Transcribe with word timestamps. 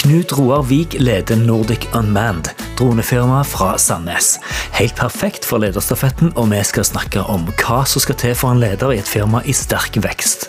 Knut 0.00 0.32
Roar 0.32 0.62
Vik 0.62 0.94
leder 0.98 1.36
Nordic 1.36 1.88
Unmanned, 1.94 2.48
dronefirmaet 2.78 3.46
fra 3.46 3.78
Sandnes. 3.78 4.38
Helt 4.72 4.96
perfekt 4.96 5.44
for 5.44 5.60
lederstafetten, 5.60 6.32
og 6.40 6.46
vi 6.48 6.60
skal 6.64 6.86
snakke 6.88 7.20
om 7.28 7.44
hva 7.60 7.82
som 7.84 8.00
skal 8.00 8.16
til 8.16 8.32
for 8.32 8.54
en 8.54 8.62
leder 8.62 8.94
i 8.94 9.00
et 9.02 9.08
firma 9.08 9.42
i 9.44 9.52
sterk 9.52 9.98
vekst. 10.00 10.46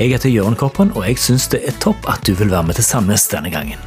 Jeg 0.00 0.10
heter 0.16 0.32
Jørn 0.34 0.58
Koppen, 0.58 0.90
og 0.98 1.06
jeg 1.06 1.20
syns 1.22 1.46
det 1.52 1.60
er 1.70 1.76
topp 1.78 2.08
at 2.10 2.26
du 2.26 2.34
vil 2.34 2.50
være 2.50 2.66
med 2.66 2.80
til 2.80 2.88
Sandnes 2.88 3.28
denne 3.30 3.52
gangen. 3.54 3.78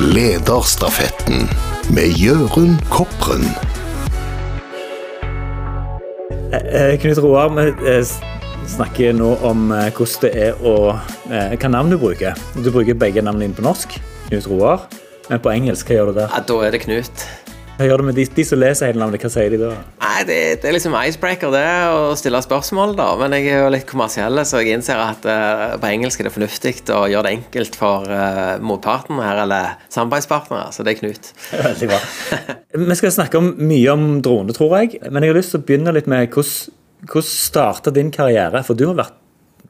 Lederstafetten 0.00 1.44
med 1.92 2.16
Jørund 2.16 2.80
Kopren. 2.88 3.44
Eh, 6.48 6.96
Knut 7.04 7.20
Roar, 7.20 7.52
vi 7.60 7.68
eh, 7.92 8.16
snakker 8.72 9.12
nå 9.20 9.34
om 9.44 9.68
eh, 9.68 9.92
hvordan 9.92 10.24
det 10.24 10.32
er 10.48 10.64
å 10.64 10.74
eh, 11.28 11.52
Hva 11.60 11.74
navn 11.76 11.92
du 11.92 12.00
bruker. 12.00 12.32
Du 12.56 12.72
bruker 12.72 12.96
begge 12.96 13.20
navnene 13.20 13.50
dine 13.50 13.60
på 13.60 13.68
norsk, 13.68 14.00
Knut 14.28 14.46
Roar. 14.50 14.86
Men 15.30 15.40
på 15.40 15.52
engelsk, 15.52 15.88
hva 15.88 15.98
gjør 15.98 16.12
du 16.12 16.20
der? 16.20 16.30
Ja, 16.32 16.44
da 16.48 16.60
er 16.66 16.74
det 16.74 16.84
Knut. 16.84 17.24
Hva 17.74 17.88
gjør 17.88 18.00
du 18.00 18.06
med 18.06 18.14
de, 18.14 18.24
de 18.30 18.42
som 18.46 18.60
leser 18.60 18.86
hele 18.86 19.00
navnet, 19.02 19.22
hva 19.24 19.28
sier 19.34 19.50
de 19.50 19.58
da? 19.58 19.72
Nei, 19.98 20.20
det, 20.28 20.36
det 20.62 20.68
er 20.70 20.76
liksom 20.76 20.94
icebreaker, 20.94 21.50
det, 21.50 21.64
å 21.90 22.12
stille 22.18 22.38
spørsmål, 22.44 22.92
da. 23.00 23.08
Men 23.18 23.34
jeg 23.34 23.48
er 23.50 23.64
jo 23.64 23.72
litt 23.74 23.86
kommersiell, 23.88 24.38
så 24.46 24.60
jeg 24.62 24.76
innser 24.76 25.00
at 25.02 25.26
uh, 25.26 25.74
på 25.82 25.90
engelsk 25.90 26.22
er 26.22 26.28
det 26.28 26.34
fornuftig 26.36 26.74
å 26.94 27.00
gjøre 27.10 27.26
det 27.26 27.32
enkelt 27.40 27.78
for 27.80 28.06
uh, 28.06 28.62
motparten 28.62 29.18
her, 29.18 29.42
eller 29.42 29.74
samarbeidspartnere. 29.88 30.70
Så 30.76 30.86
det 30.86 30.94
er 30.94 31.00
Knut. 31.00 31.32
Veldig 31.66 31.90
bra. 31.90 32.00
Vi 32.78 33.00
skal 33.00 33.16
snakke 33.18 33.42
om, 33.42 33.50
mye 33.58 33.98
om 33.98 34.06
drone, 34.22 34.54
tror 34.54 34.78
jeg. 34.78 35.02
Men 35.08 35.26
jeg 35.26 35.34
har 35.34 35.40
lyst 35.40 35.56
til 35.56 35.64
å 35.64 35.66
begynne 35.66 35.96
litt 35.98 36.10
med 36.10 36.30
hvordan, 36.30 36.78
hvordan 37.10 37.30
starta 37.32 37.96
din 37.98 38.14
karriere? 38.14 38.62
For 38.62 38.78
du 38.78 38.86
har 38.92 39.02
vært 39.02 39.18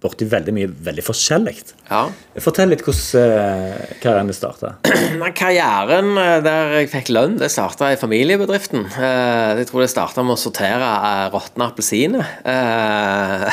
borti 0.02 0.26
veldig 0.28 0.52
mye 0.52 0.68
veldig 0.84 1.02
forskjellig. 1.06 1.54
Ja. 1.88 2.02
Fortell 2.42 2.68
litt 2.72 2.82
hvordan 2.84 3.20
eh, 3.22 3.94
karrieren 4.02 4.28
din 4.28 4.36
starta. 4.36 4.72
Karrieren 5.38 6.10
eh, 6.20 6.38
der 6.44 6.74
jeg 6.80 6.90
fikk 6.92 7.12
lønn, 7.14 7.38
det 7.40 7.48
starta 7.52 7.92
i 7.94 7.98
familiebedriften. 8.00 8.84
Eh, 8.98 9.60
Jeg 9.62 9.68
tror 9.70 9.84
det 9.84 9.90
starta 9.92 10.24
med 10.26 10.36
å 10.36 10.40
sortere 10.40 10.90
eh, 11.10 11.26
råtne 11.32 11.70
appelsiner. 11.70 12.26
Eh, 12.44 13.48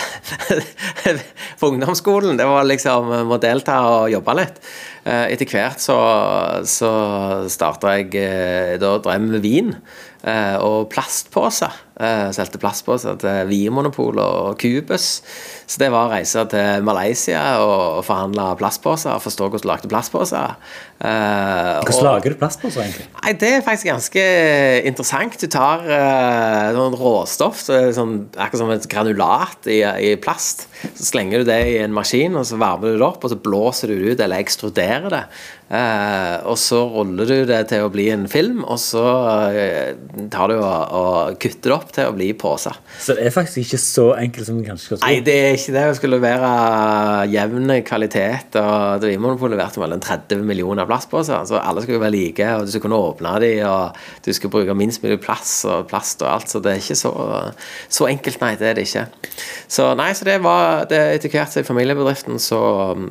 På 1.62 1.72
ungdomsskolen. 1.72 2.38
Det 2.40 2.48
var 2.50 2.68
liksom 2.68 3.12
eh, 3.16 3.26
må 3.28 3.40
delta 3.42 3.80
og 3.88 4.10
jobbe 4.14 4.38
litt. 4.42 4.60
Etter 5.02 5.50
hvert 5.50 5.82
så, 5.82 5.96
så 6.70 6.90
starta 7.50 7.96
jeg 7.98 8.12
Da 8.78 8.92
drev 9.02 9.24
vi 9.24 9.32
med 9.32 9.42
vin 9.42 9.72
og 10.62 10.92
plastposer. 10.94 11.74
Eh, 12.02 12.30
Solgte 12.34 12.58
plastposer 12.62 13.18
til 13.22 13.50
Vinmonopolet 13.52 14.24
og 14.26 14.56
Cubus. 14.62 15.20
Så 15.70 15.82
det 15.82 15.92
var 15.94 16.08
å 16.08 16.14
reise 16.16 16.44
til 16.50 16.86
Malaysia 16.88 17.44
og 17.62 18.02
forhandle 18.08 18.48
plastposer. 18.60 19.22
Forstå 19.22 19.50
hvordan 19.52 19.62
du 19.62 19.70
lagde 19.70 19.92
plastposer. 19.92 20.56
Eh, 21.02 21.78
Hvordan 21.86 22.06
lager 22.06 22.34
du 22.34 22.38
plastposer, 22.42 22.84
egentlig? 22.84 23.08
Nei, 23.22 23.34
Det 23.42 23.54
er 23.56 23.64
faktisk 23.66 23.90
ganske 23.90 24.26
interessant. 24.90 25.38
Du 25.42 25.48
tar 25.50 25.86
uh, 25.88 26.74
sånn 26.76 26.98
råstoff, 27.00 27.64
så 27.66 27.78
er 27.78 27.96
sånn, 27.98 28.18
akkurat 28.36 28.62
som 28.62 28.74
et 28.76 28.90
granulat 28.92 29.70
i, 29.72 29.80
i 29.82 30.12
plast. 30.22 30.68
Så 30.92 31.08
slenger 31.10 31.42
du 31.42 31.50
det 31.50 31.62
i 31.72 31.80
en 31.82 31.96
maskin, 31.96 32.38
og 32.38 32.46
så 32.46 32.60
varmer 32.62 32.94
du 32.94 33.00
det 33.00 33.08
opp, 33.08 33.24
og 33.26 33.34
så 33.34 33.40
blåser 33.42 33.94
du 33.94 33.98
det 33.98 34.14
ut, 34.14 34.24
eller 34.26 34.42
ekstruderer 34.46 35.10
det. 35.14 35.24
Eh, 35.72 36.38
og 36.52 36.58
så 36.60 36.82
ruller 36.92 37.30
du 37.30 37.46
det 37.48 37.62
til 37.72 37.86
å 37.86 37.92
bli 37.94 38.10
en 38.12 38.28
film, 38.30 38.62
og 38.68 38.78
så 38.82 39.06
eh, 39.56 39.94
tar 40.34 40.52
du 40.52 40.58
og, 40.60 40.98
og 41.00 41.38
kutter 41.42 41.72
det 41.72 41.78
opp 41.78 41.91
til 41.96 42.10
å 42.10 42.14
bli 42.16 42.30
pose. 42.38 42.72
Så 43.02 43.16
det 43.18 43.26
er 43.28 43.34
faktisk 43.34 43.64
ikke 43.64 43.80
så 43.82 44.06
enkelt 44.20 44.48
som 44.48 44.58
man 44.58 44.68
kanskje 44.70 44.88
skal 44.88 45.00
tro. 45.00 45.08
Nei, 45.08 45.24
det 45.26 45.36
er 45.38 45.58
ikke 45.58 45.76
det. 45.76 45.84
Vi 45.90 45.98
skulle 46.00 46.20
levere 46.20 46.52
jevn 47.32 47.74
kvalitet. 47.88 48.58
og 48.62 49.02
Drivmonopolet 49.04 49.58
leverte 49.58 49.84
vel 49.84 49.96
en 49.98 50.04
30 50.04 50.46
millioner 50.48 50.90
plastposer. 50.90 51.44
Så 51.50 51.60
alle 51.60 51.84
skulle 51.84 52.02
være 52.04 52.16
like, 52.16 52.48
og 52.56 52.66
du 52.66 52.74
skulle 52.74 52.88
kunne 52.88 53.02
åpne 53.10 53.36
de, 53.44 53.52
og 53.68 54.00
du 54.26 54.32
skulle 54.34 54.56
bruke 54.56 54.78
minst 54.78 55.04
mulig 55.04 55.20
plass 55.24 55.62
og 55.70 55.90
plast 55.92 56.24
og 56.26 56.32
alt. 56.36 56.52
Så 56.52 56.64
det 56.64 56.76
er 56.76 56.82
ikke 56.84 57.00
så, 57.02 57.14
så 57.90 58.10
enkelt, 58.12 58.42
nei. 58.46 58.54
Det 58.62 58.72
er 58.72 58.80
det 58.80 58.88
ikke. 58.88 59.06
Så 59.72 59.92
nei, 59.98 60.12
så 60.18 60.28
det 60.28 60.40
var 60.44 60.88
det 60.92 61.02
Etter 61.18 61.32
hvert 61.34 61.60
i 61.60 61.66
familiebedriften 61.68 62.40
så, 62.42 62.62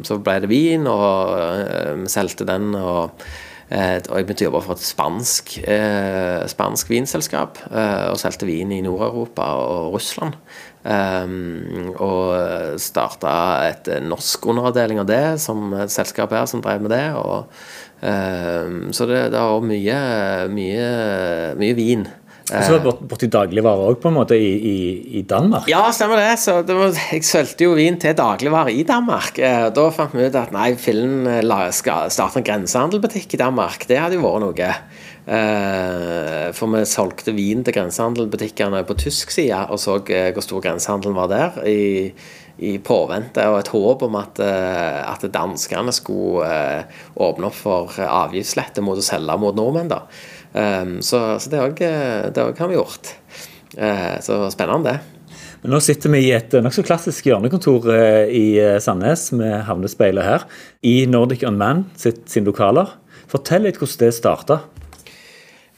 så 0.07 0.19
ble 0.23 0.41
det 0.45 0.51
vin, 0.51 0.89
og 0.91 1.37
eh, 1.37 1.95
vi 2.03 2.11
solgte 2.13 2.49
den. 2.49 2.75
og 2.79 3.21
Eh, 3.21 3.50
og 3.71 4.17
jeg 4.19 4.27
begynte 4.27 4.43
å 4.43 4.49
jobbe 4.49 4.63
for 4.65 4.75
et 4.75 4.83
spansk, 4.83 5.53
eh, 5.63 6.43
spansk 6.51 6.89
vinselskap. 6.91 7.61
Eh, 7.71 8.09
og 8.11 8.19
solgte 8.19 8.49
vin 8.49 8.73
i 8.75 8.81
Nord-Europa 8.83 9.47
og 9.63 9.95
Russland. 9.95 10.35
Um, 10.81 11.93
og 12.01 12.81
starta 12.81 13.33
et 13.69 13.89
eh, 13.93 14.01
norsk 14.01 14.47
underavdeling 14.49 15.03
av 15.03 15.07
det, 15.11 15.25
som 15.45 15.75
et 15.77 15.93
selskap 15.93 16.33
her 16.33 16.49
som 16.49 16.63
drev 16.65 16.81
med 16.83 16.95
det. 16.95 17.05
Og, 17.21 17.53
um, 18.01 18.89
så 18.97 19.07
det, 19.07 19.27
det 19.35 19.43
var 19.45 19.61
mye, 19.61 20.01
mye, 20.49 20.89
mye 21.61 21.77
vin. 21.79 22.09
Og 22.59 22.65
så 22.67 22.73
var 22.73 22.79
det 22.81 22.85
bort- 22.89 23.03
borti 23.11 23.29
dagligvarer 23.31 23.91
òg, 23.93 23.99
på 24.03 24.09
en 24.11 24.17
måte, 24.17 24.35
i, 24.35 24.51
i, 24.73 24.77
i 25.21 25.23
Danmark. 25.23 25.69
Ja, 25.71 25.85
stemmer 25.95 26.17
det. 26.19 26.33
Så 26.43 26.59
det 26.67 26.75
var, 26.77 26.91
jeg 27.13 27.23
solgte 27.29 27.65
jo 27.69 27.77
vin 27.79 27.99
til 28.03 28.17
dagligvare 28.19 28.73
i 28.75 28.83
Danmark. 28.89 29.39
Eh, 29.39 29.69
Da 29.71 29.87
fant 29.95 30.15
vi 30.17 30.27
ut 30.27 30.35
at 30.41 30.51
nei, 30.53 30.73
fillen 30.81 31.27
eh, 31.31 31.71
starte 31.71 32.41
en 32.43 32.47
grensehandelbutikk 32.51 33.35
i 33.39 33.43
Danmark. 33.45 33.87
Det 33.87 33.99
hadde 34.03 34.19
jo 34.19 34.27
vært 34.27 34.45
noe. 34.49 34.73
Eh, 35.31 36.51
For 36.57 36.73
vi 36.75 36.83
solgte 36.89 37.35
vin 37.37 37.63
til 37.67 37.77
grensehandelbutikkene 37.77 38.83
på 38.89 38.97
tysk 38.99 39.31
side, 39.35 39.67
og 39.71 39.79
så 39.81 40.01
hvor 40.03 40.43
stor 40.45 40.61
grensehandelen 40.65 41.17
var 41.19 41.29
der. 41.33 41.61
i 41.67 42.13
i 42.61 42.75
påvente 42.85 43.41
og 43.49 43.55
et 43.63 43.69
håp 43.73 44.03
om 44.05 44.17
at, 44.21 44.37
at 44.45 45.23
danskene 45.33 45.95
skulle 45.97 46.45
åpne 47.17 47.47
opp 47.49 47.55
for 47.57 47.95
avgiftslette 48.05 48.83
mot 48.85 49.01
å 49.01 49.05
selge 49.07 49.37
mot 49.41 49.57
nordmenn. 49.57 49.89
da. 49.89 50.03
Um, 50.51 50.99
så, 51.05 51.39
så 51.39 51.51
det 51.53 51.63
òg 51.63 51.83
har 52.59 52.71
vi 52.71 52.79
gjort. 52.79 53.15
Eh, 53.77 54.17
så 54.21 54.43
spennende, 54.51 54.91
det. 54.91 55.21
Men 55.63 55.75
nå 55.75 55.81
sitter 55.85 56.13
vi 56.15 56.25
i 56.25 56.33
et 56.35 56.55
eh, 56.57 56.65
nokså 56.65 56.85
klassisk 56.87 57.29
hjørnekontor 57.29 57.91
eh, 57.95 58.33
i 58.33 58.45
eh, 58.59 58.79
Sandnes 58.83 59.29
med 59.37 59.61
havnespeilet 59.69 60.27
her, 60.27 60.47
i 60.83 61.05
Nordic 61.11 61.45
Unmanned 61.47 61.93
sitt, 62.01 62.25
sine 62.33 62.49
lokaler. 62.49 62.97
Fortell 63.31 63.67
litt 63.69 63.79
hvordan 63.79 64.07
det 64.07 64.15
starta. 64.17 64.61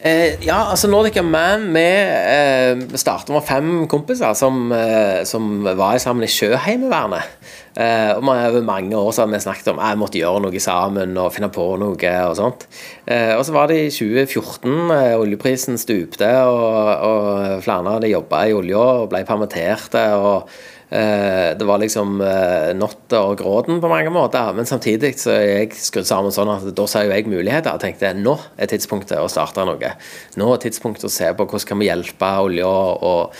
Eh, 0.03 0.35
ja, 0.43 0.57
altså 0.73 0.89
Nordic 0.91 1.15
Unman 1.21 1.69
Vi 1.77 1.83
eh, 1.87 2.81
startet 2.99 3.31
med 3.31 3.45
fem 3.47 3.69
kompiser 3.87 4.35
som, 4.35 4.65
eh, 4.75 5.23
som 5.29 5.63
var 5.63 6.01
sammen 6.03 6.27
i 6.27 6.31
Sjøheimevernet. 6.31 7.29
Eh, 7.73 8.13
og 8.17 8.27
Over 8.29 8.61
mange 8.67 8.97
år 8.97 9.13
så 9.13 9.23
har 9.23 9.33
vi 9.33 9.41
snakket 9.41 9.73
om 9.73 9.81
at 9.81 9.95
vi 9.95 10.01
måtte 10.03 10.21
gjøre 10.21 10.43
noe 10.45 10.61
sammen 10.61 11.17
og 11.17 11.33
finne 11.33 11.49
på 11.53 11.65
noe. 11.81 12.13
og 12.27 12.37
sånt. 12.37 12.67
Uh, 13.09 13.39
og 13.39 13.45
så 13.47 13.53
var 13.53 13.69
det 13.69 13.81
i 13.87 13.91
2014 13.91 14.71
Uh, 14.93 15.17
oljeprisen 15.21 15.79
stupte, 15.79 16.29
og, 16.47 16.89
og 17.07 17.63
flere 17.65 17.97
av 17.97 18.01
de 18.03 18.13
jobba 18.13 18.45
i 18.47 18.55
olja 18.57 18.79
og 18.79 19.11
ble 19.13 19.25
permitterte. 19.29 20.05
og 20.19 20.49
Eh, 20.93 21.57
det 21.57 21.65
var 21.65 21.79
liksom 21.81 22.19
eh, 22.21 22.75
not 22.77 23.15
og 23.17 23.39
gråten 23.41 23.79
på 23.81 23.89
mange 23.89 24.11
måter, 24.13 24.51
men 24.53 24.69
samtidig 24.69 25.15
så 25.23 25.31
er 25.33 25.47
jeg 25.47 25.79
skrudd 25.81 26.05
sammen 26.05 26.35
sånn 26.35 26.51
at 26.53 26.67
da 26.77 26.85
ser 26.91 27.07
jo 27.07 27.15
jeg 27.15 27.31
muligheter 27.33 27.73
og 27.73 27.81
tenkte 27.81 28.11
nå 28.19 28.35
er 28.61 28.69
tidspunktet 28.69 29.17
å 29.17 29.31
starte 29.33 29.65
noe. 29.65 29.95
Nå 30.37 30.51
er 30.53 30.61
tidspunktet 30.61 31.09
å 31.09 31.13
se 31.15 31.31
på 31.33 31.47
hvordan 31.49 31.71
kan 31.71 31.81
vi 31.81 31.89
hjelpe 31.89 32.33
olja 32.45 32.69
og 32.69 33.39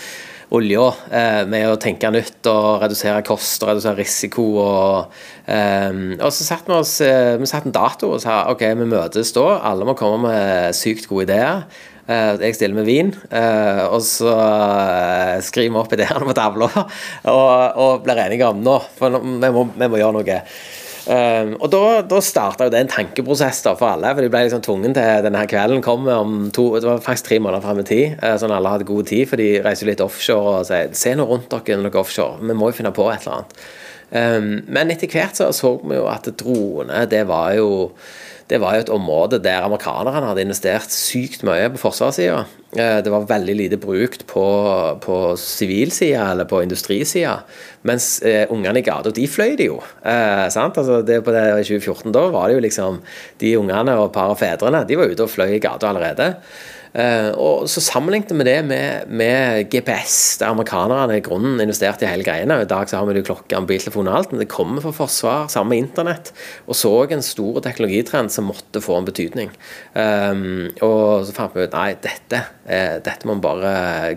olja 0.53 0.83
eh, 1.09 1.43
med 1.49 1.65
å 1.71 1.79
tenke 1.81 2.11
nytt 2.13 2.45
og 2.49 2.83
redusere 2.83 3.23
kost 3.25 3.63
og 3.63 3.71
redusere 3.71 3.97
risiko. 3.99 4.45
Og, 4.61 5.15
eh, 5.49 5.89
og 6.19 6.29
så 6.29 6.45
satte 6.45 6.69
vi 6.69 6.77
oss 6.77 6.99
eh, 7.05 7.33
vi 7.41 7.49
satt 7.49 7.67
en 7.69 7.75
dato 7.75 8.13
og 8.13 8.21
sa 8.23 8.43
ok, 8.53 8.67
vi 8.83 8.91
møtes 8.91 9.33
da. 9.35 9.47
Alle 9.71 9.87
må 9.87 9.97
komme 9.99 10.29
med 10.29 10.77
sykt 10.77 11.09
gode 11.09 11.27
ideer. 11.29 11.65
Jeg 12.03 12.57
stiller 12.57 12.75
med 12.75 12.83
vin, 12.83 13.13
og 13.87 14.01
så 14.03 14.33
skriver 15.47 15.71
vi 15.71 15.79
opp 15.79 15.93
ideene 15.95 16.25
på 16.27 16.33
tavla 16.35 16.67
og, 17.31 17.77
og 17.79 18.01
blir 18.03 18.19
enige 18.25 18.49
om 18.51 18.59
nå, 18.59 18.73
for 18.97 19.23
vi 19.23 19.51
må, 19.55 19.63
vi 19.71 19.87
må 19.87 20.01
gjøre 20.01 20.17
noe. 20.17 20.41
Um, 21.03 21.57
og 21.59 21.67
da, 21.73 21.99
da 22.07 22.19
starta 22.23 22.69
det 22.71 22.79
en 22.79 22.91
tankeprosess 22.91 23.59
da 23.65 23.73
for 23.75 23.91
alle. 23.91 24.13
For 24.15 24.23
de 24.23 24.31
ble 24.31 24.45
liksom 24.45 24.63
tvungen 24.63 24.95
til 24.95 25.25
denne 25.25 25.41
her 25.41 25.49
kvelden 25.51 25.83
kom 25.83 26.07
om 26.07 26.35
to, 26.55 26.69
Det 26.77 26.87
var 26.87 27.03
faktisk 27.03 27.27
tre 27.27 27.39
måneder 27.43 27.65
frem 27.65 27.81
i 27.83 27.87
tid, 27.89 28.17
uh, 28.23 28.35
sånn 28.39 28.55
alle 28.55 28.71
hadde 28.71 28.87
god 28.87 29.09
tid. 29.11 29.27
For 29.29 29.41
de 29.41 29.49
reiser 29.65 29.89
litt 29.91 30.03
offshore 30.03 30.59
og 30.59 30.67
sier 30.69 30.93
Se 30.97 31.15
nå 31.17 31.27
rundt 31.27 31.51
dere 31.51 31.79
når 31.79 31.89
dere 31.89 31.99
er 31.99 32.03
offshore. 32.05 32.39
Vi 32.39 32.57
må 32.57 32.71
jo 32.71 32.77
finne 32.79 32.95
på 32.95 33.09
et 33.11 33.25
eller 33.25 33.41
annet. 33.41 33.63
Um, 34.13 34.51
men 34.69 34.93
etter 34.93 35.09
hvert 35.09 35.39
så 35.39 35.49
så 35.55 35.75
vi 35.81 35.97
jo 35.97 36.05
at 36.11 36.29
drone, 36.39 37.05
det 37.09 37.25
var 37.27 37.55
jo 37.57 37.69
det 38.51 38.59
var 38.61 38.75
jo 38.75 38.83
et 38.83 38.91
område 38.91 39.39
der 39.41 39.63
amerikanerne 39.65 40.27
hadde 40.27 40.43
investert 40.43 40.91
sykt 40.93 41.45
mye 41.47 41.71
på 41.73 41.79
forsvarssida. 41.81 42.43
Eh, 42.75 43.03
Det 43.03 43.11
var 43.11 43.27
veldig 43.29 43.55
lite 43.55 43.77
brukt 43.77 44.25
på, 44.27 45.15
sivilsida 45.37 46.31
eller 46.31 46.45
på 46.49 46.63
industrisida. 46.63 47.39
Mens 47.83 48.21
eh, 48.21 48.47
ungene 48.49 48.79
i 48.79 48.85
gata, 48.85 49.11
de 49.11 49.27
fløy 49.27 49.57
det 49.59 49.67
jo. 49.69 49.79
Eh? 50.03 50.45
Altså, 50.47 51.01
det 51.05 51.23
på 51.23 51.33
det 51.35 51.43
I 51.49 51.65
2014 51.67 52.13
da 52.15 52.27
var 52.31 52.47
det 52.47 52.55
jo 52.55 52.63
liksom 52.63 53.01
De 53.39 53.57
ungene 53.59 53.97
og 53.99 54.13
par 54.13 54.31
av 54.31 54.39
fedrene 54.39 54.85
de 54.87 54.97
var 54.97 55.11
ute 55.11 55.25
og 55.25 55.29
fløy 55.29 55.57
i 55.57 55.63
gata 55.63 55.91
allerede. 55.91 56.33
Eh, 56.93 57.31
og 57.41 57.65
Så 57.69 57.81
sammenlignet 57.81 58.31
vi 58.37 58.45
det 58.45 58.59
med, 58.65 59.09
med 59.09 59.69
GPS, 59.73 60.37
der 60.37 60.51
amerikanerne 60.53 61.17
i 61.17 61.23
grunnen 61.25 61.61
investerte 61.61 62.05
i 62.05 62.11
hele 62.11 62.25
greiene. 62.25 62.59
I 62.61 62.69
dag 62.69 62.89
så 62.89 62.99
har 62.99 63.09
vi 63.09 63.17
jo 63.17 63.25
klokke, 63.25 63.57
mobiltelefon 63.57 64.09
og 64.11 64.17
alt, 64.19 64.33
men 64.33 64.43
det 64.43 64.51
kommer 64.51 64.83
fra 64.85 64.93
forsvar, 64.93 65.47
sammen 65.49 65.73
med 65.73 65.81
internett. 65.87 66.33
Og 66.67 66.77
så 66.77 66.93
en 67.09 67.25
stor 67.25 67.61
teknologitrend 67.65 68.31
som 68.33 68.51
måtte 68.51 68.81
få 68.83 68.99
en 68.99 69.09
betydning. 69.09 69.49
Um, 69.97 70.69
og 70.85 71.25
så 71.25 71.33
fant 71.35 71.57
vi 71.57 71.65
ut 71.65 71.73
nei, 71.73 71.95
dette, 72.03 72.43
eh, 72.62 72.62
dette 72.63 73.27
må 73.27 73.33
vi 73.35 73.41
bare 73.43 73.71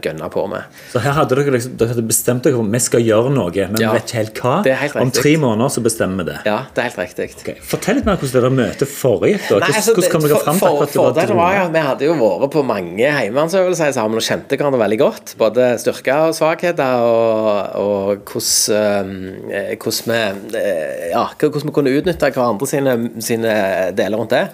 gønne 0.05 0.29
på 0.31 0.45
med. 0.49 0.63
Så 0.93 1.01
her 1.03 1.17
hadde 1.17 1.35
dere, 1.35 1.51
liksom, 1.57 1.73
dere 1.81 1.89
hadde 1.95 2.05
bestemt 2.07 2.45
dere 2.47 2.55
for 2.61 2.69
vi 2.77 2.79
skal 2.85 3.03
gjøre 3.03 3.33
noe, 3.35 3.51
men 3.73 3.81
Ja, 3.83 3.91
vet 3.97 4.07
ikke 4.07 4.21
helt 4.21 4.41
hva. 4.43 4.53
det 4.63 4.73
er 4.73 4.81
helt 4.85 4.97
Om 5.03 5.11
tre 5.11 5.33
måneder 5.43 5.73
så 5.75 5.83
bestemmer 5.83 6.23
vi 6.23 6.29
det. 6.31 6.37
Ja, 6.47 6.59
det 6.77 6.85
er 6.85 6.91
helt 6.91 7.01
riktig. 7.01 7.27
Okay. 7.43 7.57
Fortell 7.61 7.99
litt 7.99 8.07
mer 8.07 8.17
hvordan 8.21 8.37
dere 8.39 8.53
møtet 8.55 8.89
foregikk. 8.93 9.43
da. 9.49 9.57
Hvordan, 9.57 9.75
altså, 9.81 9.95
hvordan 9.97 10.13
kom 10.15 10.27
dere 10.29 10.43
fram 10.45 10.55
til 10.55 10.67
for- 10.67 10.87
akkurat 10.87 11.15
det 11.17 11.29
var 11.29 11.37
var 11.37 11.57
jo 11.59 11.67
vi 11.73 11.83
hadde 11.89 12.07
jo 12.07 12.15
vært 12.23 12.51
på 12.55 12.63
mange 12.67 13.11
heimevernsøvelser 13.19 13.93
sammen 13.99 14.17
og 14.23 14.23
kjente 14.23 14.57
hverandre 14.57 14.79
veldig 14.85 14.99
godt. 15.03 15.35
Både 15.39 15.67
styrker 15.83 16.29
og 16.31 16.35
svakheter, 16.39 17.03
og, 17.03 17.77
og 17.83 18.25
hvordan, 18.31 19.13
eh, 19.51 19.75
hvordan, 19.77 20.15
vi, 20.53 20.59
eh, 20.59 21.11
ja, 21.11 21.27
hvordan 21.39 21.67
vi 21.71 21.75
kunne 21.81 21.95
utnytte 21.99 22.31
hverandre 22.33 22.67
sine, 22.71 22.97
sine 23.21 23.53
deler 23.97 24.19
rundt 24.23 24.31
det. 24.31 24.45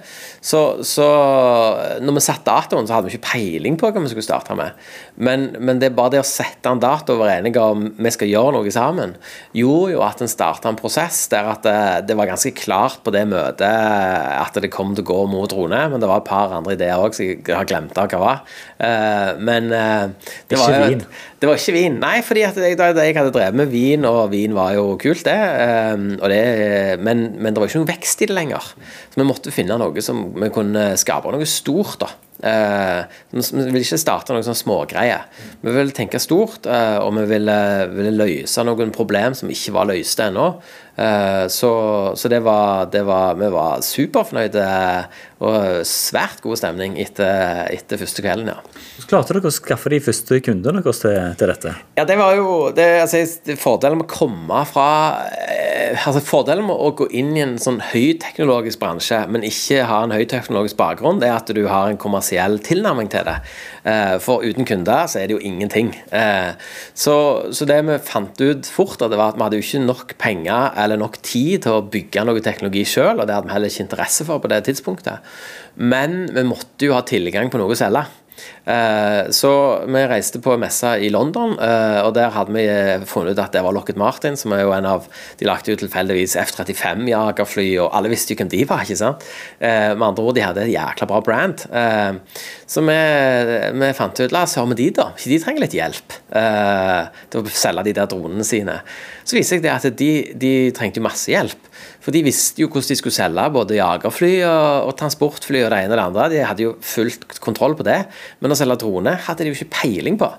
Så, 0.42 0.60
så 0.82 1.06
når 2.02 2.16
vi 2.16 2.22
satte 2.24 2.50
datoen, 2.50 2.88
så 2.88 2.96
hadde 2.96 3.06
vi 3.06 3.14
ikke 3.14 3.28
peiling 3.30 3.76
på 3.78 3.92
hva 3.92 4.02
vi 4.02 4.10
skulle 4.10 4.26
starte 4.26 4.56
med. 4.58 4.74
Men, 5.14 5.52
men 5.62 5.78
det 5.78 5.92
er 5.92 5.94
bare 5.94 6.16
det 6.16 6.22
å 6.22 6.26
sette 6.26 6.66
en 6.66 6.82
dato 6.82 7.14
og 7.14 7.22
være 7.22 7.38
enige 7.38 7.62
om 7.62 7.84
vi 7.94 8.10
skal 8.10 8.30
gjøre 8.30 8.56
noe 8.56 8.72
sammen, 8.74 9.14
gjorde 9.54 9.94
jo 9.94 10.02
at 10.02 10.24
en 10.24 10.32
starta 10.32 10.72
en 10.72 10.80
prosess 10.80 11.24
der 11.30 11.52
at 11.52 11.62
det, 11.66 11.78
det 12.10 12.18
var 12.18 12.32
ganske 12.32 12.54
klart 12.58 13.04
på 13.06 13.14
det 13.14 13.22
møtet 13.30 13.62
at 13.70 14.58
det 14.58 14.72
kom 14.74 14.96
til 14.96 15.06
å 15.06 15.10
gå 15.12 15.20
mot 15.30 15.54
Rune 15.54 15.84
men 15.92 16.02
det 16.02 16.10
var 16.10 16.22
et 16.22 16.28
par 16.28 16.52
andre 16.56 16.74
ideer 16.74 16.98
òg 16.98 17.14
som 17.14 17.28
jeg 17.28 17.46
har 17.46 17.68
glemt 17.68 17.98
av 17.98 18.10
hva 18.10 18.22
var. 18.22 18.42
Eh, 18.82 19.30
men 19.38 19.70
det, 19.70 19.86
det 20.50 20.58
var 20.58 20.90
jo? 20.90 21.02
Det 21.42 21.48
var 21.50 21.58
ikke 21.58 21.74
vin. 21.74 21.96
Nei, 21.98 22.20
fordi 22.22 22.44
at 22.46 22.58
jeg, 22.62 22.76
da, 22.78 22.92
jeg 23.02 23.16
hadde 23.16 23.32
drevet 23.34 23.56
med 23.58 23.70
vin, 23.72 24.04
og 24.06 24.28
vin 24.30 24.52
var 24.54 24.76
jo 24.76 24.92
kult, 25.02 25.24
det. 25.26 25.34
eh, 25.34 26.04
og 26.20 26.28
det 26.30 26.42
men, 27.02 27.32
men 27.34 27.50
det 27.50 27.58
var 27.58 27.66
ikke 27.66 27.82
noe 27.82 27.90
vekst 27.90 28.22
i 28.22 28.28
det 28.30 28.36
lenger. 28.36 28.68
Så 29.10 29.18
vi 29.18 29.26
måtte 29.26 29.54
finne 29.54 29.74
noe 29.80 30.04
som 30.06 30.28
vi 30.38 30.52
kunne 30.54 30.92
skape 31.02 31.32
noe 31.34 31.48
stort, 31.50 31.98
da. 32.04 32.12
Eh, 32.46 33.02
vi 33.34 33.42
vi 33.42 33.64
ville 33.72 33.82
ikke 33.82 33.98
starte 33.98 34.34
noen 34.34 34.46
sånn 34.46 34.58
smågreier. 34.58 35.26
Vi 35.62 35.74
ville 35.74 35.94
tenke 35.94 36.22
stort, 36.22 36.66
eh, 36.70 36.98
og 37.02 37.10
vi 37.18 37.26
ville, 37.34 37.58
ville 37.90 38.14
løse 38.22 38.62
noen 38.66 38.94
problem 38.94 39.34
som 39.34 39.50
ikke 39.50 39.74
var 39.74 39.90
løst 39.90 40.22
ennå. 40.22 40.46
Eh, 40.96 41.46
så 41.48 41.72
så 42.16 42.28
det, 42.28 42.42
var, 42.44 42.86
det 42.92 43.00
var 43.08 43.38
Vi 43.40 43.48
var 43.48 43.80
superfornøyde 43.80 44.64
og 45.42 45.86
svært 45.88 46.42
god 46.44 46.60
stemning 46.60 46.98
etter, 47.00 47.64
etter 47.72 47.98
første 47.98 48.22
kvelden, 48.22 48.52
ja. 48.52 48.58
Hvordan 49.00 49.08
klarte 49.10 49.34
dere 49.34 49.50
å 49.50 49.54
skaffe 49.56 49.90
de 49.90 49.98
første 50.04 50.38
kundene 50.44 50.82
deres 50.84 51.00
til, 51.02 51.16
til 51.40 51.50
dette? 51.50 51.72
Ja, 51.98 52.04
det 52.06 52.18
var 52.20 52.36
jo 52.38 52.52
det, 52.76 52.86
altså, 53.02 53.24
Fordelen 53.58 53.98
med 54.02 54.06
å 54.06 54.12
komme 54.12 54.60
fra 54.68 54.86
eh, 55.48 55.71
altså 55.94 56.20
Fordelen 56.24 56.66
med 56.68 56.78
å 56.78 56.90
gå 56.96 57.06
inn 57.16 57.32
i 57.36 57.42
en 57.44 57.54
sånn 57.60 57.80
høyteknologisk 57.92 58.80
bransje, 58.80 59.18
men 59.32 59.44
ikke 59.46 59.84
ha 59.88 60.02
en 60.04 60.14
høyteknologisk 60.14 60.78
bakgrunn, 60.78 61.20
det 61.22 61.28
er 61.28 61.36
at 61.38 61.52
du 61.54 61.62
har 61.70 61.90
en 61.90 62.00
kommersiell 62.00 62.58
tilnærming 62.64 63.10
til 63.12 63.26
det. 63.28 63.36
Eh, 63.88 64.16
For 64.22 64.44
uten 64.46 64.68
kunder 64.68 65.10
så 65.10 65.20
er 65.20 65.28
det 65.28 65.36
jo 65.36 65.42
ingenting. 65.42 65.92
Eh, 66.10 66.54
Så, 66.94 67.14
så 67.52 67.66
det 67.68 67.80
vi 67.86 67.98
fant 67.98 68.40
ut 68.40 68.66
fort, 68.68 68.98
det 69.00 69.18
var 69.18 69.32
at 69.32 69.38
vi 69.38 69.44
hadde 69.46 69.58
jo 69.60 69.66
ikke 69.66 69.84
nok 69.86 70.16
penger 70.20 70.72
eller 70.78 71.00
nok 71.00 71.18
tid 71.22 71.64
til 71.66 71.78
å 71.78 71.84
bygge 71.84 72.24
noe 72.28 72.44
teknologi 72.44 72.84
sjøl, 72.88 73.18
og 73.18 73.26
det 73.26 73.34
hadde 73.36 73.48
vi 73.48 73.56
heller 73.56 73.72
ikke 73.72 73.86
interesse 73.86 74.26
for 74.28 74.42
på 74.42 74.50
det 74.52 74.62
tidspunktet. 74.68 75.24
Men 75.76 76.26
vi 76.32 76.44
måtte 76.46 76.88
jo 76.88 76.96
ha 76.96 77.02
tilgang 77.06 77.50
på 77.50 77.60
noe 77.60 77.72
å 77.72 77.78
selge. 77.78 78.04
Eh, 78.64 79.30
Så 79.30 79.52
vi 79.86 80.02
reiste 80.06 80.40
på 80.42 80.54
en 80.54 80.62
messe 80.62 80.92
i 81.02 81.10
London, 81.10 81.56
eh, 81.58 82.00
og 82.04 82.14
der 82.14 82.30
hadde 82.34 82.54
vi 82.54 82.64
eh, 82.70 83.04
funnet 83.08 83.34
ut 83.34 83.42
at 83.42 83.54
det 83.54 83.62
var 83.64 83.74
Lockheed 83.74 83.98
Martin, 83.98 84.36
som 84.38 84.54
er 84.54 84.62
jo 84.62 84.74
en 84.76 84.86
av 84.86 85.08
De 85.38 85.48
lagde 85.48 85.72
jo 85.72 85.78
tilfeldigvis 85.80 86.36
F-35-jagerfly, 86.44 87.66
og 87.82 87.90
alle 87.96 88.12
visste 88.12 88.34
jo 88.34 88.40
hvem 88.42 88.52
de 88.52 88.62
var, 88.68 88.84
ikke 88.84 88.98
sant? 88.98 89.24
Med 89.62 90.02
andre 90.02 90.22
ord, 90.22 90.34
de 90.36 90.44
hadde 90.44 90.62
et 90.64 90.72
jækla 90.74 91.06
bra 91.08 91.20
brand. 91.24 91.64
Så 92.68 92.82
vi, 92.84 92.98
vi 93.80 93.90
fant 93.96 94.20
ut 94.20 94.34
La 94.34 94.44
oss 94.46 94.56
høre 94.58 94.70
med 94.70 94.78
de, 94.80 94.88
da. 94.94 95.08
De 95.18 95.38
trenger 95.42 95.64
litt 95.64 95.76
hjelp 95.76 96.16
til 96.30 97.40
å 97.40 97.54
selge 97.56 97.86
de 97.88 97.96
der 97.96 98.10
dronene 98.10 98.46
sine. 98.46 98.78
Så 99.24 99.38
viser 99.38 99.58
jeg 99.58 99.66
det 99.66 99.74
at 99.74 99.98
de, 99.98 100.12
de 100.38 100.52
trengte 100.76 101.02
masse 101.04 101.30
hjelp. 101.32 101.71
For 102.02 102.14
de 102.14 102.24
visste 102.26 102.62
jo 102.62 102.68
hvordan 102.70 102.92
de 102.92 102.98
skulle 102.98 103.16
selge 103.16 103.46
både 103.54 103.78
jagerfly 103.78 104.32
og, 104.48 104.88
og 104.90 104.94
transportfly 105.00 105.62
og 105.62 105.72
det 105.72 105.80
ene 105.84 105.94
og 105.94 105.98
det 105.98 106.06
andre. 106.06 106.28
De 106.32 106.44
hadde 106.46 106.66
jo 106.66 106.74
fullt 106.82 107.38
kontroll 107.42 107.76
på 107.78 107.86
det. 107.86 107.98
Men 108.42 108.54
å 108.54 108.58
selge 108.58 108.80
drone 108.82 109.16
hadde 109.26 109.46
de 109.46 109.52
jo 109.52 109.58
ikke 109.58 109.72
peiling 109.78 110.18
på. 110.20 110.30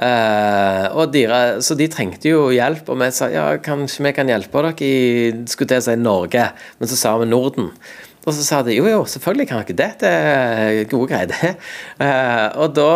Uh, 0.00 0.86
og 0.96 1.14
de, 1.14 1.24
så 1.64 1.76
de 1.78 1.88
trengte 1.92 2.32
jo 2.32 2.48
hjelp, 2.54 2.88
og 2.90 3.00
vi 3.02 3.10
sa 3.14 3.30
ja, 3.32 3.48
kanskje 3.62 4.06
vi 4.08 4.14
kan 4.16 4.30
hjelpe 4.30 4.64
dere 4.64 4.86
i 4.86 4.94
skulle 5.50 5.80
å 5.80 5.84
si 5.84 5.96
Norge, 6.00 6.46
men 6.80 6.90
så 6.90 6.98
sa 6.98 7.16
vi 7.20 7.28
Norden. 7.30 7.70
Og 8.28 8.34
så 8.36 8.44
sa 8.44 8.58
de 8.64 8.74
jo, 8.76 8.84
jo, 8.84 9.00
selvfølgelig 9.08 9.46
kan 9.48 9.62
dere 9.64 9.76
det. 9.78 9.90
Det 10.02 10.08
er 10.10 10.88
gode 10.90 11.08
greier, 11.08 11.30
det. 11.30 11.54
Eh, 12.04 12.46
og 12.60 12.74
da, 12.76 12.88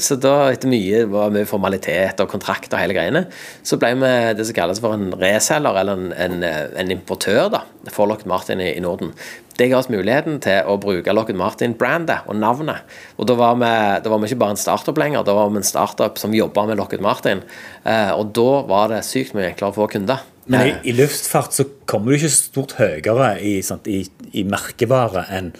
så 0.00 0.16
da, 0.20 0.34
etter 0.52 0.68
mye 0.70 1.02
var 1.08 1.32
mye 1.32 1.48
formalitet 1.48 2.20
og 2.20 2.28
kontrakt 2.32 2.72
og 2.72 2.80
hele 2.80 2.96
greiene, 2.96 3.26
så 3.64 3.78
ble 3.80 3.94
vi 4.00 4.10
det 4.36 4.46
som 4.48 4.56
kalles 4.56 4.80
for 4.82 4.96
en 4.96 5.14
reselger, 5.20 5.80
eller 5.82 5.96
en, 5.96 6.10
en, 6.16 6.44
en 6.80 6.92
importør, 6.92 7.48
da, 7.52 7.62
for 7.92 8.10
Lockheed 8.10 8.28
Martin 8.30 8.60
i, 8.64 8.74
i 8.76 8.84
Norden. 8.84 9.14
Det 9.60 9.68
ga 9.68 9.76
oss 9.76 9.90
muligheten 9.92 10.38
til 10.40 10.68
å 10.68 10.78
bruke 10.80 11.12
Lockheed 11.12 11.36
Martin-brandet 11.36 12.28
og 12.28 12.38
navnet. 12.40 12.84
Og 13.20 13.28
da 13.28 13.36
var, 13.36 13.58
vi, 13.60 13.72
da 14.00 14.12
var 14.12 14.20
vi 14.22 14.30
ikke 14.30 14.40
bare 14.40 14.56
en 14.56 14.60
startup 14.60 15.00
lenger, 15.00 15.24
da 15.26 15.36
var 15.36 15.52
vi 15.52 15.60
en 15.60 15.68
startup 15.68 16.20
som 16.20 16.36
jobba 16.36 16.64
med 16.70 16.80
Lockheed 16.80 17.04
Martin. 17.04 17.42
Eh, 17.84 18.12
og 18.16 18.32
da 18.36 18.50
var 18.68 18.92
det 18.92 19.02
sykt 19.08 19.36
mye 19.36 19.50
enklere 19.50 19.74
å 19.74 19.76
få 19.82 19.88
kunder. 19.92 20.24
Men 20.50 20.66
i, 20.66 20.70
Eh, 20.70 20.88
i 20.90 20.92
luftfart 20.98 21.54
så 21.54 21.64
kommer 21.86 22.10
du 22.12 22.18
ikke 22.18 22.32
stort 22.34 22.72
høyere 22.80 23.28
i, 23.40 23.60
sant, 23.62 23.86
i, 23.86 24.02
i 24.34 24.42
merkevare 24.44 25.24
enn 25.30 25.52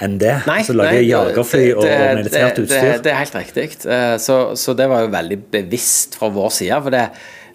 en 0.00 0.14
det. 0.20 0.36
Nei, 0.46 0.60
så 0.62 0.72
lager 0.78 0.94
nei, 1.00 1.08
jagerfly 1.10 1.58
det- 1.64 1.80
det- 1.82 1.96
og 2.06 2.18
militært 2.20 2.58
utstyr. 2.62 2.84
Det, 2.92 3.02
det 3.02 3.12
er 3.12 3.18
helt 3.18 3.34
riktig. 3.34 3.66
Eh, 3.86 4.16
Så, 4.22 4.36
så 4.56 4.74
det 4.78 4.86
var 4.88 5.02
jo 5.02 5.08
veldig 5.12 5.38
bevisst 5.50 6.14
fra 6.20 6.28
vår 6.30 6.50
side. 6.54 6.82
For 6.84 6.90
det, 6.94 7.08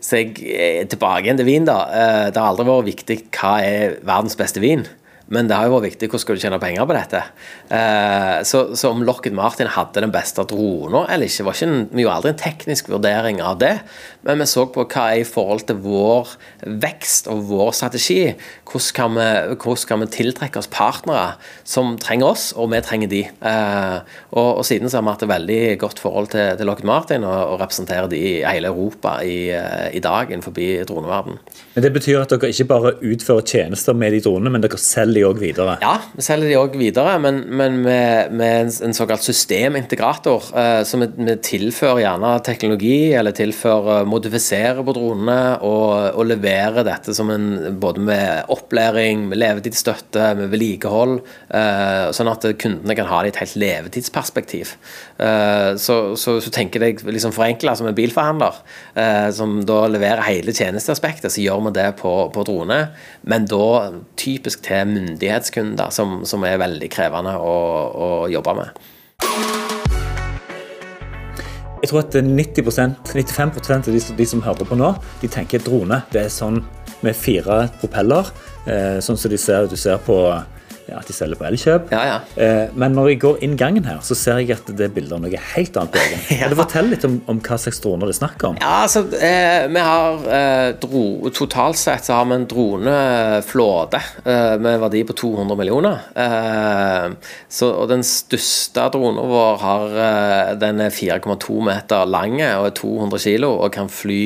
så 0.03 0.17
jeg 0.19 0.33
er 0.43 0.85
tilbake 0.91 1.23
igjen 1.23 1.37
til 1.39 1.45
vin, 1.47 1.65
da. 1.65 1.77
Eh, 1.87 2.25
Det 2.31 2.37
har 2.41 2.49
aldri 2.51 2.65
vært 2.67 2.89
viktig 2.91 3.17
hva 3.31 3.53
er 3.63 3.95
verdens 4.03 4.35
beste 4.35 4.59
vin. 4.59 4.85
Men 5.33 5.49
det 5.49 5.57
har 5.57 5.67
jo 5.67 5.77
vært 5.77 5.89
viktig 5.91 6.11
hvordan 6.11 6.23
skal 6.23 6.37
du 6.37 6.43
tjene 6.45 6.61
penger 6.61 6.87
på 6.89 6.97
dette. 6.99 7.23
Eh, 7.73 8.39
Så, 8.47 8.75
så 8.77 8.91
om 8.93 9.03
Lockheed 9.05 9.35
Martin 9.35 9.69
hadde 9.71 10.03
den 10.03 10.11
beste 10.13 10.43
drona 10.49 11.05
eller 11.09 11.29
ikke, 11.29 11.45
var 11.47 11.57
ikke 11.57 11.67
en, 11.69 11.85
vi 11.91 12.03
gjorde 12.03 12.17
aldri 12.19 12.31
en 12.33 12.41
teknisk 12.41 12.89
vurdering 12.91 13.41
av 13.41 13.57
det. 13.61 13.73
Men 14.27 14.41
vi 14.41 14.47
så 14.49 14.65
på 14.71 14.85
hva 14.85 15.05
er 15.11 15.21
i 15.21 15.27
forhold 15.27 15.65
til 15.67 15.79
vår 15.83 16.33
vekst 16.83 17.29
og 17.31 17.43
vår 17.49 17.71
strategi. 17.75 18.33
Hvordan 18.69 18.93
kan 18.97 19.17
vi, 19.17 20.03
vi 20.03 20.09
tiltrekke 20.17 20.61
oss 20.61 20.69
partnere 20.71 21.35
som 21.67 21.95
trenger 22.01 22.33
oss, 22.33 22.45
og 22.57 22.71
vi 22.73 22.81
trenger 22.85 23.11
de. 23.11 23.23
Eh, 23.25 23.97
og, 24.31 24.49
og 24.61 24.63
siden 24.67 24.91
så 24.91 24.99
har 24.99 25.07
vi 25.07 25.13
hatt 25.15 25.25
et 25.25 25.33
veldig 25.33 25.61
godt 25.81 26.03
forhold 26.03 26.31
til, 26.35 26.53
til 26.59 26.69
Lockheed 26.69 26.89
Martin 26.89 27.27
og, 27.27 27.39
og 27.53 27.61
representerer 27.63 28.11
de 28.11 28.19
i 28.19 28.33
hele 28.43 28.71
Europa 28.71 29.17
i, 29.25 29.49
eh, 29.55 29.89
i 29.97 30.03
dag 30.03 30.31
innenfor 30.31 30.55
droneverden. 30.89 31.39
Men 31.73 31.87
det 31.87 31.93
betyr 31.95 32.21
at 32.21 32.33
dere 32.33 32.51
ikke 32.53 32.69
bare 32.69 32.95
utfører 33.01 33.47
tjenester 33.47 33.97
med 33.97 34.13
de 34.15 34.21
dronene, 34.27 34.53
men 34.53 34.63
dere 34.63 34.79
selger 34.81 35.22
de 35.23 35.29
òg 35.29 35.39
videre. 35.41 35.77
Ja, 35.83 35.95
vi 36.13 36.25
selger 36.25 36.51
de 36.51 36.59
òg 36.59 36.75
videre, 36.79 37.15
men, 37.23 37.41
men 37.55 37.79
med, 37.85 38.33
med 38.35 38.71
en, 38.83 38.95
såkalt 38.95 39.23
systemintegrator. 39.25 40.49
Eh, 40.59 40.81
så 40.87 40.99
vi, 41.01 41.07
vi 41.17 41.35
tilfører 41.43 42.03
gjerne 42.03 42.33
teknologi, 42.45 43.13
eller 43.17 43.35
tilfører 43.35 44.07
modifiserer 44.09 44.83
på 44.85 44.95
dronene 44.95 45.39
og, 45.65 46.13
og 46.19 46.27
leverer 46.29 46.85
dette 46.87 47.15
som 47.15 47.31
en 47.33 47.77
både 47.81 48.03
med 48.03 48.51
opplæring, 48.53 49.27
med 49.31 49.39
levetidsstøtte, 49.41 50.33
med 50.39 50.51
vedlikehold, 50.53 51.19
eh, 51.53 52.11
sånn 52.15 52.31
at 52.31 52.47
kundene 52.61 52.97
kan 52.97 53.09
ha 53.09 53.23
det 53.23 53.31
i 53.31 53.35
et 53.35 53.41
helt 53.43 53.57
levetidsperspektiv. 53.63 54.75
Eh, 55.17 55.71
så, 55.81 55.99
så, 56.19 56.37
så 56.43 56.53
tenker 56.53 56.83
jeg 56.83 57.01
liksom 57.07 57.35
forenkla 57.35 57.75
som 57.79 57.89
en 57.89 57.97
bilforhandler, 57.97 58.59
eh, 58.99 59.29
som 59.35 59.59
da 59.67 59.83
leverer 59.91 60.25
hele 60.27 60.55
tjenesteaspektet, 60.55 61.31
så 61.33 61.43
gjør 61.43 61.67
vi 61.69 61.75
det 61.79 61.89
på, 62.01 62.13
på 62.33 62.45
drone, 62.47 62.79
men 63.29 63.47
da 63.49 63.93
typisk 64.19 64.63
til 64.65 64.73
myndighetskunder, 65.03 65.91
som, 65.91 66.21
som 66.25 66.43
er 66.47 66.61
veldig 66.61 66.89
krevende 66.93 67.35
å, 67.37 67.55
å 67.93 68.09
jobbe 68.31 68.55
med. 68.61 68.83
Jeg 71.83 71.91
tror 71.91 71.99
at 71.99 72.15
90% 72.15 73.11
95% 73.11 73.89
av 73.91 73.91
de, 73.91 74.01
de 74.15 74.25
som 74.27 74.41
hører 74.45 74.67
på 74.67 74.77
nå, 74.79 74.93
de 75.19 75.27
tenker 75.27 75.59
drone. 75.63 75.99
Det 76.13 76.21
er 76.21 76.31
sånn 76.31 76.61
med 77.03 77.17
fire 77.19 77.65
propeller, 77.81 78.29
eh, 78.71 78.99
sånn 79.03 79.19
som 79.19 79.31
de 79.31 79.39
ser, 79.41 79.67
du 79.67 79.75
ser 79.75 79.99
på 80.05 80.15
at 80.91 81.07
de 81.07 81.15
selger 81.15 81.39
på 81.39 81.45
Elkjøp. 81.47 81.91
Ja, 81.93 82.01
ja. 82.07 82.17
Eh, 82.35 82.73
men 82.79 82.95
når 82.97 83.13
jeg 83.13 83.19
går 83.23 83.43
inn 83.45 83.55
gangen 83.59 83.85
her, 83.87 84.01
så 84.05 84.17
ser 84.17 84.41
jeg 84.41 84.57
at 84.57 84.67
det 84.75 84.89
er 84.89 84.93
bilder 84.93 85.17
av 85.17 85.23
noe 85.23 85.41
helt 85.53 85.79
annet. 85.79 85.93
på 85.93 86.01
egen. 86.01 86.23
Ja. 86.43 86.49
Fortelle 86.57 86.95
litt 86.95 87.05
om, 87.07 87.19
om 87.29 87.39
hva 87.43 87.57
slags 87.61 87.79
droner 87.83 88.09
det 88.09 88.15
er 88.15 88.19
snakk 88.19 88.43
om? 88.47 88.57
Ja, 88.61 88.73
altså, 88.83 89.03
eh, 89.15 89.67
vi 89.71 89.83
har 89.83 90.25
eh, 90.37 90.69
dro, 90.81 91.03
Totalt 91.33 91.79
sett 91.79 92.07
så 92.07 92.17
har 92.17 92.27
vi 92.29 92.37
en 92.39 92.47
droneflåte 92.49 94.01
eh, 94.23 94.55
med 94.63 94.81
verdi 94.83 95.03
på 95.07 95.15
200 95.21 95.59
millioner. 95.59 96.03
Eh, 96.19 97.07
så, 97.47 97.71
og 97.71 97.89
den 97.91 98.03
største 98.07 98.89
dronen 98.93 99.31
vår 99.31 99.63
har, 99.63 99.97
eh, 100.07 100.53
den 100.61 100.83
er 100.83 100.93
4,2 100.93 101.59
meter 101.69 102.07
lang 102.09 102.39
og 102.41 102.69
er 102.69 102.77
200 102.81 103.23
kilo 103.23 103.53
og 103.59 103.73
kan 103.75 103.91
fly 103.91 104.23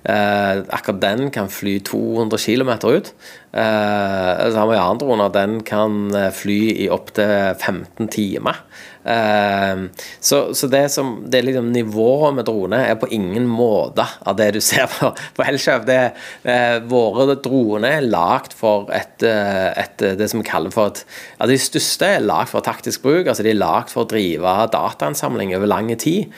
Eh, 0.00 0.62
akkurat 0.68 1.00
den 1.00 1.30
kan 1.30 1.48
fly 1.48 1.78
200 1.84 2.38
km 2.38 2.70
ut. 2.88 3.12
Eh, 3.52 4.46
en 4.46 4.56
annen 4.56 5.32
den 5.34 5.60
kan 5.66 6.14
eh, 6.14 6.30
fly 6.30 6.60
i 6.84 6.86
opptil 6.90 7.54
15 7.58 8.08
timer. 8.08 8.62
Eh, 9.02 9.80
så, 10.20 10.54
så, 10.54 10.68
det 10.70 10.84
som 10.94 11.24
det 11.26 11.40
liksom 11.42 11.72
nivået 11.72 12.36
med 12.36 12.46
drone 12.46 12.78
er 12.86 12.98
på 13.00 13.08
ingen 13.10 13.48
måte 13.50 14.06
av 14.22 14.38
det 14.38 14.52
du 14.54 14.60
ser 14.70 14.86
på, 14.92 15.10
på. 15.34 15.48
Det, 15.86 16.00
uh, 16.44 16.76
våre 16.90 17.34
droner 17.42 17.96
er 17.98 18.06
lagd 18.06 18.54
for 18.54 18.90
et, 18.94 19.24
uh, 19.24 19.70
et, 19.74 19.96
det 20.18 20.28
som 20.30 20.42
vi 20.42 20.46
kaller 20.46 20.70
for 20.74 20.92
et 20.92 21.02
ja, 21.38 21.48
De 21.50 21.56
største 21.58 22.06
er 22.06 22.26
lagd 22.26 22.52
for 22.52 22.62
taktisk 22.62 23.02
bruk. 23.02 23.26
altså 23.26 23.42
De 23.46 23.54
er 23.54 23.58
lagd 23.58 23.90
for 23.90 24.04
å 24.04 24.10
drive 24.10 24.54
datainnsamling 24.70 25.56
over 25.56 25.70
lang 25.70 25.90
tid. 25.98 26.30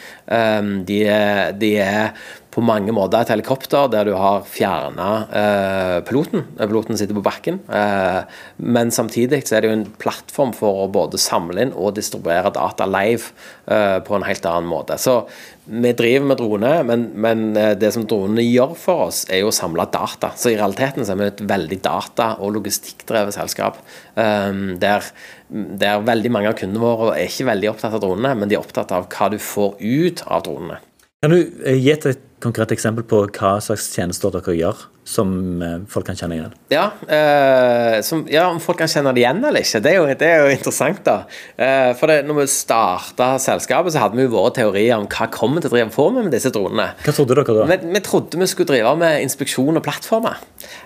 de, 0.88 0.98
er, 1.10 1.52
de 1.58 1.74
er 1.82 2.14
på 2.52 2.60
mange 2.64 2.92
måter 2.92 3.22
et 3.22 3.30
helikopter 3.32 3.88
der 3.92 4.08
du 4.08 4.12
har 4.18 4.42
fjerna 4.44 5.08
eh, 5.32 5.98
piloten. 6.04 6.44
Piloten 6.58 6.98
sitter 7.00 7.16
på 7.16 7.24
bakken. 7.24 7.62
Eh, 7.72 8.18
men 8.60 8.92
samtidig 8.92 9.40
så 9.46 9.56
er 9.56 9.64
det 9.64 9.70
jo 9.70 9.76
en 9.78 9.86
plattform 10.02 10.52
for 10.56 10.82
å 10.82 10.90
både 10.92 11.20
samle 11.20 11.64
inn 11.64 11.72
og 11.72 11.94
distribuere 11.96 12.52
data 12.52 12.84
live 12.88 13.32
eh, 13.64 13.98
på 14.04 14.18
en 14.18 14.26
helt 14.28 14.48
annen 14.50 14.68
måte. 14.68 14.98
Så 15.00 15.22
vi 15.64 15.94
driver 15.96 16.26
med 16.28 16.40
droner, 16.42 16.84
men, 16.84 17.06
men, 17.24 17.46
eh, 17.56 17.72
det 17.78 17.94
som 17.96 18.04
dronene 18.08 18.44
gjør 18.44 18.74
for 18.76 19.06
oss, 19.06 19.22
er 19.32 19.40
jo 19.40 19.48
å 19.48 19.56
samle 19.56 19.88
data. 19.94 20.34
Så 20.36 20.52
i 20.52 20.58
realiteten 20.58 21.08
så 21.08 21.14
er 21.14 21.22
vi 21.22 21.28
et 21.30 21.44
veldig 21.54 21.78
data- 21.84 22.34
og 22.36 22.52
logistikkdrevet 22.58 23.38
selskap. 23.38 23.80
Eh, 24.12 24.50
der, 24.82 25.08
der 25.48 26.04
veldig 26.04 26.34
mange 26.36 26.52
av 26.52 26.58
kundene 26.60 26.84
våre 26.84 27.14
er 27.16 27.32
ikke 27.32 27.48
veldig 27.48 27.72
opptatt 27.72 27.96
av 27.96 28.04
dronene, 28.04 28.34
men 28.36 28.52
de 28.52 28.60
er 28.60 28.64
opptatt 28.64 28.92
av 28.92 29.08
hva 29.08 29.32
du 29.32 29.40
får 29.40 29.80
ut 29.80 30.26
av 30.28 30.44
dronene. 30.50 30.82
Kan 31.22 31.30
du 31.30 31.40
eh, 31.40 31.78
gi 31.78 31.92
et 31.94 32.28
konkret 32.42 32.72
eksempel 32.74 33.04
på 33.08 33.24
hva 33.30 33.56
slags 33.62 33.86
tjenester 33.94 34.32
dere 34.34 34.54
gjør, 34.56 34.80
som 35.08 35.62
eh, 35.62 35.78
folk 35.90 36.06
kan 36.06 36.18
kjenne 36.18 36.36
igjen? 36.36 36.54
Ja, 36.72 36.84
eh, 37.10 37.98
som, 38.06 38.24
ja 38.30 38.44
om 38.50 38.60
folk 38.62 38.80
kan 38.82 38.90
kjenne 38.90 39.12
det 39.14 39.22
igjen 39.22 39.42
eller 39.42 39.64
ikke, 39.64 39.80
det 39.82 39.92
er 39.92 39.96
jo, 39.98 40.06
det 40.20 40.28
er 40.28 40.42
jo 40.44 40.52
interessant. 40.54 41.02
da. 41.06 41.16
Eh, 41.56 41.90
for 41.98 42.10
det, 42.10 42.20
når 42.28 42.40
vi 42.40 42.46
starta 42.52 43.32
selskapet, 43.42 43.94
så 43.94 44.04
hadde 44.04 44.18
vi 44.18 44.26
jo 44.26 44.34
våre 44.34 44.52
teorier 44.58 44.98
om 44.98 45.08
hva 45.10 45.28
kommer 45.32 45.62
til 45.64 45.72
å 45.72 45.74
drive 45.76 45.94
på 45.94 46.08
med 46.14 46.28
med 46.28 46.36
disse 46.36 46.52
dronene. 46.54 46.90
Hva 47.06 47.16
trodde 47.16 47.38
dere 47.38 47.56
da? 47.62 47.66
Vi, 47.72 47.94
vi 47.96 48.04
trodde 48.06 48.42
vi 48.42 48.50
skulle 48.50 48.72
drive 48.74 48.94
med 49.00 49.18
inspeksjon 49.24 49.80
og 49.80 49.86
plattformer. 49.86 50.42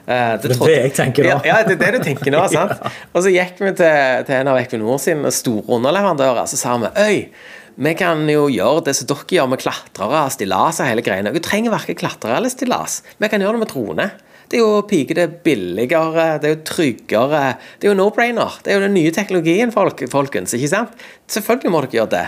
Eh, 0.06 0.36
det, 0.40 0.52
det 0.52 0.56
er 0.56 0.64
det 0.64 0.78
jeg 0.78 0.96
tenker 1.00 1.28
nå. 1.28 1.34
Ja, 1.34 1.42
ja, 1.50 1.60
det 1.66 1.76
er 1.76 1.84
det 1.84 2.00
du 2.00 2.08
tenker 2.12 2.36
nå. 2.36 2.46
sant? 2.54 2.78
ja. 2.78 2.94
Og 3.12 3.24
så 3.26 3.32
gikk 3.34 3.60
vi 3.64 3.74
til, 3.80 4.24
til 4.28 4.40
en 4.40 4.52
av 4.54 4.60
Equinor 4.60 5.00
sine 5.02 5.32
store 5.34 5.66
underleverandører, 5.78 6.48
så 6.50 6.60
sa 6.60 6.76
vi 6.84 6.92
øy, 6.96 7.20
vi 7.76 7.92
kan 7.92 8.22
jo 8.30 8.46
gjøre 8.48 8.86
det 8.86 8.94
som 8.96 9.08
dere 9.10 9.36
gjør 9.36 9.50
med 9.52 9.60
klatrere, 9.60 10.22
stillas 10.32 10.80
og 10.80 10.88
hele 10.88 11.04
greiene. 11.04 11.32
Vi 11.34 11.44
trenger 11.44 11.74
verken 11.74 11.98
klatre 11.98 12.38
eller 12.38 12.52
stillas. 12.52 13.02
Vi 13.20 13.28
kan 13.28 13.42
gjøre 13.42 13.58
det 13.58 13.64
med 13.66 13.72
drone. 13.72 14.06
Det 14.46 14.60
er 14.60 14.62
jo 14.62 14.82
pike, 14.86 15.14
det 15.18 15.22
er 15.24 15.32
billigere, 15.42 16.24
det 16.38 16.46
er 16.46 16.52
jo 16.54 16.60
tryggere. 16.68 17.40
Det 17.82 17.88
er 17.88 17.90
jo 17.90 17.96
no-brainer. 17.98 18.60
Det 18.62 18.70
er 18.70 18.78
jo 18.78 18.84
den 18.84 18.94
nye 18.94 19.10
teknologien, 19.12 19.72
folk, 19.74 20.04
folkens. 20.08 20.54
ikke 20.54 20.70
sant? 20.70 20.94
Selvfølgelig 21.34 21.72
må 21.74 21.80
dere 21.82 21.98
gjøre 21.98 22.12
det. 22.14 22.24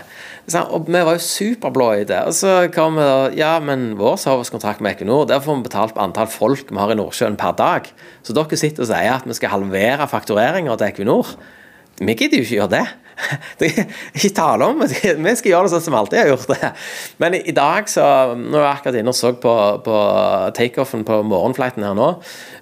Og 0.66 0.88
vi 0.90 1.04
var 1.06 1.14
jo 1.14 1.22
superblå 1.22 1.88
i 2.00 2.06
det. 2.10 2.18
Og 2.26 2.34
så 2.34 2.56
kom 2.74 2.98
vi 2.98 3.06
da 3.06 3.30
Ja, 3.38 3.52
men 3.62 3.92
vår 4.00 4.18
servicekontrakt 4.18 4.82
med 4.82 4.96
Equinor, 4.96 5.28
der 5.30 5.40
får 5.40 5.60
vi 5.60 5.68
betalt 5.70 5.94
på 5.94 6.02
antall 6.02 6.26
folk 6.32 6.72
vi 6.72 6.82
har 6.82 6.90
i 6.90 6.98
Nordsjøen 6.98 7.38
per 7.38 7.54
dag. 7.56 7.86
Så 8.26 8.34
dere 8.34 8.58
sitter 8.58 8.82
og 8.82 8.90
sier 8.90 9.14
at 9.14 9.28
vi 9.28 9.38
skal 9.38 9.54
halvere 9.54 10.10
faktureringa 10.10 10.74
til 10.74 10.90
Equinor. 10.90 11.36
Vi 12.02 12.18
gidder 12.18 12.42
jo 12.42 12.48
ikke 12.48 12.58
gjøre 12.64 12.74
det. 12.80 12.86
Ikke 14.16 14.30
tale 14.36 14.68
om. 14.68 14.82
Vi 14.84 15.34
skal 15.38 15.50
gjøre 15.50 15.66
det 15.66 15.72
sånn 15.72 15.84
som 15.84 15.94
vi 15.94 16.00
alltid 16.00 16.20
har 16.20 16.30
gjort 16.32 16.52
det. 16.52 16.70
Men 17.22 17.36
i, 17.38 17.54
dag, 17.56 17.90
så 17.90 18.04
Nå 18.38 18.58
er 18.58 18.64
jeg 18.64 18.70
akkurat 18.70 18.98
inne 19.00 19.14
og 19.14 19.18
så 19.18 19.32
på, 19.42 19.54
på 19.84 19.98
takeoffen 20.58 21.04
på 21.08 21.20
morgenflighten 21.26 21.86
her 21.86 21.96
nå. 21.98 22.10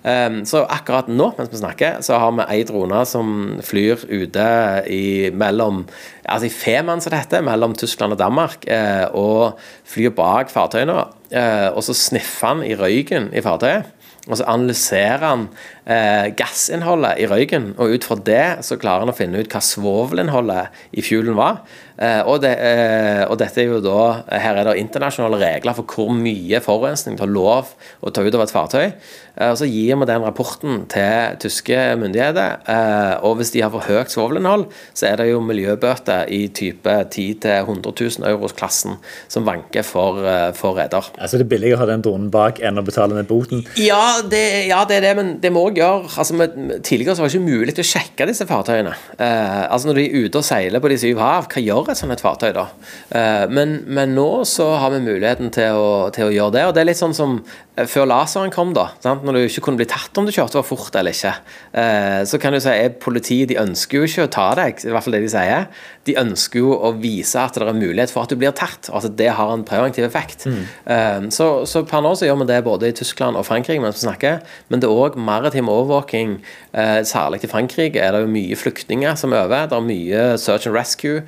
Um, 0.07 0.41
så 0.47 0.63
akkurat 0.71 1.09
nå, 1.11 1.33
mens 1.39 1.51
vi 1.51 1.61
snakker, 1.61 2.01
så 2.07 2.21
har 2.23 2.35
vi 2.37 2.47
ei 2.55 2.61
drone 2.69 3.01
som 3.09 3.33
flyr 3.67 4.07
ute 4.07 4.47
i 4.93 5.07
mellom 5.35 5.85
Altså 6.27 6.49
i 6.49 6.51
Femern, 6.51 6.99
som 6.99 7.13
det 7.15 7.21
heter, 7.21 7.45
mellom 7.47 7.77
Tyskland 7.79 8.17
og 8.17 8.19
Danmark, 8.19 8.65
eh, 8.67 9.05
og 9.15 9.61
flyr 9.87 10.11
bak 10.11 10.51
fartøyene. 10.51 11.05
Eh, 11.31 11.69
og 11.71 11.85
så 11.87 11.95
sniffer 11.95 12.49
han 12.49 12.65
i 12.67 12.75
røyken 12.75 13.29
i 13.31 13.43
fartøyet. 13.47 13.93
Og 14.27 14.41
så 14.41 14.47
analyserer 14.51 15.23
han 15.23 15.47
eh, 15.87 16.29
gassinnholdet 16.37 17.23
i 17.23 17.29
røyken, 17.31 17.73
og 17.79 17.95
ut 17.95 18.07
fra 18.07 18.19
det 18.27 18.45
så 18.67 18.79
klarer 18.81 19.07
han 19.07 19.13
å 19.13 19.17
finne 19.17 19.41
ut 19.41 19.53
hva 19.53 19.63
svovelinnholdet 19.63 20.97
i 20.99 21.05
fuelen 21.07 21.39
var. 21.39 21.63
Eh, 21.97 22.21
og, 22.29 22.43
det, 22.45 22.53
eh, 22.61 23.23
og, 23.25 23.39
dette 23.41 23.63
er 23.63 23.71
jo 23.71 23.79
da 23.81 24.01
Her 24.29 24.59
er 24.61 24.67
det 24.69 24.75
internasjonale 24.83 25.39
regler 25.41 25.73
for 25.79 25.89
hvor 25.89 26.11
mye 26.13 26.59
forurensning 26.61 27.15
du 27.17 27.23
har 27.25 27.31
lov 27.33 27.71
å 28.05 28.13
ta 28.13 28.21
ut 28.21 28.37
av 28.37 28.43
et 28.45 28.53
fartøy. 28.53 28.91
Eh, 29.37 29.51
og 29.51 29.57
Så 29.57 29.69
gir 29.69 29.97
vi 29.97 30.09
den 30.09 30.25
rapporten 30.27 30.85
til 30.93 31.39
tyske 31.41 31.79
myndigheter. 32.01 32.61
Eh, 32.69 33.25
og 33.25 33.39
hvis 33.39 33.53
de 33.55 33.63
har 33.65 33.73
for 33.73 33.85
høyt 33.87 34.13
svovelinnhold, 34.13 34.67
så 34.93 35.11
er 35.11 35.23
det 35.23 35.31
jo 35.31 35.41
miljøbøter 35.45 36.29
i 36.33 36.47
type 36.49 36.97
10 37.11 37.41
000-100 37.45 37.97
000 38.21 38.29
euros-klassen 38.29 38.99
som 39.29 39.49
vanker 39.49 39.85
for, 39.87 40.21
eh, 40.25 40.53
for 40.53 40.77
reder. 40.77 41.09
Altså 41.17 41.41
det 41.41 41.47
er 41.47 41.53
billigere 41.55 41.81
å 41.81 41.85
ha 41.85 41.91
den 41.93 42.05
dronen 42.05 42.31
bak 42.31 42.61
enn 42.61 42.77
å 42.77 42.85
betale 42.85 43.17
med 43.17 43.29
boten? 43.29 43.65
Ja, 43.81 44.21
det, 44.21 44.69
ja, 44.69 44.85
det 44.85 45.01
er 45.01 45.09
det, 45.09 45.17
men 45.17 45.35
det 45.41 45.53
må 45.53 45.65
òg 45.77 45.81
gjøre 45.81 46.21
altså, 46.21 46.79
Tidligere 46.85 47.17
så 47.17 47.23
var 47.23 47.31
det 47.31 47.37
ikke 47.37 47.51
mulig 47.51 47.75
å 47.77 47.87
sjekke 47.87 48.27
disse 48.29 48.47
fartøyene. 48.49 48.95
Eh, 49.19 49.63
altså 49.73 49.91
Når 49.91 49.99
de 49.99 50.07
er 50.07 50.27
ute 50.27 50.41
og 50.41 50.47
seiler 50.47 50.83
på 50.83 50.91
de 50.91 50.99
syv 51.01 51.21
hav, 51.21 51.49
hva 51.53 51.63
gjør 51.63 51.93
et 51.93 52.01
sånt 52.01 52.25
fartøy 52.25 52.51
da? 52.57 52.67
Eh, 53.11 53.45
men, 53.53 53.79
men, 53.87 54.15
nå 54.17 54.45
så 54.49 54.73
har 54.81 54.95
vi 54.95 55.03
muligheten 55.05 55.53
til 55.55 55.77
å, 55.77 55.89
til 56.15 56.29
å, 56.29 56.35
gjøre 56.35 56.57
det. 56.57 56.65
Og 56.69 56.75
det 56.77 56.83
er 56.83 56.89
litt 56.91 57.01
sånn 57.01 57.17
som 57.17 57.39
eh, 57.77 57.87
før 57.91 58.09
laseren 58.11 58.55
kom, 58.55 58.73
da. 58.77 58.89
Sant? 59.05 59.27
Når 59.27 59.39
du 59.39 59.43
ikke 59.45 59.67
kunne 59.69 59.83
bli 59.83 59.89
tatt 59.91 60.17
om 60.17 60.29
du 60.29 60.35
kjørte 60.35 60.61
for 60.63 60.77
fort 60.77 60.97
eller 60.99 61.17
ikke. 61.17 61.35
Eh, 61.77 62.23
så 62.29 62.41
kan 62.43 62.57
du 62.57 62.61
si 62.63 62.73
at 62.73 63.01
politiet 63.03 63.53
de 63.53 63.61
ønsker 63.61 64.01
jo 64.01 64.09
ikke 64.09 64.29
å 64.29 64.33
ta 64.39 64.49
deg, 64.59 64.81
i 64.85 64.95
hvert 64.95 65.07
fall 65.07 65.19
det 65.19 65.25
de 65.27 65.33
sier. 65.33 65.69
De 66.07 66.17
ønsker 66.21 66.63
jo 66.63 66.75
å 66.75 66.93
vise 67.03 67.41
at 67.41 67.59
det 67.59 67.67
er 67.67 67.77
mulighet 67.77 68.15
for 68.15 68.27
at 68.27 68.33
du 68.33 68.39
blir 68.41 68.55
tatt, 68.57 68.91
og 68.93 69.03
at 69.03 69.19
det 69.19 69.33
har 69.37 69.53
en 69.53 69.67
preventiv 69.67 70.07
effekt. 70.09 70.47
Mm. 70.49 70.63
Eh, 70.95 71.29
så, 71.35 71.51
så, 71.69 71.85
per 71.87 72.05
nå 72.05 72.15
så 72.17 72.29
gjør 72.29 72.43
vi 72.45 72.51
det 72.53 72.63
både 72.67 72.91
i 72.91 72.97
Tyskland 72.97 73.39
og 73.39 73.47
Frankrike 73.49 73.83
mens 73.83 74.01
vi 74.01 74.07
snakker, 74.07 74.41
men 74.71 74.83
det 74.83 74.89
er 74.89 75.05
òg 75.07 75.19
maritim 75.67 75.73
overvåking. 75.75 76.37
Eh, 76.73 77.03
særlig 77.05 77.45
i 77.45 77.51
Frankrike 77.51 78.01
er 78.01 78.13
det 78.13 78.23
jo 78.25 78.33
mye 78.33 78.57
flyktninger 78.57 79.15
som 79.17 79.33
øver. 79.33 79.69
Det 79.69 79.77
er 79.77 79.87
mye 79.87 80.39
search 80.39 80.67
and 80.67 80.77
rescue 80.77 81.23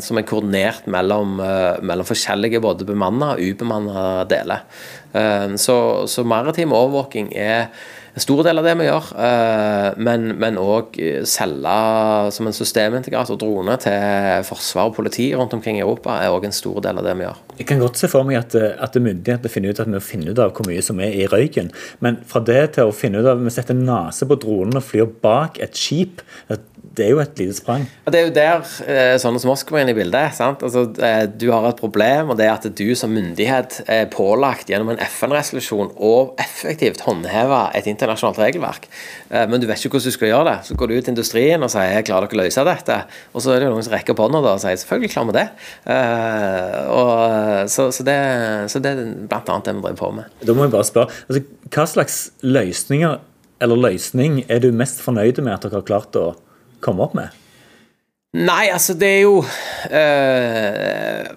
som 0.00 0.18
er 0.18 0.26
koordinert 0.28 0.86
mellom, 0.86 1.38
mellom 1.82 2.04
forskjellige 2.04 2.60
både 2.60 2.84
bemanna 2.84 3.32
og 3.32 3.40
ubemanna 3.40 4.24
deler. 4.28 4.66
Så, 5.56 6.06
så 6.06 6.24
maritim 6.24 6.74
overvåking 6.76 7.32
er 7.32 7.70
en 8.18 8.24
stor 8.24 8.42
del 8.46 8.58
av 8.58 8.66
det 8.66 8.74
vi 8.80 8.88
gjør. 8.88 9.10
Eh, 9.22 9.98
men 10.42 10.58
òg 10.58 10.98
eh, 11.02 11.22
selge 11.28 11.76
som 12.34 12.50
en 12.50 12.56
systemintegrator 12.56 13.38
droner 13.38 13.78
til 13.82 14.46
forsvar 14.48 14.90
og 14.90 14.98
politi 14.98 15.30
rundt 15.36 15.54
omkring 15.54 15.78
i 15.78 15.84
Europa 15.84 16.18
er 16.18 16.34
òg 16.34 16.48
en 16.48 16.56
stor 16.56 16.82
del 16.84 16.98
av 16.98 17.06
det 17.06 17.14
vi 17.18 17.28
gjør. 17.28 17.38
Jeg 17.58 17.66
kan 17.66 17.80
godt 17.82 17.98
se 17.98 18.06
for 18.10 18.26
meg 18.26 18.38
at, 18.38 18.54
eh, 18.54 18.76
at 18.78 18.94
myndighetene 18.94 19.50
finner 19.50 19.74
ut 19.74 19.80
at 19.82 19.88
vi 19.88 19.96
må 19.96 20.02
finne 20.04 20.30
ut 20.30 20.38
av 20.38 20.52
hvor 20.54 20.68
mye 20.68 20.82
som 20.84 21.00
er 21.02 21.16
i 21.18 21.26
røyken. 21.26 21.72
Men 22.04 22.20
fra 22.28 22.40
det 22.40 22.74
til 22.76 22.90
å 22.90 22.94
finne 22.94 23.18
ut 23.18 23.26
av 23.26 23.42
vi 23.42 23.50
setter 23.50 23.74
nese 23.74 24.28
på 24.28 24.38
dronen 24.38 24.78
og 24.78 24.86
flyr 24.86 25.10
bak 25.22 25.58
et 25.62 25.78
skip 25.78 26.22
det 26.98 27.06
er 27.06 27.12
jo 27.14 27.20
et 27.22 27.38
lite 27.38 27.54
sprang. 27.56 27.84
Det 28.10 28.18
er 28.18 28.26
jo 28.26 28.34
der 28.34 28.64
eh, 28.90 29.14
sånne 29.22 29.40
som 29.42 29.52
oss 29.52 29.62
kommer 29.66 29.84
inn 29.84 29.92
i 29.92 29.96
bildet. 29.96 30.38
Altså, 30.42 30.84
eh, 31.04 31.24
du 31.30 31.48
har 31.52 31.66
et 31.68 31.78
problem, 31.78 32.32
og 32.32 32.38
det 32.40 32.48
er 32.48 32.54
at 32.56 32.66
du 32.78 32.86
som 32.98 33.12
myndighet 33.14 33.80
er 33.86 34.08
pålagt 34.12 34.70
gjennom 34.70 34.92
en 34.92 35.02
FN-resolusjon 35.06 35.92
å 35.94 36.14
effektivt 36.42 37.04
håndheve 37.06 37.60
et 37.78 37.88
internasjonalt 37.90 38.40
regelverk. 38.42 38.88
Men 39.28 39.60
du 39.60 39.66
vet 39.68 39.78
ikke 39.78 39.98
hvordan 39.98 40.08
du 40.08 40.16
skal 40.16 40.30
gjøre 40.32 40.48
det. 40.48 40.56
Så 40.66 40.76
går 40.78 40.90
du 40.90 40.96
ut 40.96 41.10
i 41.10 41.12
industrien 41.12 41.62
og 41.62 41.70
sier 41.72 42.02
'klarer 42.02 42.28
dere 42.28 42.38
å 42.38 42.42
løse 42.42 42.64
dette?' 42.64 42.98
Og 43.34 43.44
så 43.44 43.54
er 43.54 43.60
det 43.60 43.68
noen 43.68 43.84
som 43.84 43.92
rekker 43.92 44.14
opp 44.14 44.22
hånda 44.24 44.40
og 44.40 44.62
sier 44.62 44.78
'selvfølgelig 44.80 45.12
klarer 45.12 45.28
vi 45.28 45.38
det'. 45.38 45.50
Og, 46.88 47.12
så, 47.70 47.88
så, 47.94 48.04
det. 48.06 48.18
så 48.72 48.82
det 48.82 48.92
er 48.94 49.10
blant 49.30 49.50
annet 49.52 49.68
det 49.68 49.74
vi 49.78 49.84
driver 49.86 50.00
på 50.00 50.12
med. 50.18 50.38
Da 50.44 50.54
må 50.56 50.66
jeg 50.66 50.74
bare 50.74 50.88
spørre, 50.88 51.18
altså, 51.28 51.42
Hva 51.74 51.86
slags 51.90 52.20
løsninger 52.44 53.18
eller 53.64 53.82
løsning 53.88 54.42
er 54.46 54.62
du 54.62 54.70
mest 54.74 55.02
fornøyd 55.02 55.40
med 55.42 55.56
at 55.56 55.66
dere 55.66 55.80
har 55.80 55.86
klart 55.88 56.18
å 56.18 56.30
komme 56.84 57.04
opp 57.06 57.16
med? 57.18 57.34
Nei, 58.36 58.66
altså 58.68 58.92
det 58.92 59.08
er 59.08 59.22
jo 59.24 59.38
øh, 59.40 61.28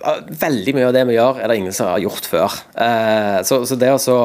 Veldig 0.42 0.74
mye 0.76 0.90
av 0.90 0.96
det 0.98 1.04
vi 1.08 1.14
gjør, 1.16 1.38
er 1.40 1.48
det 1.48 1.56
ingen 1.62 1.76
som 1.76 1.88
har 1.88 2.02
gjort 2.04 2.26
før. 2.28 2.58
Uh, 2.76 3.40
så, 3.48 3.62
så 3.64 3.78
det, 3.80 3.94
også, 3.96 4.16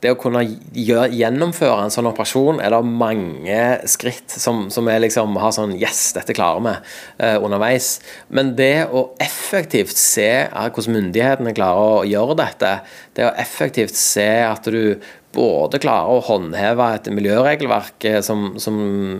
det, 0.00 0.14
å 0.14 0.16
kunne 0.16 0.40
gjøre, 0.72 1.10
gjennomføre 1.12 1.82
en 1.84 1.92
sånn 1.92 2.08
operasjon, 2.08 2.62
er 2.64 2.72
det 2.72 2.80
mange 2.88 3.58
skritt 3.92 4.32
som, 4.32 4.70
som 4.72 4.88
er 4.88 5.02
liksom 5.04 5.36
har 5.42 5.52
sånn 5.52 5.76
Yes, 5.76 6.14
dette 6.16 6.32
klarer 6.36 6.64
vi 6.64 6.72
uh, 7.20 7.44
underveis. 7.44 7.98
Men 8.32 8.54
det 8.56 8.86
å 8.88 9.10
effektivt 9.20 10.00
se 10.00 10.30
hvordan 10.48 10.96
myndighetene 10.96 11.52
klarer 11.60 12.00
å 12.00 12.08
gjøre 12.08 12.40
dette, 12.40 12.72
det 13.20 13.28
å 13.28 13.36
effektivt 13.44 14.00
se 14.00 14.30
at 14.48 14.72
du 14.72 14.96
både 15.34 15.80
klarer 15.82 16.14
å 16.14 16.22
håndheve 16.24 16.86
et 16.96 17.08
miljøregelverk 17.14 18.06
eh, 18.08 18.20
som, 18.24 18.54
som 18.62 18.76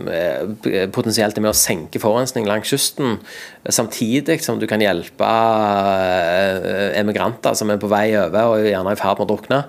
eh, 0.09 0.87
potensielt 0.95 1.37
er 1.37 1.45
med 1.45 1.51
å 1.53 1.57
senke 1.57 2.01
forurensning 2.01 2.47
langs 2.47 2.71
kysten, 2.71 3.19
samtidig 3.65 4.39
som 4.45 4.59
du 4.61 4.67
kan 4.69 4.83
hjelpe 4.83 5.29
eh, 5.29 6.91
emigranter 7.01 7.57
som 7.57 7.71
er 7.73 7.81
på 7.81 7.91
vei 7.91 8.07
over 8.19 8.55
og 8.55 8.67
gjerne 8.69 8.93
er 8.93 8.99
i 8.99 9.01
ferd 9.01 9.19
med 9.19 9.25
å 9.25 9.29
drukne, 9.33 9.61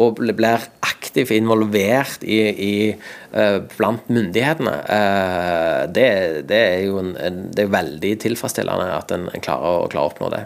og 0.00 0.22
blir 0.24 0.64
aktivt 0.86 1.32
involvert 1.36 2.24
i, 2.24 2.38
i 2.48 2.74
blant 3.76 4.08
myndighetene. 4.08 4.74
Det, 5.92 6.08
det, 6.48 6.60
er 6.60 6.86
jo 6.86 7.02
en, 7.02 7.12
det 7.52 7.66
er 7.66 7.74
veldig 7.74 8.14
tilfredsstillende 8.24 8.88
at 8.94 9.12
en, 9.14 9.28
klarer, 9.44 9.90
klarer 9.92 10.08
å 10.08 10.14
oppnå 10.14 10.32
det. 10.32 10.44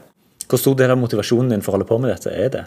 Hvor 0.48 0.60
stor 0.60 0.78
del 0.80 0.94
av 0.94 1.00
motivasjonen 1.00 1.52
din 1.52 1.64
for 1.64 1.74
å 1.74 1.78
holde 1.78 1.88
på 1.88 2.00
med 2.02 2.14
dette 2.14 2.34
er 2.34 2.52
det? 2.54 2.66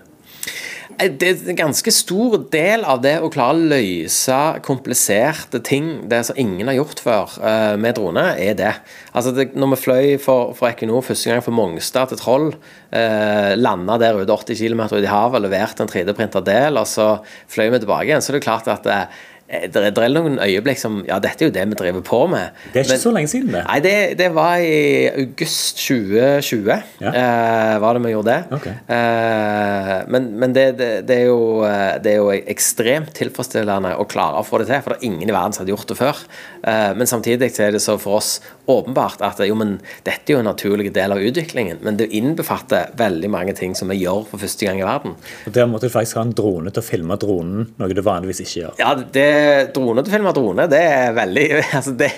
Eh, 0.99 1.11
det 1.21 1.27
er 1.29 1.51
en 1.51 1.59
ganske 1.59 1.93
stor 1.93 2.37
del 2.53 2.83
av 2.87 3.01
det 3.03 3.15
å 3.21 3.29
klare 3.31 3.55
å 3.55 3.69
løse 3.71 4.39
kompliserte 4.65 5.61
ting, 5.63 6.07
det 6.11 6.23
som 6.27 6.39
ingen 6.39 6.69
har 6.71 6.77
gjort 6.79 7.01
før 7.03 7.35
uh, 7.41 7.77
med 7.81 7.95
drone, 7.97 8.25
er 8.41 8.57
det. 8.59 8.73
Altså 9.13 9.33
det, 9.35 9.51
Når 9.55 9.73
vi 9.73 9.81
fløy 9.83 10.05
for, 10.21 10.53
for 10.57 10.71
Equinor 10.71 11.05
første 11.05 11.31
gang 11.31 11.43
fra 11.45 11.55
Mongstad 11.55 12.11
til 12.11 12.21
Troll, 12.21 12.49
eh, 12.91 13.53
landa 13.59 13.97
der 14.01 14.21
ute 14.21 14.35
80 14.35 14.59
km 14.61 14.85
ut 14.91 15.01
i 15.01 15.11
havet, 15.11 15.43
leverte 15.45 15.85
en 15.85 15.91
3D-printa 15.91 16.43
del, 16.45 16.79
og 16.81 16.89
så 16.89 17.13
fløy 17.51 17.69
vi 17.71 17.83
tilbake 17.83 18.09
igjen, 18.09 18.23
så 18.23 18.35
det 18.35 18.41
er 18.41 18.49
klart 18.49 18.71
at 18.71 18.87
Eh, 18.91 19.05
det, 19.51 19.83
det 19.95 20.03
er 20.05 20.13
noen 20.15 20.39
øyeblikk 20.39 20.79
som 20.79 21.01
Ja, 21.07 21.17
dette 21.23 21.43
er 21.43 21.49
jo 21.49 21.55
det 21.55 21.65
vi 21.73 21.77
driver 21.79 22.03
på 22.05 22.21
med. 22.31 22.55
Det 22.71 22.81
er 22.81 22.85
ikke 22.85 22.95
Men, 22.95 23.01
så 23.01 23.11
lenge 23.15 23.31
siden, 23.31 23.49
det? 23.51 23.63
Nei, 23.67 23.79
det, 23.83 23.95
det 24.19 24.29
var 24.35 24.63
i 24.63 25.09
august 25.09 25.81
2020. 25.83 26.71
Ja. 27.03 27.11
Eh, 27.11 27.73
var 27.83 27.97
det 27.97 28.03
vi 28.05 28.13
gjorde 28.13 28.31
det. 28.31 28.57
Okay. 28.59 28.75
Eh, 28.95 29.91
men, 30.13 30.29
men 30.39 30.55
det, 30.55 30.65
det, 30.79 31.17
er 31.17 31.27
jo, 31.27 31.65
eh, 31.67 31.97
det 32.03 32.13
er 32.13 32.21
jo 32.21 32.31
ekstremt 32.53 33.11
tilfredsstillende 33.17 33.95
å 33.99 34.07
klare 34.09 34.39
å 34.39 34.47
få 34.47 34.61
det 34.61 34.69
til, 34.71 34.83
for 34.85 34.95
det 34.95 35.01
er 35.01 35.09
ingen 35.11 35.27
i 35.27 35.35
verden 35.35 35.57
som 35.57 35.65
hadde 35.65 35.75
gjort 35.75 35.91
det 35.91 35.99
før. 35.99 36.23
Eh, 36.63 36.91
men 36.97 37.09
samtidig 37.09 37.51
er 37.51 37.75
det 37.75 37.83
så 37.83 37.97
for 38.01 38.21
oss 38.21 38.37
åpenbart 38.71 39.23
at 39.25 39.41
jo, 39.43 39.55
men 39.57 39.77
dette 40.05 40.31
er 40.31 40.37
jo 40.37 40.41
en 40.43 40.49
naturlig 40.51 40.91
del 40.95 41.15
av 41.15 41.21
utviklingen, 41.21 41.81
men 41.83 41.99
det 41.99 42.11
innbefatter 42.15 42.93
veldig 42.99 43.31
mange 43.33 43.55
ting 43.57 43.75
som 43.77 43.91
vi 43.91 43.99
gjør 44.01 44.23
for 44.29 44.41
første 44.41 44.67
gang 44.67 44.79
i 44.79 44.87
verden. 44.87 45.17
Og 45.47 45.55
Der 45.55 45.67
måtte 45.69 45.89
du 45.89 45.93
faktisk 45.93 46.19
ha 46.19 46.25
en 46.27 46.35
drone 46.37 46.71
til 46.71 46.83
å 46.83 46.85
filme 46.85 47.17
dronen, 47.19 47.67
noe 47.81 47.97
du 47.97 48.03
vanligvis 48.05 48.43
ikke 48.45 48.57
gjør. 48.61 48.75
Ja, 48.79 48.93
det 48.95 49.27
drone 49.73 50.03
til 50.03 50.13
film 50.13 50.27
av 50.29 50.35
drone, 50.35 50.65
det 50.71 50.79
er 50.81 51.13
veldig 51.15 51.45
altså 51.77 51.93
det, 51.97 52.09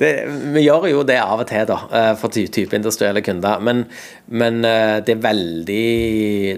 det, 0.00 0.10
Vi 0.54 0.64
gjør 0.64 0.88
jo 0.90 1.02
det 1.06 1.18
av 1.22 1.42
og 1.42 1.48
til, 1.48 1.64
da, 1.68 1.78
eh, 1.90 2.12
for 2.20 2.28
type 2.32 2.76
industrielle 2.76 3.22
kunder. 3.24 3.62
Men, 3.64 3.84
men 4.28 4.64
eh, 4.66 4.96
det, 5.06 5.16
er 5.16 5.24
veldig, 5.24 5.86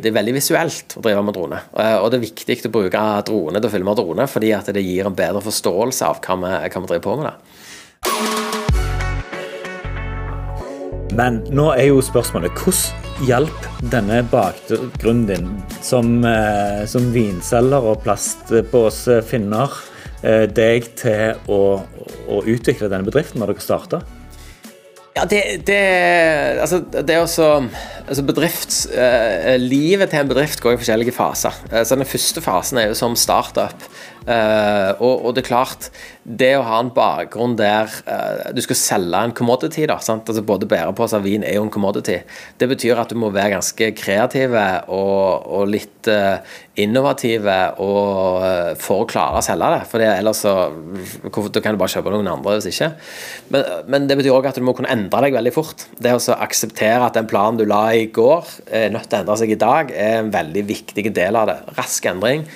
det 0.03 0.11
er 0.11 0.19
veldig 0.19 0.35
visuelt 0.39 0.97
å 0.99 1.05
drive 1.05 1.25
med 1.27 1.37
drone. 1.37 1.59
Eh, 1.75 1.97
og 1.99 2.11
det 2.11 2.21
er 2.21 2.27
viktig 2.29 2.59
å 2.69 2.75
bruke 2.75 3.05
drone 3.29 3.59
til 3.61 3.71
å 3.71 3.75
filme 3.75 3.97
drone, 3.99 4.29
fordi 4.31 4.51
at 4.57 4.71
det 4.75 4.85
gir 4.85 5.09
en 5.09 5.19
bedre 5.19 5.43
forståelse 5.45 6.03
av 6.09 6.23
hva 6.25 6.35
vi, 6.45 6.53
hva 6.69 6.79
vi 6.85 6.91
driver 6.93 7.05
på 7.09 7.13
med. 7.19 7.27
det. 7.29 7.37
Men 11.19 11.43
nå 11.51 11.73
er 11.75 11.89
jo 11.89 12.03
spørsmålet 12.05 12.53
hvordan 12.63 13.07
hjelper 13.27 13.91
denne 13.91 14.21
bakgrunnen 14.31 15.25
din 15.27 15.49
som, 15.83 16.21
som 16.87 17.09
vinselger 17.11 17.83
og 17.91 18.05
plastpåsefinner 18.05 19.73
Eh, 19.73 19.98
deg 20.23 20.89
til 20.99 21.39
å, 21.47 21.59
å 22.27 22.39
utvikle 22.43 22.89
denne 22.91 23.07
bedriften 23.07 23.39
når 23.39 23.53
dere 23.53 23.63
starta? 23.63 24.01
Ja, 25.19 25.25
det, 25.27 25.67
det, 25.67 25.79
altså, 26.63 26.79
det 26.93 27.11
er 27.11 27.25
også 27.25 27.47
altså 28.07 28.23
bedrifts, 28.23 28.85
eh, 28.87 29.57
til 29.59 30.21
en 30.21 30.31
bedrift 30.31 30.61
går 30.63 30.77
i 30.77 30.79
forskjellige 30.79 31.15
faser. 31.17 31.57
Eh, 31.73 31.83
så 31.83 31.97
Den 31.99 32.07
første 32.07 32.43
fasen 32.45 32.79
er 32.79 32.93
jo 32.93 32.95
som 32.95 33.17
startup. 33.19 33.83
Eh, 34.29 34.91
og, 35.01 35.25
og, 35.25 35.35
det 35.35 35.43
er 35.43 35.49
klart, 35.49 35.89
det 36.23 36.53
å 36.59 36.65
ha 36.67 36.79
en 36.83 36.93
bakgrunn 36.95 37.57
der 37.59 37.91
eh, 38.07 38.53
du 38.55 38.61
skal 38.63 38.79
selge 38.79 39.23
en 39.25 39.35
commodity, 39.35 39.87
da, 39.89 39.97
altså 39.97 40.45
både 40.45 40.69
bæreposer 40.69 41.19
og 41.23 41.27
vin 41.27 41.47
er 41.47 41.57
jo 41.57 41.65
en 41.65 41.73
commodity, 41.73 42.21
det 42.61 42.69
betyr 42.71 43.01
at 43.01 43.11
du 43.11 43.19
må 43.19 43.33
være 43.35 43.57
ganske 43.57 43.91
kreativ 43.99 44.55
og, 44.55 45.49
og 45.49 45.73
litt 45.73 46.11
uh, 46.13 46.45
innovative 46.83 47.57
og, 47.83 48.43
uh, 48.43 48.73
for 48.81 49.05
å 49.05 49.09
klare 49.11 49.41
å 49.41 49.45
selge 49.45 49.71
det. 49.75 49.81
For 49.91 50.05
ellers 50.05 50.43
så 50.45 50.55
Da 51.29 51.63
kan 51.63 51.75
du 51.75 51.81
bare 51.81 51.93
kjøpe 51.93 52.13
noen 52.13 52.31
andre 52.31 52.57
hvis 52.59 52.71
ikke. 52.73 52.91
Men, 53.55 53.73
men 53.91 54.07
det 54.11 54.19
betyr 54.21 54.37
òg 54.37 54.49
at 54.51 54.59
du 54.59 54.65
må 54.67 54.75
kunne 54.77 54.93
endre 54.93 55.23
deg 55.27 55.37
veldig 55.39 55.55
fort. 55.55 55.87
Det 55.99 56.15
å 56.15 56.39
akseptere 56.39 57.07
at 57.07 57.19
den 57.19 57.29
planen 57.31 57.61
du 57.61 57.67
la 57.69 57.83
i 57.97 58.07
går, 58.15 58.55
er 58.71 58.93
nødt 58.95 59.11
til 59.11 59.19
å 59.19 59.23
endre 59.23 59.39
seg 59.41 59.55
i 59.55 59.61
dag, 59.61 59.93
er 59.93 60.23
en 60.23 60.33
veldig 60.35 60.65
viktig 60.69 61.07
del 61.17 61.39
av 61.39 61.51
det. 61.51 61.59
Rask 61.79 62.09
endring 62.11 62.47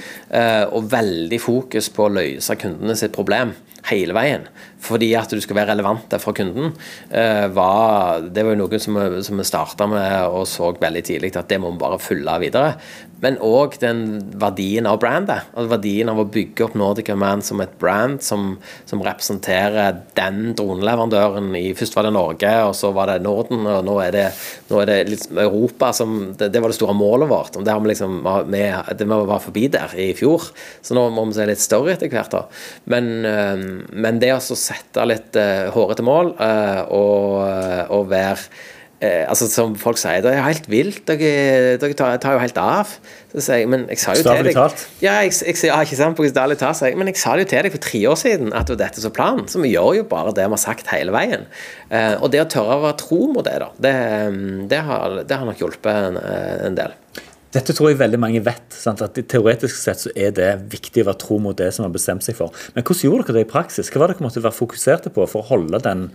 og 0.72 0.86
veldig 0.92 1.38
fokus 1.42 1.90
på 1.92 2.06
å 2.06 2.14
løse 2.14 2.56
kundene 2.60 2.96
sitt 2.98 3.12
problem 3.14 3.52
hele 3.90 4.14
veien. 4.16 4.46
Fordi 4.82 5.12
at 5.18 5.30
du 5.30 5.40
skal 5.42 5.60
være 5.60 5.72
relevant 5.72 6.16
for 6.22 6.34
kunden. 6.36 6.72
Eh, 7.10 7.46
var, 7.54 8.24
det 8.26 8.44
var 8.44 8.56
jo 8.56 8.64
noe 8.64 8.82
som 8.82 8.98
vi, 8.98 9.22
som 9.26 9.42
starta 9.46 9.86
med 9.90 10.26
og 10.26 10.46
så 10.50 10.72
veldig 10.80 11.04
tidlig 11.06 11.34
at 11.38 11.50
det 11.50 11.60
må 11.62 11.70
vi 11.72 11.82
bare 11.82 12.02
følge 12.02 12.38
videre. 12.42 12.76
Men 13.22 13.36
òg 13.38 13.76
den 13.78 14.00
verdien 14.42 14.86
av 14.90 14.98
brandet. 15.02 15.46
Altså 15.54 15.70
verdien 15.70 16.10
av 16.10 16.18
å 16.18 16.26
bygge 16.26 16.66
opp 16.66 16.74
Nordic 16.78 17.06
Command 17.06 17.46
som 17.46 17.62
et 17.62 17.76
brand 17.78 18.18
som, 18.24 18.56
som 18.88 19.02
representerer 19.04 20.00
den 20.18 20.56
droneleverandøren 20.58 21.52
i 21.58 21.68
Først 21.78 21.94
var 21.94 22.08
det 22.08 22.14
Norge, 22.16 22.50
og 22.66 22.74
så 22.76 22.90
var 22.94 23.12
det 23.12 23.22
Norden, 23.22 23.62
og 23.70 23.86
nå 23.86 23.94
er 24.02 24.10
det, 24.16 24.24
nå 24.68 24.80
er 24.82 24.90
det 24.90 24.98
liksom 25.12 25.38
Europa 25.44 25.92
som 25.96 26.16
det, 26.38 26.50
det, 26.52 26.62
var 26.62 26.72
det 26.72 26.78
store 26.80 26.96
målet 26.98 27.30
vårt. 27.30 27.54
Det, 27.60 27.70
har 27.70 27.82
vi 27.82 27.92
liksom, 27.92 28.18
vi, 28.50 28.64
det 28.98 29.08
være 29.12 29.40
forbi 29.46 29.68
der 29.72 29.94
i 30.02 30.10
fjor, 30.18 30.50
så 30.82 30.98
nå 30.98 31.06
må 31.14 31.28
vi 31.30 31.38
se 31.38 31.46
litt 31.48 31.62
større 31.62 31.94
etter 31.94 32.10
hvert. 32.10 32.34
da. 32.34 32.42
Men, 32.90 33.12
eh, 33.28 33.64
men 34.02 34.18
det 34.22 34.34
å 34.34 34.42
sette 34.72 35.08
litt 35.08 35.38
uh, 35.38 35.70
hårete 35.74 36.04
mål 36.06 36.34
uh, 36.40 36.82
og, 36.90 37.26
og 37.92 38.08
være 38.10 38.40
eh, 39.02 39.24
altså 39.28 39.48
Som 39.50 39.74
folk 39.80 40.00
sier, 40.00 40.22
det 40.24 40.32
er 40.32 40.44
helt 40.46 40.68
vilt. 40.70 41.02
Dere, 41.08 41.76
dere 41.80 41.96
tar, 41.98 42.16
tar, 42.22 42.36
jo 42.36 42.42
helt 42.42 42.58
av. 42.60 42.94
Så 43.32 43.44
sier 43.46 43.62
jeg, 43.62 43.70
men 43.72 43.86
jeg 43.90 44.02
sa 44.02 44.14
jo 44.16 44.24
til 44.26 44.48
deg 44.48 44.58
Ja, 45.02 45.18
jeg, 45.24 45.34
jeg, 45.40 45.58
ja, 45.68 45.80
ikke 45.82 45.98
sant, 45.98 46.18
bokstavelig 46.18 46.58
talt. 46.60 46.84
Men 46.98 47.10
jeg 47.10 47.20
sa 47.20 47.34
det 47.36 47.46
jo 47.46 47.52
til 47.52 47.66
deg 47.66 47.74
for 47.74 47.86
tre 47.88 48.02
år 48.12 48.20
siden 48.20 48.52
at 48.52 48.68
det 48.68 48.76
var 48.76 48.82
dette 48.84 49.04
som 49.04 49.14
planen. 49.14 49.48
Så 49.50 49.62
vi 49.62 49.72
gjør 49.74 49.98
jo 50.00 50.08
bare 50.10 50.34
det 50.36 50.46
vi 50.46 50.56
har 50.56 50.62
sagt 50.62 50.92
hele 50.94 51.14
veien. 51.14 51.48
Eh, 51.90 52.14
og 52.20 52.30
det 52.34 52.44
å 52.44 52.48
tørre 52.56 52.78
å 52.78 52.86
være 52.86 53.00
tro 53.02 53.20
mot 53.34 53.46
det, 53.46 53.58
da, 53.64 53.70
det, 53.88 53.94
det, 54.70 54.82
har, 54.88 55.22
det 55.26 55.38
har, 55.38 55.48
nok 55.48 55.62
hjulpet 55.62 55.92
en, 55.92 56.20
en 56.70 56.78
del. 56.78 56.98
Dette 57.52 57.74
tror 57.76 57.90
jeg 57.90 58.00
veldig 58.00 58.20
mange 58.20 58.40
vet. 58.44 58.72
Sant? 58.72 59.02
at 59.04 59.18
Teoretisk 59.28 59.76
sett 59.76 60.00
så 60.06 60.12
er 60.16 60.32
det 60.36 60.50
viktig 60.72 61.04
å 61.04 61.10
være 61.10 61.20
tro 61.20 61.36
mot 61.42 61.56
det 61.58 61.68
som 61.76 61.84
har 61.84 61.92
bestemt 61.92 62.24
seg 62.24 62.38
for. 62.38 62.54
Men 62.76 62.86
hvordan 62.86 63.04
gjorde 63.04 63.28
dere 63.28 63.42
det 63.42 63.48
i 63.48 63.52
praksis? 63.52 63.90
Hva 63.92 64.02
var 64.02 64.12
dere 64.12 64.24
måtte 64.24 64.44
være 64.44 64.56
fokuserte 64.56 65.12
på 65.12 65.26
for 65.28 65.44
å 65.44 65.50
holde 65.52 65.82
den 65.84 66.06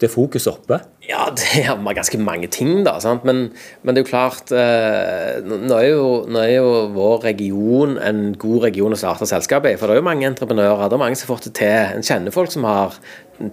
det 0.00 0.10
fokuset 0.10 0.50
oppe? 0.50 0.80
Ja, 1.08 1.28
det 1.32 1.62
er 1.62 1.78
ganske 1.96 2.18
mange 2.20 2.48
ting, 2.52 2.84
da. 2.84 2.98
Men, 3.24 3.52
men, 3.82 3.94
det 3.94 4.02
er 4.02 4.04
jo 4.04 4.10
klart 4.10 4.52
eh, 4.52 5.38
nå, 5.44 5.76
er 5.76 5.86
jo, 5.92 6.08
nå, 6.28 6.42
er 6.42 6.54
jo, 6.58 6.72
vår 6.96 7.24
region 7.24 7.96
en 8.02 8.34
god 8.38 8.66
region 8.68 8.96
å 8.96 8.98
starte 8.98 9.28
selskap 9.28 9.68
i. 9.68 9.76
For 9.78 9.88
det 9.88 9.96
er 9.96 10.02
jo 10.02 10.08
mange 10.08 10.28
entreprenører. 10.28 10.88
Det 10.88 10.98
er 10.98 11.04
mange 11.04 11.20
som 11.20 11.30
får 11.30 11.46
det 11.46 11.54
til. 11.60 11.76
En 11.98 12.06
kjenner 12.06 12.34
folk 12.34 12.52
som 12.52 12.66
har 12.68 12.98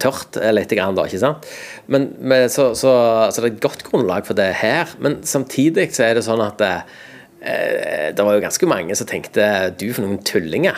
tørt 0.02 0.38
litt, 0.52 0.74
grann, 0.74 0.98
da, 0.98 1.06
ikke 1.06 1.22
sant? 1.22 1.46
Men, 1.92 2.10
men 2.18 2.50
så, 2.52 2.72
så, 2.74 2.92
så, 3.30 3.42
det 3.42 3.52
er 3.52 3.54
et 3.54 3.64
godt 3.64 3.86
grunnlag 3.86 4.26
for 4.28 4.38
det 4.38 4.50
her. 4.62 4.90
Men 5.02 5.20
samtidig 5.26 5.92
så 5.96 6.08
er 6.08 6.18
det 6.18 6.26
sånn 6.26 6.42
at 6.44 6.58
det, 6.60 6.74
eh, 7.40 8.10
det 8.16 8.26
var 8.26 8.36
jo 8.36 8.44
ganske 8.44 8.68
mange 8.70 8.98
som 8.98 9.08
tenkte 9.08 9.70
du 9.78 9.88
for 9.92 10.04
noen 10.04 10.20
tullinger. 10.26 10.76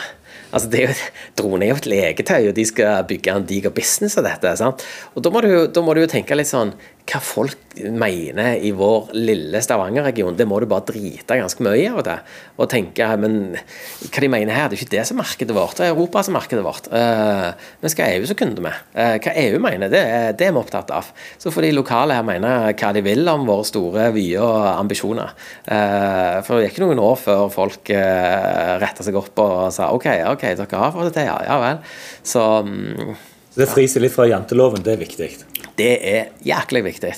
Altså 0.49 0.69
det 0.73 0.79
er 0.81 0.87
jo, 0.89 1.09
Drone 1.37 1.65
er 1.65 1.73
jo 1.73 1.79
et 1.79 1.89
leketøy, 1.91 2.49
og 2.49 2.55
de 2.57 2.65
skal 2.65 3.03
bygge 3.09 3.35
en 3.35 3.45
diger 3.49 3.73
business 3.73 4.17
av 4.19 4.25
dette. 4.25 4.55
Sant? 4.61 4.85
Og 5.13 5.25
da 5.25 5.33
må, 5.33 5.43
du, 5.45 6.01
jo 6.01 6.09
tenke 6.09 6.37
litt 6.37 6.49
sånn 6.49 6.73
hva 7.09 7.19
folk 7.23 7.79
mener 7.79 8.59
i 8.65 8.71
vår 8.75 9.13
lille 9.17 9.61
Stavanger-region, 9.63 10.35
det 10.37 10.45
må 10.49 10.59
du 10.59 10.67
bare 10.69 10.85
drite 10.89 11.37
ganske 11.39 11.63
mye 11.63 11.87
av 11.91 12.01
og 12.01 12.05
til. 12.05 12.35
Og 12.59 12.69
tenke 12.71 13.07
men 13.21 13.37
hva 13.55 14.23
de 14.23 14.29
mener 14.31 14.53
her, 14.53 14.69
det 14.69 14.77
er 14.77 14.83
ikke 14.83 14.93
det 14.93 15.05
som 15.07 15.17
er 15.17 15.23
markedet 15.23 15.55
vårt, 15.55 15.77
det 15.79 15.87
er 15.87 15.93
Europa 15.93 16.23
som 16.25 16.35
er 16.35 16.39
markedet 16.39 16.65
vårt. 16.65 16.89
Uh, 16.91 17.49
men 17.81 17.93
skal 17.93 18.17
EU 18.17 18.27
så 18.29 18.37
kunne 18.37 18.65
med? 18.65 18.83
Uh, 18.93 19.15
hva 19.23 19.35
EU 19.45 19.61
mener, 19.63 19.91
det, 19.91 20.03
det, 20.39 20.49
er 20.49 20.53
vi 20.55 20.61
opptatt 20.61 20.93
av. 20.95 21.09
Så 21.41 21.53
får 21.53 21.67
de 21.67 21.73
lokale 21.77 22.17
her 22.17 22.27
mene 22.27 22.53
hva 22.73 22.91
de 22.95 23.05
vil 23.05 23.23
om 23.31 23.47
våre 23.49 23.67
store 23.67 24.09
vyer 24.15 24.43
og 24.43 24.69
ambisjoner. 24.75 25.33
Uh, 25.65 26.39
for 26.45 26.59
det 26.59 26.69
gikk 26.69 26.83
noen 26.83 27.01
år 27.03 27.17
før 27.21 27.47
folk 27.53 27.89
retta 27.89 29.05
seg 29.05 29.17
opp 29.17 29.39
og 29.41 29.57
sa 29.73 29.89
OK, 29.95 30.07
ok, 30.35 30.45
dere 30.59 30.83
har 30.83 30.93
fått 30.93 31.09
det 31.09 31.17
til, 31.17 31.29
ja, 31.29 31.39
ja 31.47 31.59
vel. 31.63 31.83
Så 32.27 32.45
um, 32.65 33.15
så 33.59 33.65
det 33.65 33.73
friser 33.73 33.99
litt 33.99 34.13
fra 34.15 34.23
janteloven, 34.23 34.79
det 34.85 34.93
er 34.93 34.99
viktig? 35.01 35.25
Det 35.75 35.91
er 35.99 36.29
jæklig 36.47 36.79
viktig. 36.85 37.09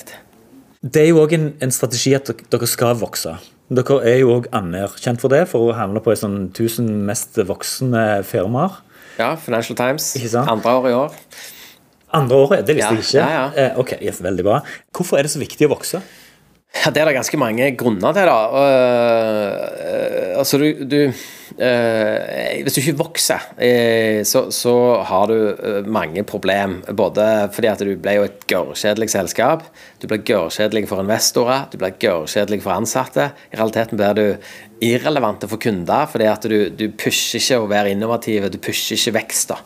Det 0.82 1.04
er 1.04 1.12
jo 1.12 1.20
òg 1.22 1.36
en, 1.36 1.44
en, 1.62 1.70
strategi 1.70 2.16
at 2.18 2.32
dere 2.50 2.66
skal 2.66 2.96
vokse. 2.98 3.36
Dere 3.70 3.98
er 4.10 4.16
jo 4.24 4.32
òg 4.40 4.48
anerkjent 4.50 5.22
for 5.22 5.30
det, 5.30 5.44
for 5.52 5.68
å 5.68 5.76
havne 5.78 6.02
på 6.02 6.16
sånn 6.18 6.48
1000 6.48 6.88
mest 7.06 7.38
voksne 7.46 8.02
firmaer. 8.26 8.80
Ja, 9.20 9.36
Financial 9.38 9.78
Times. 9.78 10.08
Andre 10.42 10.74
år 10.80 10.88
i 10.90 10.96
år. 11.04 11.14
Andre 12.10 12.42
året? 12.42 12.66
Det 12.66 12.74
visste 12.80 12.90
ja, 12.90 12.98
jeg 12.98 13.06
ikke. 13.06 13.22
Ja, 13.22 13.30
ja. 13.38 13.46
Eh, 13.62 13.78
ok, 13.78 13.94
yes, 14.02 14.18
Veldig 14.26 14.48
bra. 14.48 14.58
Hvorfor 14.90 15.20
er 15.20 15.28
det 15.28 15.36
så 15.36 15.44
viktig 15.44 15.70
å 15.70 15.76
vokse? 15.76 16.02
Ja, 16.72 16.90
Det 16.90 17.02
er 17.02 17.10
det 17.10 17.18
ganske 17.18 17.38
mange 17.38 17.68
grunner 17.76 18.14
til. 18.16 18.26
da. 18.26 18.38
Uh, 18.48 20.38
altså, 20.40 20.58
du, 20.58 20.84
du 20.88 21.12
uh, 21.12 22.62
Hvis 22.64 22.74
du 22.74 22.80
ikke 22.80 22.96
vokser, 22.98 23.44
uh, 23.60 24.24
så, 24.24 24.46
så, 24.50 24.74
har 25.04 25.26
du 25.28 25.84
mange 25.86 26.24
problem. 26.24 26.80
Både 26.96 27.50
fordi 27.52 27.68
at 27.68 27.84
du 27.84 27.92
ble 27.96 28.16
jo 28.16 28.26
et 28.26 28.46
gørrkjedelig 28.48 29.10
selskap, 29.12 29.68
du 30.00 30.08
ble 30.08 30.22
gørrkjedelig 30.24 30.88
for 30.88 31.04
investorer, 31.04 31.68
du 31.70 31.78
ble 31.78 31.92
gørrkjedelig 31.92 32.62
for 32.64 32.74
ansatte. 32.74 33.30
I 33.52 33.60
realiteten 33.60 34.00
blir 34.00 34.16
du 34.16 34.26
irrelevante 34.82 35.46
for 35.46 35.62
kunder, 35.62 36.08
fordi 36.10 36.26
at 36.26 36.48
du, 36.48 36.56
du 36.74 36.88
pusher 36.98 37.38
ikke 37.38 37.60
å 37.62 37.68
være 37.70 37.92
innovativ, 37.94 38.48
du 38.50 38.58
pusher 38.58 38.96
ikke 38.96 39.18
vekst. 39.20 39.52
da. 39.52 39.60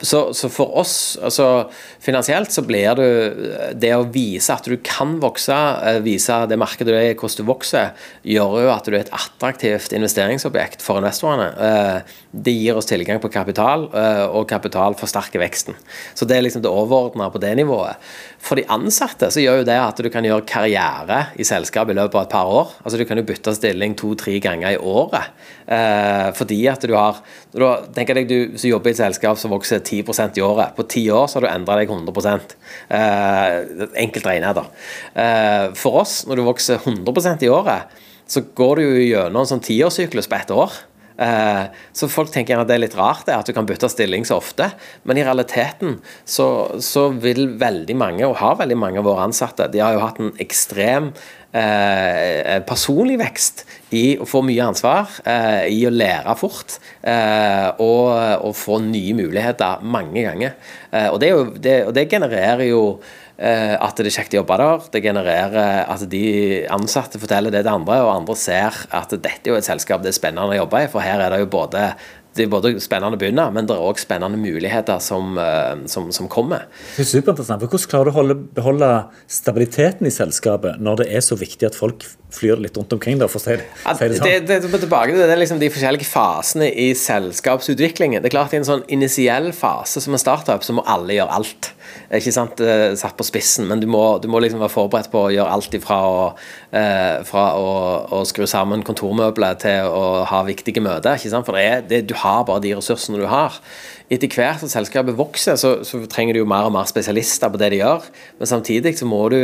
Så, 0.00 0.34
så, 0.36 0.48
for 0.52 0.74
oss, 0.76 1.16
altså 1.24 1.70
finansielt, 2.04 2.52
så 2.52 2.60
blir 2.66 2.98
det 2.98 3.06
Det 3.80 3.92
å 3.96 4.04
vise 4.12 4.52
at 4.52 4.66
du 4.68 4.76
kan 4.84 5.14
vokse, 5.22 5.56
eh, 5.56 6.00
vise 6.04 6.36
det 6.50 6.58
markedet 6.60 6.92
du 6.92 6.96
er 6.96 7.12
i, 7.12 7.14
hvordan 7.16 7.40
du 7.40 7.48
vokser, 7.48 7.94
gjør 8.26 8.58
jo 8.66 8.72
at 8.74 8.84
du 8.84 8.92
er 8.92 9.00
et 9.04 9.14
attraktivt 9.16 9.94
investeringsobjekt 9.96 10.84
for 10.84 11.00
investorene. 11.00 11.48
Eh, 11.56 12.16
det 12.36 12.52
gir 12.52 12.76
oss 12.76 12.88
tilgang 12.90 13.22
på 13.22 13.32
kapital, 13.32 13.88
eh, 13.96 14.24
og 14.26 14.48
kapital 14.50 14.96
forsterker 14.98 15.40
veksten. 15.40 15.78
Så 16.14 16.28
det 16.28 16.36
er 16.36 16.44
liksom 16.44 16.64
det 16.64 16.72
overordna 16.72 17.30
på 17.32 17.40
det 17.40 17.54
nivået. 17.56 17.96
For 18.38 18.60
de 18.60 18.68
ansatte 18.68 19.30
så 19.32 19.40
gjør 19.40 19.62
jo 19.62 19.68
det 19.70 19.78
at 19.80 19.96
du 19.96 20.10
kan 20.12 20.24
gjøre 20.24 20.46
karriere 20.46 21.20
i 21.40 21.46
selskapet 21.48 21.96
i 21.96 21.98
løpet 21.98 22.20
av 22.20 22.26
et 22.26 22.36
par 22.36 22.52
år. 22.52 22.76
Altså 22.84 22.98
Du 22.98 23.04
kan 23.08 23.16
jo 23.16 23.24
bytte 23.24 23.54
stilling 23.56 23.96
to-tre 23.96 24.38
ganger 24.40 24.76
i 24.76 24.76
året. 24.76 25.32
fordi 26.36 26.68
at 26.68 26.80
du 26.80 26.94
har 26.94 27.16
du 27.52 27.64
har 27.64 27.86
Tenk 27.94 28.12
deg 28.14 28.28
du 28.28 28.58
som 28.58 28.68
jobber 28.70 28.92
i 28.92 28.94
et 28.94 29.00
selskap 29.00 29.38
som 29.40 29.52
vokser 29.54 29.80
10% 29.86 30.40
i 30.40 30.44
året. 30.44 30.74
På 30.76 30.86
ti 30.90 31.04
år 31.14 31.28
så 31.30 31.38
har 31.38 31.46
du 31.46 31.52
endra 31.52 31.78
deg 31.80 31.92
100 31.92 32.34
eh, 32.90 33.54
Enkelt 34.02 34.26
regnet, 34.26 34.58
da. 34.58 34.66
Eh, 35.14 35.64
for 35.78 36.02
oss, 36.02 36.18
når 36.26 36.40
du 36.40 36.46
vokser 36.48 36.82
100% 36.82 37.46
i 37.46 37.52
året, 37.52 37.96
så 38.26 38.42
går 38.58 38.76
du 38.76 38.84
jo 38.84 39.06
gjennom 39.06 39.44
en 39.44 39.50
sånn 39.54 39.64
tiårssyklus 39.64 40.28
på 40.30 40.38
ett 40.40 40.52
år. 40.54 40.74
Eh, 41.16 41.62
så 41.96 42.08
folk 42.12 42.28
tenker 42.32 42.60
at 42.60 42.68
det 42.68 42.76
er 42.76 42.82
litt 42.82 42.96
rart 42.98 43.28
at 43.32 43.48
du 43.48 43.54
kan 43.56 43.64
bytte 43.68 43.88
stilling 43.88 44.26
så 44.28 44.36
ofte, 44.36 44.68
men 45.08 45.16
i 45.16 45.24
realiteten 45.24 45.96
så, 46.28 46.48
så, 46.84 47.08
vil 47.22 47.54
veldig 47.60 47.96
mange, 47.96 48.26
og 48.26 48.36
har 48.42 48.58
veldig 48.60 48.76
mange 48.76 49.00
av 49.00 49.08
våre 49.08 49.24
ansatte, 49.24 49.70
de 49.72 49.80
har 49.80 49.96
jo 49.96 50.04
hatt 50.04 50.20
en 50.20 50.34
ekstrem 50.42 51.12
eh, 51.56 52.58
personlig 52.68 53.16
vekst 53.22 53.64
i 53.96 54.04
å 54.20 54.28
få 54.28 54.44
mye 54.46 54.70
ansvar, 54.70 55.18
eh, 55.24 55.66
i 55.72 55.82
å 55.88 55.92
lære 55.92 56.36
fort 56.38 56.78
eh, 57.02 57.68
og, 57.82 58.10
og, 58.44 58.52
få 58.56 58.80
nye 58.84 59.16
muligheter 59.16 59.84
mange 59.84 60.26
ganger. 60.26 60.56
Eh, 60.90 61.08
og, 61.10 61.20
det, 61.22 61.32
jo, 61.32 61.46
det, 61.56 61.78
og 61.88 61.96
det 61.96 62.10
genererer 62.12 62.68
jo 62.70 62.82
Eh, 63.36 63.74
at 63.76 63.98
det 64.00 64.08
er 64.08 64.14
kjekt 64.14 64.32
å 64.32 64.38
jobbe 64.38 64.56
der. 64.62 64.84
Det 64.94 65.02
genererer 65.04 65.82
at 65.92 66.04
de 66.08 66.26
ansatte 66.72 67.20
forteller 67.20 67.52
det 67.52 67.66
til 67.66 67.74
andre, 67.74 67.98
og 68.06 68.14
andre 68.14 68.36
ser 68.40 68.78
at 68.96 69.12
dette 69.12 69.44
er 69.44 69.52
jo 69.52 69.58
et 69.58 69.66
selskap 69.66 70.04
det 70.04 70.14
er 70.14 70.16
spennende 70.16 70.56
å 70.56 70.62
jobbe 70.62 70.86
i. 70.86 70.88
For 70.92 71.04
her 71.04 71.20
er 71.20 71.34
det 71.34 71.42
jo 71.42 71.50
både 71.52 71.90
det 72.36 72.44
er 72.44 72.50
både 72.52 72.72
spennende 72.82 73.16
å 73.16 73.20
begynne, 73.20 73.46
men 73.54 73.68
det 73.68 73.76
er 73.76 73.84
òg 73.84 74.00
spennende 74.00 74.38
muligheter 74.40 75.00
som, 75.02 75.36
eh, 75.40 75.86
som, 75.90 76.10
som, 76.14 76.28
kommer. 76.32 76.66
Det 76.96 77.04
er 77.06 77.10
superinteressant. 77.10 77.62
for 77.62 77.72
Hvordan 77.72 77.90
klarer 77.92 78.10
du 78.10 78.12
å 78.12 78.16
holde, 78.18 78.36
beholde 78.56 78.90
stabiliteten 79.30 80.08
i 80.08 80.14
selskapet 80.14 80.80
når 80.82 81.02
det 81.02 81.08
er 81.16 81.24
så 81.24 81.38
viktig 81.40 81.70
at 81.70 81.78
folk 81.78 82.04
flyr 82.36 82.60
litt 82.62 82.76
rundt 82.76 82.92
omkring? 82.96 83.20
Da, 83.22 83.30
for 83.32 83.40
å 83.40 83.44
si 83.46 83.56
det, 83.56 83.66
si 83.66 84.10
det, 84.10 84.20
sånn. 84.20 84.28
det, 84.28 84.60
det, 84.66 84.82
tilbake 84.86 85.16
det 85.16 85.28
er 85.30 85.40
liksom 85.40 85.62
de 85.62 85.72
forskjellige 85.72 86.08
fasene 86.08 86.68
i 86.70 86.90
selskapsutviklingen. 86.98 88.22
Det 88.22 88.30
er 88.30 88.36
klart 88.36 88.56
I 88.56 88.60
en 88.60 88.68
sånn 88.68 88.84
initiell 88.92 89.52
fase 89.56 90.04
som 90.04 90.16
en 90.16 90.22
startup, 90.22 90.66
så 90.66 90.76
må 90.76 90.84
alle 90.86 91.16
gjøre 91.16 91.40
alt. 91.40 91.72
Ikke 92.14 92.32
sant, 92.34 92.60
eh, 92.60 92.94
Satt 92.98 93.16
på 93.18 93.26
spissen, 93.26 93.66
men 93.68 93.80
du 93.82 93.88
må, 93.90 94.18
du 94.22 94.28
må 94.28 94.40
liksom 94.42 94.62
være 94.62 94.72
forberedt 94.72 95.10
på 95.12 95.26
å 95.26 95.32
gjøre 95.34 95.52
alt 95.56 95.74
ifra 95.78 95.98
å, 96.06 96.22
eh, 96.70 97.24
fra 97.26 97.46
å, 97.58 97.66
å 98.18 98.22
skru 98.28 98.46
sammen 98.50 98.84
kontormøbler 98.86 99.58
til 99.62 99.90
å 99.90 100.24
ha 100.28 100.42
viktige 100.46 100.84
møter. 100.84 101.16
ikke 101.16 101.32
sant, 101.32 101.46
For 101.46 101.56
du 101.86 102.14
har 102.22 102.44
bare 102.44 102.64
de 102.64 102.74
ressursene 102.76 103.20
du 103.20 103.26
har 103.30 103.60
etter 104.12 104.30
hvert 104.30 104.62
som 104.62 104.70
selskapet 104.70 105.16
vokser, 105.18 105.58
så, 105.58 105.80
så, 105.86 106.02
trenger 106.10 106.36
du 106.36 106.42
jo 106.44 106.48
mer 106.48 106.68
og 106.68 106.74
mer 106.76 106.86
spesialister 106.86 107.50
på 107.50 107.58
det 107.58 107.72
de 107.74 107.80
gjør. 107.80 108.06
Men 108.38 108.50
samtidig 108.52 108.94
så 108.98 109.08
må 109.08 109.24
du 109.32 109.40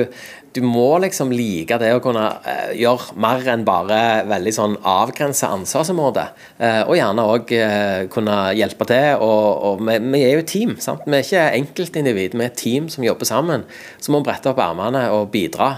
du 0.53 0.61
må 0.65 0.99
liksom 1.01 1.31
like 1.33 1.79
det 1.81 1.91
å 1.97 2.01
kunne 2.05 2.25
eh, 2.49 2.75
gjøre 2.83 3.17
mer 3.25 3.47
enn 3.55 3.65
bare 3.65 3.99
veldig 4.29 4.53
sånn 4.53 4.75
avgrensa 4.85 5.49
ansvarsområde. 5.55 6.27
Eh, 6.59 6.83
og 6.83 6.97
gjerne 6.99 7.25
òg 7.35 7.53
eh, 7.57 8.05
kunne 8.13 8.37
hjelpe 8.59 8.87
til. 8.91 9.23
Og, 9.25 9.47
og 9.69 9.85
vi, 9.89 9.97
vi, 10.13 10.23
er 10.27 10.37
jo 10.37 10.47
team. 10.49 10.75
sant? 10.83 11.07
Vi 11.07 11.17
er 11.17 11.25
ikke 11.25 11.47
enkeltindivid, 11.63 12.37
vi 12.37 12.45
er 12.45 12.53
et 12.53 12.61
team 12.61 12.91
som 12.93 13.07
jobber 13.07 13.29
sammen. 13.29 13.65
Så 13.97 14.13
må 14.13 14.21
vi 14.21 14.29
brette 14.29 14.53
opp 14.53 14.61
ermene 14.63 15.07
og 15.17 15.31
bidra. 15.33 15.71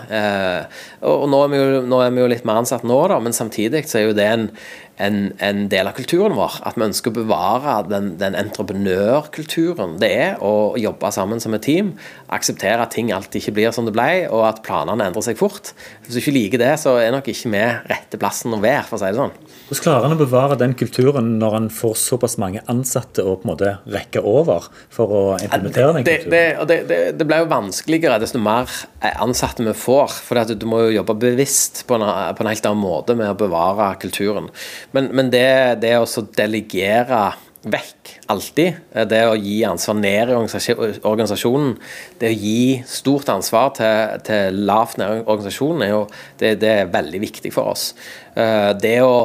Og 1.07 1.29
nå, 1.31 1.45
er 1.47 1.61
jo, 1.61 1.85
nå, 1.87 2.01
er 2.03 2.15
vi 2.15 2.25
jo, 2.25 2.31
litt 2.35 2.47
mer 2.49 2.65
ansatt 2.65 2.87
nå, 2.87 2.99
da, 3.13 3.21
men 3.23 3.37
samtidig 3.37 3.85
så 3.87 4.01
er 4.01 4.09
jo 4.09 4.19
det 4.19 4.31
en 4.33 4.49
en, 4.97 5.33
en, 5.43 5.65
del 5.71 5.89
av 5.89 5.97
kulturen 5.97 6.37
vår. 6.39 6.61
At 6.67 6.79
vi 6.79 6.87
ønsker 6.87 7.13
å 7.13 7.17
bevare 7.19 7.77
den, 7.91 8.13
den 8.21 8.37
entreprenørkulturen 8.39 9.97
det 10.03 10.11
er 10.15 10.45
å 10.45 10.75
jobbe 10.81 11.11
sammen 11.15 11.43
som 11.43 11.57
et 11.57 11.65
team. 11.67 11.95
Akseptere 12.35 12.85
at 12.85 12.95
ting 12.95 13.11
alltid 13.15 13.43
ikke 13.43 13.57
blir 13.59 13.75
som 13.75 13.89
det 13.89 13.95
ble, 13.97 14.27
og 14.31 14.45
at 14.49 14.63
planene 14.67 15.09
endrer 15.09 15.27
seg 15.27 15.41
fort. 15.41 15.73
Hvis 16.05 16.17
du 16.17 16.23
ikke 16.23 16.37
liker 16.37 16.63
det, 16.63 16.73
så 16.83 16.97
er 17.03 17.15
nok 17.15 17.29
ikke 17.31 17.53
vi 17.55 17.65
rette 17.91 18.21
plassen 18.21 18.55
å 18.55 18.61
være, 18.63 18.87
for 18.89 18.99
å 18.99 19.03
si 19.03 19.11
det 19.11 19.21
sånn. 19.21 19.35
Hvordan 19.65 19.85
klarer 19.85 20.09
en 20.09 20.17
å 20.17 20.21
bevare 20.21 20.59
den 20.61 20.77
kulturen 20.79 21.35
når 21.41 21.59
en 21.59 21.69
får 21.73 21.97
såpass 22.01 22.37
mange 22.43 22.63
ansatte 22.71 23.25
å 23.25 23.37
på 23.39 23.49
en 23.49 23.53
måte 23.55 23.77
rekke 23.91 24.23
over 24.25 24.69
for 24.93 25.15
å 25.15 25.23
implementere 25.39 25.95
den 25.99 26.07
kulturen? 26.07 26.31
Det, 26.31 26.69
det, 26.69 26.81
det, 26.91 27.01
det 27.19 27.29
blir 27.29 27.45
jo 27.45 27.51
vanskeligere 27.51 28.21
desto 28.23 28.41
mer 28.43 28.71
ansatte 29.15 29.65
vi 29.65 29.75
får. 29.77 30.19
For 30.25 30.55
du 30.55 30.67
må 30.69 30.85
jo 30.85 30.95
jobbe 30.99 31.17
bevisst 31.27 31.85
på 31.89 31.99
en, 31.99 32.05
på 32.05 32.45
en 32.45 32.51
helt 32.51 32.69
annen 32.69 32.83
måte 32.83 33.17
med 33.19 33.33
å 33.33 33.39
bevare 33.39 33.91
kulturen. 34.03 34.51
Men, 34.95 35.11
men 35.17 35.33
det, 35.33 35.49
det 35.83 35.97
å 35.99 36.07
delegere 36.37 37.25
vekk 37.65 38.11
alltid, 38.29 38.77
det 39.09 39.23
å 39.25 39.37
gi 39.41 39.57
ansvar 39.67 39.97
ned 39.97 40.31
i 40.31 40.37
organisasjonen, 40.37 41.73
det 42.21 42.31
å 42.31 42.37
gi 42.37 42.83
stort 42.89 43.31
ansvar 43.33 43.73
til, 43.79 44.21
til 44.27 44.61
lavt 44.69 45.01
ned 45.01 45.23
i 45.23 45.25
organisasjonen, 45.25 45.87
er 45.87 45.95
jo, 45.95 46.05
det, 46.41 46.55
det, 46.61 46.77
er 46.83 46.93
veldig 46.93 47.23
viktig 47.25 47.53
for 47.55 47.73
oss. 47.73 47.91
Eh, 48.37 48.71
det 48.81 49.01
å 49.05 49.17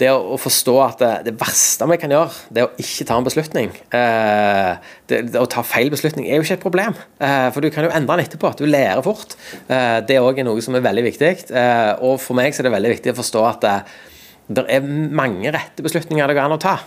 det 0.00 0.08
å, 0.14 0.36
forstå 0.40 0.74
at 0.80 1.02
det, 1.26 1.34
verste 1.36 1.84
vi 1.90 1.98
kan 2.00 2.12
gjøre, 2.14 2.32
det 2.54 2.62
å 2.64 2.70
ikke 2.80 3.04
ta 3.04 3.18
en 3.20 3.26
beslutning 3.26 3.68
eh, 3.92 4.78
det, 5.10 5.18
det, 5.28 5.40
Å 5.40 5.48
ta 5.50 5.60
feil 5.66 5.90
beslutning 5.92 6.24
er 6.24 6.38
jo 6.38 6.46
ikke 6.46 6.56
et 6.56 6.62
problem, 6.62 6.96
eh, 7.20 7.48
for 7.52 7.60
du 7.60 7.68
kan 7.74 7.84
jo 7.84 7.92
endre 7.92 8.16
den 8.16 8.24
etterpå. 8.24 8.54
Du 8.56 8.64
lærer 8.64 9.02
fort. 9.04 9.36
Eh, 9.66 9.98
det 10.06 10.16
er 10.16 10.24
òg 10.24 10.40
noe 10.46 10.64
som 10.64 10.78
er 10.78 10.86
veldig 10.86 11.04
viktig. 11.04 11.34
Eh, 11.52 11.90
og 12.06 12.16
for 12.22 12.38
meg 12.38 12.54
så 12.54 12.62
er 12.62 12.70
det 12.70 12.76
veldig 12.78 12.94
viktig 12.94 13.12
å 13.12 13.18
forstå 13.20 13.44
at 13.50 13.68
det 14.50 14.64
er 14.66 14.82
mange 14.86 15.52
rette 15.54 15.84
beslutninger 15.84 16.26
det 16.26 16.36
går 16.38 16.48
an 16.48 16.56
å 16.56 16.62
ta. 16.62 16.78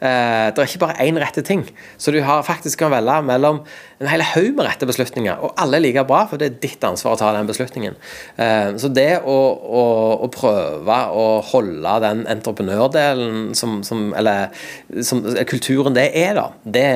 Uh, 0.00 0.48
det 0.48 0.62
er 0.62 0.68
ikke 0.68 0.84
bare 0.86 1.04
én 1.04 1.18
rette 1.20 1.44
ting. 1.44 1.66
Så 2.00 2.14
du 2.14 2.22
har 2.24 2.46
faktisk 2.46 2.80
kan 2.80 2.92
velge 2.94 3.18
mellom 3.28 3.60
en 4.00 4.08
hel 4.08 4.22
haug 4.24 4.54
med 4.56 4.64
rette 4.64 4.86
beslutninger, 4.88 5.42
og 5.44 5.58
alle 5.60 5.76
er 5.76 5.84
like 5.84 6.04
bra, 6.08 6.22
for 6.30 6.40
det 6.40 6.46
er 6.48 6.60
ditt 6.62 6.84
ansvar 6.88 7.14
å 7.14 7.18
ta 7.20 7.34
den 7.36 7.48
beslutningen. 7.50 7.98
Uh, 8.38 8.72
så 8.80 8.88
det 8.88 9.20
å, 9.28 9.36
å, 9.60 9.82
å, 10.24 10.28
prøve 10.32 10.96
å 11.12 11.26
holde 11.50 11.96
den 12.04 12.22
entreprenørdelen 12.30 13.52
som, 13.58 13.80
som 13.84 14.14
Eller 14.16 14.48
som, 15.04 15.20
kulturen 15.48 15.94
det 15.96 16.06
er, 16.16 16.32
da, 16.38 16.46
det, 16.64 16.86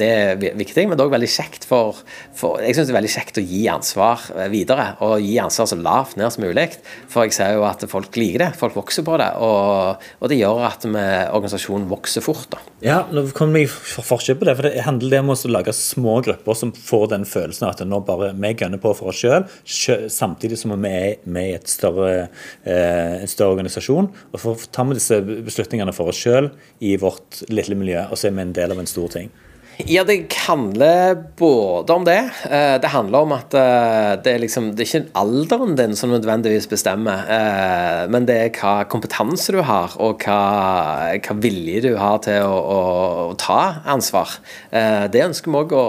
det 0.00 0.08
er 0.08 0.58
viktig, 0.58 0.88
men 0.88 0.98
det 0.98 1.04
er 1.04 1.10
òg 1.12 1.14
veldig 1.14 1.30
kjekt 1.30 1.66
for, 1.68 2.00
for 2.36 2.58
Jeg 2.64 2.74
syns 2.74 2.90
det 2.90 2.94
er 2.96 2.98
veldig 2.98 3.14
kjekt 3.14 3.38
å 3.38 3.46
gi 3.46 3.62
ansvar 3.70 4.26
videre, 4.50 4.88
og 5.04 5.22
gi 5.22 5.38
ansvar 5.42 5.70
så 5.70 5.78
lavt 5.78 6.18
ned 6.18 6.34
som 6.34 6.42
mulig. 6.42 6.66
For 7.12 7.28
jeg 7.28 7.36
ser 7.38 7.54
jo 7.54 7.66
at 7.68 7.86
folk 7.90 8.18
liker 8.18 8.48
det, 8.48 8.50
folk 8.58 8.74
vokser 8.80 9.06
på 9.06 9.20
det, 9.22 9.30
og, 9.38 10.02
og 10.18 10.32
det 10.32 10.40
gjør 10.40 10.66
at 10.72 10.88
vi, 10.88 11.06
organisasjonen 11.38 11.86
vokser 11.92 12.24
fort 12.24 12.50
da. 12.50 12.62
Ja, 12.82 13.00
nå 13.14 13.28
kan 13.36 13.54
vi 13.54 13.68
for 13.70 14.02
forskjell 14.06 14.40
på 14.40 14.50
det. 14.50 14.58
for 14.58 14.66
Det 14.66 14.86
handler 14.88 15.14
det 15.14 15.22
om 15.22 15.34
å 15.36 15.40
lage 15.54 15.76
små 15.76 16.18
grupper 16.18 16.31
som 16.58 16.72
får 16.76 17.06
den 17.12 17.26
følelsen 17.28 17.68
at 17.68 17.82
nå 17.86 18.00
bare 18.06 18.32
vi 18.36 18.52
gønner 18.54 18.80
på 18.82 18.94
for 18.96 19.12
oss 19.12 19.20
sjøl, 19.22 19.46
samtidig 20.12 20.58
som 20.60 20.74
vi 20.76 20.90
er 20.90 21.22
med 21.24 21.50
i 21.50 21.54
et 21.58 21.70
større, 21.70 22.28
eh, 22.64 23.22
en 23.22 23.30
større 23.30 23.56
organisasjon. 23.56 24.10
Og 24.32 24.42
så 24.42 24.56
tar 24.72 24.88
vi 24.88 24.98
disse 24.98 25.20
beslutningene 25.22 25.94
for 25.96 26.12
oss 26.12 26.20
sjøl 26.22 26.50
i 26.80 26.96
vårt 27.00 27.42
lille 27.52 27.78
miljø, 27.78 28.06
og 28.10 28.18
så 28.18 28.28
er 28.28 28.36
vi 28.36 28.46
en 28.46 28.56
del 28.56 28.74
av 28.74 28.82
en 28.82 28.90
stor 28.90 29.08
ting. 29.12 29.32
Ja, 29.78 30.04
det 30.04 30.32
handler 30.46 31.14
både 31.36 31.92
om 31.92 32.04
det. 32.04 32.18
Eh, 32.50 32.74
det 32.80 32.90
handler 32.92 33.24
om 33.24 33.32
at 33.32 33.54
eh, 33.56 34.10
det 34.22 34.34
er, 34.34 34.42
liksom, 34.42 34.68
det 34.76 34.84
er 34.84 34.90
ikke 34.90 35.16
alderen 35.18 35.76
din 35.78 35.96
som 35.96 36.12
nødvendigvis 36.12 36.68
bestemmer, 36.68 37.24
eh, 37.24 38.02
men 38.12 38.26
det 38.28 38.36
er 38.36 38.52
hva 38.58 38.74
kompetanse 38.92 39.54
du 39.54 39.62
har, 39.64 39.96
og 39.96 40.22
hva, 40.26 41.16
hva 41.16 41.36
vilje 41.40 41.86
du 41.88 41.90
har 41.96 42.20
til 42.24 42.44
å, 42.44 42.52
å, 42.52 42.80
å 43.30 43.38
ta 43.40 43.82
ansvar. 43.88 44.36
Det 44.72 45.24
ønsker 45.24 45.50
vi 45.50 45.62
òg 45.62 45.74
å, 45.76 45.82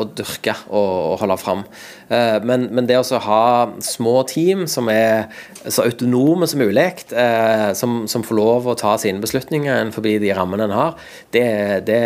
å, 0.00 0.06
dyrke 0.16 0.56
og 0.72 1.20
holde 1.20 1.36
fram. 1.40 1.64
Eh, 2.08 2.36
men, 2.46 2.68
men, 2.70 2.86
det 2.86 2.98
å 3.00 3.22
ha 3.24 3.46
små 3.82 4.20
team 4.30 4.66
som 4.70 4.90
er 4.92 5.26
så 5.64 5.86
autonome 5.88 6.46
som 6.46 6.62
mulig, 6.62 6.86
eh, 7.10 7.70
som, 7.78 8.04
som, 8.10 8.24
får 8.26 8.38
lov 8.38 8.68
å 8.70 8.76
ta 8.78 8.94
sine 9.00 9.22
beslutninger 9.22 9.90
forbi 9.94 10.16
de 10.22 10.30
rammene 10.36 10.68
en 10.68 10.76
har, 10.76 11.10
det, 11.34 11.48
det, 11.88 12.00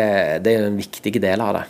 det 0.47 0.57
er 0.57 0.71
en 0.71 0.81
viktig 0.81 1.21
del 1.21 1.45
av 1.45 1.61
det. 1.61 1.67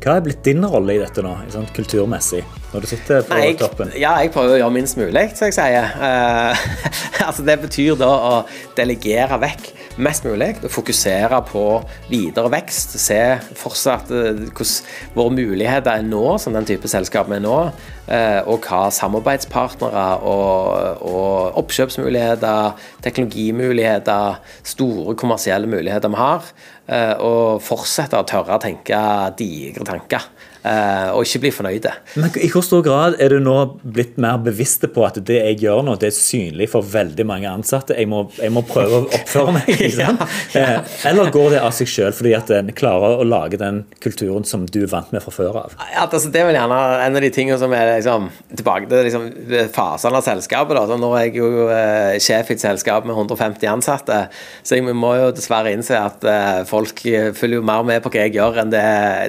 Hva 0.00 0.14
er 0.16 0.22
blitt 0.24 0.40
din 0.46 0.64
rolle 0.64 0.94
i 0.96 1.00
dette 1.02 1.20
nå, 1.20 1.34
sånn 1.52 1.66
kulturmessig, 1.76 2.40
når 2.70 2.84
du 2.84 2.88
sitter 2.88 3.26
på 3.26 3.36
Nei, 3.36 3.50
jeg, 3.50 3.58
toppen? 3.60 3.90
ja, 4.00 4.14
jeg 4.24 4.30
prøver 4.32 4.54
å 4.54 4.60
gjøre 4.62 4.72
minst 4.72 4.96
mulig, 4.96 5.26
som 5.36 5.50
jeg 5.50 5.56
sier. 5.58 5.90
Uh, 6.00 6.56
altså 7.26 7.44
det 7.44 7.58
betyr 7.66 7.98
da 8.00 8.08
å 8.08 8.32
delegere 8.78 9.36
vekk 9.42 9.68
mest 10.00 10.24
mulig. 10.24 10.54
og 10.64 10.72
Fokusere 10.72 11.42
på 11.50 11.64
videre 12.08 12.48
vekst. 12.56 12.96
Se 13.02 13.20
fortsatt 13.60 14.08
uh, 14.08 14.40
hvordan 14.48 15.12
våre 15.18 15.36
muligheter 15.36 15.92
er 15.92 16.08
nå, 16.08 16.24
som 16.40 16.56
den 16.56 16.70
type 16.70 16.88
selskap 16.88 17.28
vi 17.28 17.36
er 17.36 17.44
nå. 17.44 17.60
Uh, 18.08 18.40
og 18.48 18.64
hva 18.64 18.86
samarbeidspartnere 18.96 20.06
og, 20.24 21.04
og 21.12 21.60
oppkjøpsmuligheter, 21.60 22.72
teknologimuligheter, 23.04 24.40
store 24.64 25.12
kommersielle 25.20 25.68
muligheter 25.68 26.08
vi 26.08 26.24
har. 26.24 26.52
Eh, 26.90 27.14
og 27.16 27.62
fortsette 27.64 28.18
å 28.18 28.26
tørre 28.28 28.58
å 28.58 28.62
tenke 28.62 29.00
digre 29.38 29.86
tanker. 29.86 30.26
Eh, 30.62 31.10
og 31.14 31.24
ikke 31.24 31.42
bli 31.44 31.52
fornøyde. 31.54 31.92
Men 32.20 32.34
I 32.40 32.50
hvor 32.52 32.64
stor 32.64 32.82
grad 32.84 33.16
er 33.22 33.32
du 33.34 33.40
nå 33.42 33.56
blitt 33.82 34.18
mer 34.20 34.40
bevisste 34.44 34.90
på 34.92 35.04
at 35.06 35.20
det 35.26 35.38
jeg 35.40 35.60
gjør 35.64 35.82
nå, 35.86 35.96
det 36.00 36.10
er 36.10 36.16
synlig 36.16 36.70
for 36.72 36.86
veldig 36.86 37.26
mange 37.28 37.50
ansatte? 37.50 37.96
Jeg 37.98 38.08
må, 38.10 38.24
jeg 38.40 38.52
må 38.54 38.62
prøve 38.68 39.02
å 39.02 39.08
oppføre 39.20 39.56
meg. 39.56 39.70
ikke 39.74 39.90
sant? 40.00 40.24
Eh, 40.56 40.76
Eller 41.10 41.32
går 41.34 41.56
det 41.56 41.62
av 41.64 41.74
seg 41.76 41.90
selv 41.90 42.18
fordi 42.20 42.34
at 42.36 42.50
en 42.54 42.72
klarer 42.76 43.22
å 43.22 43.26
lage 43.26 43.60
den 43.60 43.82
kulturen 44.04 44.46
som 44.48 44.66
du 44.68 44.82
er 44.82 44.90
vant 44.92 45.12
med 45.14 45.24
fra 45.24 45.34
før 45.34 45.60
av? 45.64 45.76
Ja, 45.92 46.06
altså, 46.06 46.28
det 46.32 46.42
er 46.42 46.50
vel 46.50 46.58
gjerne 46.58 46.80
en 47.06 47.18
av 47.20 47.24
de 47.24 47.32
tingene 47.34 47.58
som 47.60 47.74
er 47.76 47.94
liksom, 47.96 48.28
tilbake 48.58 48.90
til 48.90 49.06
liksom, 49.08 49.28
fasene 49.74 50.20
av 50.20 50.26
selskapet. 50.26 50.76
Da. 50.76 50.84
Så 50.90 50.98
nå 51.00 51.12
er 51.18 51.28
jeg 51.28 51.38
jo 51.40 51.68
eh, 51.68 52.18
sjef 52.22 52.52
i 52.52 52.58
et 52.58 52.64
selskap 52.64 53.08
med 53.08 53.16
150 53.16 53.70
ansatte, 53.70 54.20
så 54.66 54.76
jeg 54.78 54.94
må 54.96 55.14
jo 55.18 55.30
dessverre 55.34 55.72
innse 55.74 55.96
at 55.98 56.24
eh, 56.28 56.62
folk 56.68 57.00
følger 57.00 57.58
jo 57.60 57.66
mer 57.66 57.84
med 57.86 58.02
på 58.04 58.12
hva 58.12 58.24
jeg 58.26 58.36
gjør, 58.36 58.60
enn 58.62 58.72
det, 58.72 58.84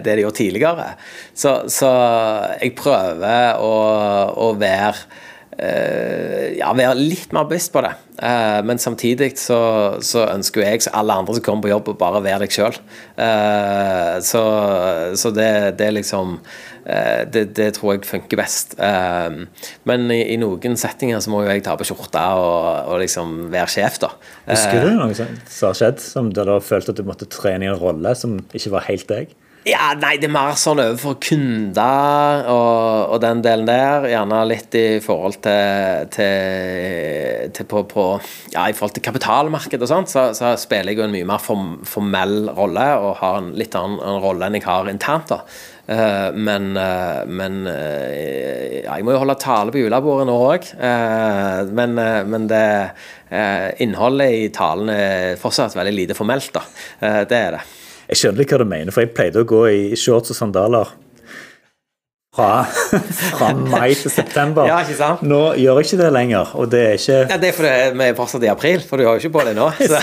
det 0.06 0.17
de 0.17 0.26
gjorde 0.26 0.39
tidligere. 0.41 0.88
Så, 1.34 1.62
så 1.72 1.91
jeg 2.62 2.76
prøver 2.80 3.60
å, 3.62 3.76
å 4.48 4.54
være 4.60 5.30
Uh, 5.62 6.56
ja, 6.56 6.72
være 6.74 6.96
litt 6.98 7.34
mer 7.36 7.44
bevisst 7.46 7.70
på 7.74 7.84
det. 7.86 7.91
Uh, 8.17 8.63
men 8.65 8.80
samtidig 8.82 9.34
så, 9.38 9.60
så 10.02 10.24
ønsker 10.32 10.63
jeg, 10.63 10.82
som 10.86 10.96
alle 10.98 11.17
andre 11.22 11.36
som 11.38 11.44
kommer 11.46 11.67
på 11.67 11.70
jobb, 11.74 11.91
å 11.91 12.00
bare 12.00 12.22
være 12.24 12.46
deg 12.48 12.56
sjøl. 12.56 12.80
så 14.26 14.41
så 15.22 15.32
det, 15.36 15.50
det 15.78 15.88
er 15.88 15.94
liksom 15.96 16.38
eh, 16.86 17.28
det, 17.30 17.44
det 17.58 17.67
tror 17.78 17.94
jeg 17.94 18.08
funker 18.10 18.39
best. 18.39 18.74
Eh, 18.80 19.44
men 19.89 20.08
i, 20.13 20.22
i 20.34 20.39
noen 20.41 20.78
settinger 20.80 21.22
så 21.22 21.34
må 21.34 21.44
jo 21.44 21.52
jeg 21.52 21.65
ta 21.67 21.76
på 21.78 21.88
skjorta 21.88 22.24
og, 22.39 22.94
og 22.94 23.04
liksom 23.04 23.52
være 23.54 23.76
sjef, 23.76 24.00
da. 24.02 24.13
Husker 24.50 24.88
du 24.88 24.96
noe 24.98 25.13
som 25.17 25.70
har 25.70 25.78
skjedd, 25.78 26.02
som 26.04 26.32
du 26.34 26.41
har 26.41 26.65
følt 26.65 26.89
at 26.89 26.98
du 26.98 27.06
måtte 27.08 27.30
trene 27.32 27.67
i 27.67 27.72
en 27.72 27.80
rolle 27.80 28.15
som 28.17 28.39
ikke 28.50 28.76
var 28.80 28.88
helt 28.89 29.10
deg? 29.12 29.36
Ja, 29.62 29.91
nei, 29.93 30.15
det 30.17 30.26
er 30.26 30.34
mer 30.34 30.56
sånn 30.58 30.80
overfor 30.82 31.19
kunder 31.21 32.47
og, 32.50 33.12
og 33.13 33.19
den 33.21 33.43
delen 33.45 33.67
der. 33.69 34.08
Gjerne 34.10 34.39
litt 34.50 34.74
i 34.74 34.86
forhold 35.06 35.38
til, 35.45 36.08
til, 36.15 37.52
til 37.54 37.67
på, 37.69 37.84
på, 37.91 38.06
Ja, 38.56 38.63
i 38.65 38.74
forhold 38.74 38.95
til 38.95 39.06
kapitalmarkedet 39.06 39.86
og 39.86 39.91
sånt, 39.91 40.10
så, 40.10 40.32
så 40.34 40.56
spiller 40.58 40.95
jeg 40.95 41.04
jo 41.04 41.06
en 41.06 41.13
mye 41.13 41.28
mer 41.30 41.43
form, 41.45 41.76
formell 41.86 42.50
rolle 42.58 42.88
og 43.04 43.19
har 43.19 43.38
en 43.38 43.52
litt 43.60 43.78
annen 43.78 44.02
en 44.02 44.17
rolle 44.24 44.50
enn 44.50 44.58
jeg 44.58 44.65
har 44.65 44.89
internt. 44.89 45.30
da. 45.30 45.43
Eh, 45.91 46.32
men, 46.34 46.71
eh, 46.78 47.21
men 47.28 47.60
eh, 47.67 48.82
ja, 48.82 48.95
jeg 48.95 49.06
må 49.06 49.13
jo 49.13 49.21
holde 49.24 49.36
tale 49.41 49.74
på 49.74 49.82
julebordet 49.82 50.26
nå 50.30 50.38
òg. 50.45 50.71
men, 51.69 52.02
men 52.34 52.47
det 52.50 52.65
innholdet 53.86 54.34
i 54.36 54.50
talen 54.52 54.89
er 54.91 55.38
fortsatt 55.39 55.78
veldig 55.78 55.93
lite 55.95 56.17
formelt, 56.17 56.50
da. 56.58 56.65
Det 57.30 57.38
er 57.38 57.56
det. 57.56 57.62
Jeg 58.12 58.19
skjønner 58.19 58.43
ikke 58.43 58.58
hva 58.58 58.65
du 58.65 58.67
mener, 58.67 58.91
for 58.91 59.06
jeg 59.06 59.13
pleide 59.15 59.41
å 59.41 59.47
gå 59.47 59.62
i 59.71 59.84
shorts 59.95 60.34
og 60.34 60.36
sandaler 60.36 60.89
fra, 62.32 62.63
fra 63.36 63.50
mai 63.60 63.91
til 64.00 64.08
september. 64.13 64.63
Ja, 64.70 64.78
ikke 64.86 64.96
sant? 64.96 65.24
Nå 65.28 65.39
gjør 65.60 65.82
jeg 65.82 65.89
ikke 65.89 65.98
det 66.00 66.12
lenger, 66.15 66.54
og 66.56 66.70
det 66.72 66.80
er 66.88 66.94
ikke 66.96 67.17
Ja, 67.28 67.38
Det 67.41 67.50
er 67.50 67.56
fordi 67.58 67.72
vi 68.00 68.06
fortsatt 68.15 68.46
i 68.48 68.52
april, 68.52 68.86
for 68.88 69.02
du 69.02 69.04
har 69.04 69.17
jo 69.17 69.20
ikke 69.26 69.34
på 69.36 69.44
det 69.50 69.56
nå. 69.58 69.65
Så. 69.82 70.00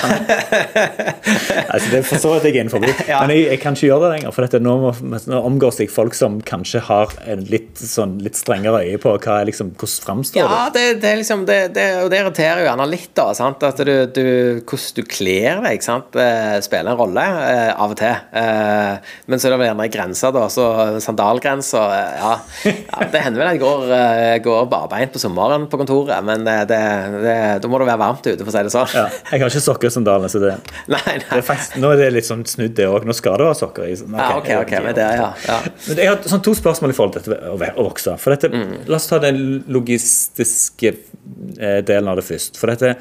altså 1.72 1.88
Det 1.94 2.02
forstår 2.04 2.34
jeg 2.36 2.42
at 2.42 2.44
jeg 2.48 2.52
er 2.52 2.60
innenfor, 2.66 2.84
Ja. 3.08 3.20
men 3.24 3.32
jeg, 3.32 3.46
jeg 3.54 3.60
kan 3.62 3.78
ikke 3.78 3.88
gjøre 3.88 4.02
det 4.04 4.10
lenger. 4.18 4.34
For 4.36 4.44
dette, 4.44 4.60
nå, 4.60 4.74
må, 4.82 5.20
nå 5.32 5.40
omgås 5.48 5.80
jeg 5.80 5.88
folk 5.92 6.16
som 6.18 6.36
kanskje 6.44 6.82
har 6.90 7.14
en 7.32 7.46
litt, 7.48 7.80
sånn, 7.80 8.18
litt 8.24 8.36
strengere 8.36 8.82
øye 8.84 9.00
på 9.00 9.14
hva 9.16 9.38
er 9.40 9.48
liksom, 9.48 9.72
hvordan 9.80 10.04
framstår 10.08 10.44
Ja, 10.44 10.60
det, 10.74 10.84
det 11.00 11.14
liksom 11.22 11.46
det, 11.48 11.58
det, 11.76 11.86
og 12.04 12.12
det 12.12 12.20
irriterer 12.26 12.60
jo 12.64 12.68
gjerne 12.68 12.90
litt, 12.92 13.08
da. 13.16 13.30
Sant? 13.40 13.64
At 13.64 13.80
du, 13.80 13.94
du, 14.12 14.22
hvordan 14.68 15.00
du 15.00 15.02
kler 15.08 15.64
deg, 15.64 15.80
sant? 15.84 16.12
Eh, 16.20 16.58
spiller 16.64 16.92
en 16.92 17.00
rolle 17.00 17.24
eh, 17.24 17.72
av 17.72 17.96
og 17.96 17.98
til. 18.04 18.20
Eh, 18.36 19.16
men 19.32 19.40
så 19.40 19.48
er 19.48 19.56
det 19.56 19.70
gjerne 19.72 19.88
grenser, 19.96 20.36
da. 20.36 20.44
Så 20.52 20.68
sandalgrenser 21.08 22.16
ja. 22.18 22.32
ja. 22.68 23.08
Det 23.12 23.22
hender 23.24 23.42
vel 23.42 23.50
jeg 23.54 23.62
går, 23.62 23.84
eh, 23.96 24.34
går 24.44 24.66
barbeint 24.72 25.14
på 25.14 25.22
sommeren 25.22 25.64
på 25.70 25.80
kontoret, 25.80 26.18
men 26.26 26.44
eh, 26.50 26.64
det, 26.68 26.80
det, 27.24 27.36
da 27.64 27.70
må 27.70 27.80
det 27.80 27.88
være 27.88 28.02
varmt 28.02 28.26
ute, 28.28 28.38
for 28.42 28.52
å 28.52 28.56
si 28.56 28.64
det 28.68 28.74
sånn. 28.74 28.92
Ja, 28.98 29.06
jeg 29.32 29.42
har 29.44 29.52
ikke 29.54 29.64
sokker 29.64 29.90
og 29.90 29.94
sandaler, 29.96 30.32
så 30.32 30.42
det, 30.42 30.54
Nei, 30.94 31.16
det 31.22 31.38
er 31.38 31.46
faktisk, 31.46 31.78
nå 31.82 31.94
er 31.94 32.02
det 32.02 32.10
litt 32.18 32.28
sånn 32.28 32.44
snudd, 32.48 32.74
det 32.78 32.88
òg. 32.90 33.06
Nå 33.08 33.16
skal 33.16 33.38
det 33.40 33.48
være 33.48 33.60
sokker 33.62 33.88
i. 33.88 33.96
Okay, 33.96 34.18
Ja, 34.18 34.28
ok, 34.42 34.50
ok, 34.66 34.74
men 34.84 34.98
det, 34.98 35.08
ja. 35.22 35.30
ja. 35.48 35.58
Men 35.88 36.02
jeg 36.04 36.12
har 36.12 36.30
sånn 36.34 36.44
to 36.44 36.54
spørsmål 36.58 36.92
i 36.92 36.98
forhold 36.98 37.16
til 37.18 37.26
dette 37.32 37.52
å, 37.54 37.56
å 37.56 37.88
vokse. 37.88 38.18
For 38.20 38.34
dette, 38.34 38.48
Mm. 38.58 38.88
La 38.88 38.96
oss 38.96 39.06
ta 39.10 39.18
den 39.22 39.62
logistiske 39.70 40.90
eh, 40.90 41.78
delen 41.86 42.08
av 42.10 42.16
det 42.18 42.24
først. 42.26 42.56
For 42.58 42.72
dette, 42.72 42.94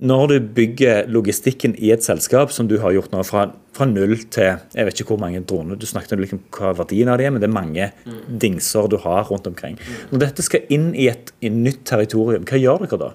Når 0.00 0.26
du 0.28 0.34
bygger 0.56 1.08
logistikken 1.12 1.74
i 1.78 1.90
et 1.94 2.04
selskap, 2.04 2.52
som 2.52 2.68
du 2.68 2.78
har 2.80 2.92
gjort 2.96 3.12
nå 3.12 3.22
fra, 3.26 3.46
fra 3.76 3.86
null 3.86 4.16
til 4.32 4.56
Jeg 4.74 4.86
vet 4.86 5.00
ikke 5.00 5.14
hvor 5.14 5.20
mange 5.22 5.40
droner 5.40 5.78
du 5.78 5.86
snakket 5.86 6.12
om 6.16 6.22
liksom, 6.24 6.40
hva 6.56 6.72
verdien 6.78 7.08
av 7.12 7.18
det 7.20 7.26
er, 7.26 7.34
men 7.34 7.42
det 7.42 7.48
er 7.50 7.54
mange 7.56 7.90
Mm. 8.06 8.38
dingser 8.40 8.88
du 8.88 8.96
har 8.98 9.24
rundt 9.30 9.46
omkring. 9.46 9.78
Når 10.10 10.18
dette 10.24 10.42
skal 10.42 10.60
inn 10.70 10.94
i 10.94 11.08
et 11.08 11.32
i 11.40 11.48
nytt 11.48 11.84
territorium, 11.84 12.44
hva 12.48 12.58
gjør 12.58 12.86
dere 12.86 12.98
da? 12.98 13.10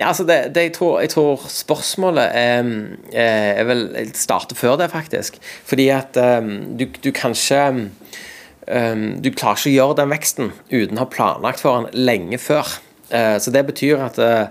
Ja, 0.00 0.08
altså 0.08 0.24
det, 0.26 0.54
det 0.54 0.62
jeg, 0.62 0.72
tror, 0.74 1.00
jeg 1.00 1.10
tror 1.12 1.44
spørsmålet 1.46 2.30
er, 2.34 2.70
er 3.14 3.64
vel 3.68 3.84
Jeg 3.94 4.08
starter 4.18 4.56
før 4.58 4.76
det, 4.80 4.90
faktisk. 4.90 5.36
Fordi 5.64 5.88
at 5.94 6.16
um, 6.18 6.76
du, 6.76 6.88
du 7.04 7.12
kanskje 7.14 7.60
um, 7.70 9.04
Du 9.22 9.30
klarer 9.30 9.60
ikke 9.60 9.70
å 9.70 9.76
gjøre 9.76 9.96
den 10.00 10.10
veksten 10.10 10.50
uten 10.72 10.98
å 10.98 11.04
ha 11.04 11.10
planlagt 11.12 11.62
for 11.62 11.84
den 11.86 12.04
lenge 12.06 12.38
før. 12.42 12.66
Eh, 13.14 13.38
Så 13.38 13.50
det 13.54 13.66
betyr 13.66 14.02
at, 14.02 14.18
eh, 14.18 14.46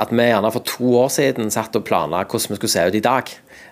at 0.00 0.10
vi 0.10 0.22
gjerne 0.22 0.52
for 0.52 0.64
to 0.64 0.96
år 0.96 1.08
siden 1.12 1.50
satt 1.50 1.76
og 1.76 1.84
planla 1.84 2.24
hvordan 2.24 2.54
vi 2.54 2.60
skulle 2.60 2.70
se 2.70 2.86
ut 2.88 2.94
i 2.94 3.04
dag. 3.04 3.28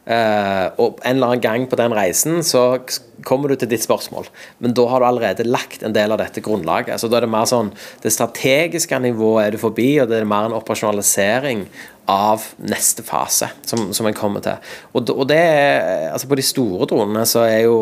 Eh, 0.06 0.66
og 0.78 0.98
en 1.04 1.16
eller 1.16 1.26
annen 1.26 1.40
gang 1.44 1.68
på 1.68 1.76
den 1.76 1.94
reisen 1.96 2.42
så 2.42 2.80
kommer 3.26 3.52
du 3.52 3.58
til 3.60 3.70
ditt 3.70 3.84
spørsmål, 3.84 4.28
men 4.58 4.74
da 4.76 4.86
har 4.90 5.02
du 5.02 5.08
allerede 5.08 5.48
lagt 5.48 5.84
en 5.86 5.96
del 5.96 6.14
av 6.14 6.20
dette 6.22 6.42
grunnlaget. 6.44 7.00
Så 7.00 7.10
da 7.10 7.20
er 7.20 7.26
det 7.26 7.32
mer 7.32 7.48
sånn 7.48 7.72
Det 8.02 8.12
strategiske 8.12 8.98
nivået 9.00 9.46
er 9.46 9.56
du 9.56 9.62
forbi, 9.62 9.92
og 10.00 10.10
det 10.10 10.20
er 10.20 10.28
mer 10.28 10.48
en 10.48 10.58
operasjonalisering 10.58 11.66
av 12.10 12.42
neste 12.66 13.04
fase 13.06 13.48
som, 13.66 13.90
som 13.94 14.06
en 14.08 14.16
kommer 14.16 14.42
til. 14.42 14.58
Og, 14.96 15.10
og 15.12 15.26
det 15.30 15.38
er, 15.38 16.08
altså 16.10 16.28
På 16.30 16.38
de 16.38 16.44
store 16.44 16.88
dronene 16.90 17.22
så 17.28 17.44
er 17.46 17.66
jo 17.68 17.76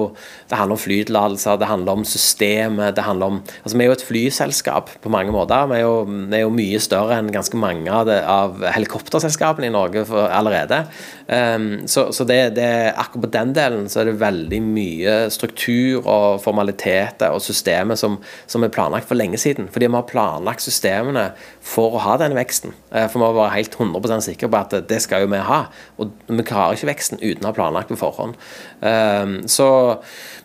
Det 0.48 0.59
handler 0.59 0.77
om 0.77 0.83
flytillatelser, 0.83 1.61
det 1.61 1.70
handler 1.70 2.01
om 2.01 2.05
systemet, 2.09 2.96
det 2.96 3.07
handler 3.07 3.33
om 3.33 3.38
Altså 3.62 3.79
Vi 3.79 3.85
er 3.85 3.88
jo 3.88 3.96
et 3.96 4.05
flyselskap 4.09 4.92
på 5.05 5.12
mange 5.12 5.33
måter. 5.33 5.68
Vi 5.70 5.79
er 5.79 5.85
jo, 5.87 5.94
vi 6.05 6.37
er 6.37 6.44
jo 6.44 6.53
mye 6.55 6.81
større 6.83 7.18
enn 7.18 7.33
ganske 7.33 7.61
mange 7.61 7.92
av, 7.92 8.05
det, 8.09 8.18
av 8.29 8.61
helikopterselskapene 8.74 9.70
i 9.70 9.74
Norge 9.74 10.05
for, 10.09 10.29
allerede. 10.29 10.83
Um, 11.29 11.87
så 11.88 12.09
så 12.12 12.24
det, 12.29 12.40
det, 12.57 12.68
akkurat 12.96 13.24
på 13.27 13.33
den 13.35 13.55
delen 13.57 13.88
så 13.90 14.03
er 14.03 14.11
det 14.11 14.20
veldig 14.20 14.61
mye 14.64 15.16
struktur 15.35 16.03
og 16.05 16.41
formaliteter 16.45 17.35
og 17.35 17.43
systemer 17.45 17.99
som, 17.99 18.19
som 18.47 18.64
er 18.64 18.73
planlagt 18.75 19.09
for 19.09 19.19
lenge 19.19 19.41
siden. 19.41 19.69
Fordi 19.73 19.88
vi 19.88 19.99
har 19.99 20.09
planlagt 20.09 20.64
systemene 20.64 21.31
for 21.64 21.97
å 21.97 22.03
ha 22.05 22.17
den 22.21 22.37
veksten. 22.37 22.75
Eh, 22.91 23.07
For 23.09 23.19
vi 23.19 23.25
må 23.25 23.33
være 23.37 23.57
helt 23.57 23.77
100% 23.77 24.25
sikre 24.29 24.51
på 24.51 24.61
at 24.61 24.77
det 24.88 25.01
skal 25.05 25.25
jo 25.25 25.33
vi 25.33 25.43
ha. 25.45 25.61
Og 25.99 26.12
vi 26.27 26.47
klarer 26.47 26.77
ikke 26.77 26.91
veksten 26.93 27.21
uten 27.23 27.45
å 27.45 27.51
ha 27.51 27.57
planlagt 27.57 27.93
på 27.93 27.99
forhånd. 28.01 28.38
Um, 28.81 29.38
så, 29.51 29.69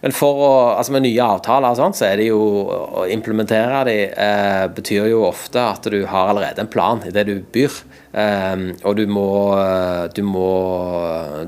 men 0.02 0.16
for 0.16 0.42
å, 0.42 0.52
altså 0.78 0.96
med 0.96 1.06
nye 1.06 1.28
avtaler 1.36 1.74
og 1.74 1.80
sånt, 1.80 2.00
så 2.00 2.08
er 2.10 2.20
det 2.20 2.30
jo 2.32 2.40
å 2.74 3.06
implementere 3.12 3.84
de 3.88 3.98
eh, 4.10 4.66
betyr 4.74 5.12
jo 5.12 5.26
ofte 5.28 5.62
at 5.62 5.88
du 5.92 6.02
har 6.10 6.32
allerede 6.32 6.64
en 6.64 6.72
plan 6.72 7.04
i 7.08 7.14
det 7.14 7.28
du 7.30 7.38
byr. 7.54 7.84
Um, 8.14 8.68
og 8.86 9.00
du 9.00 9.08
må, 9.10 9.26
du 10.14 10.20
må 10.22 10.50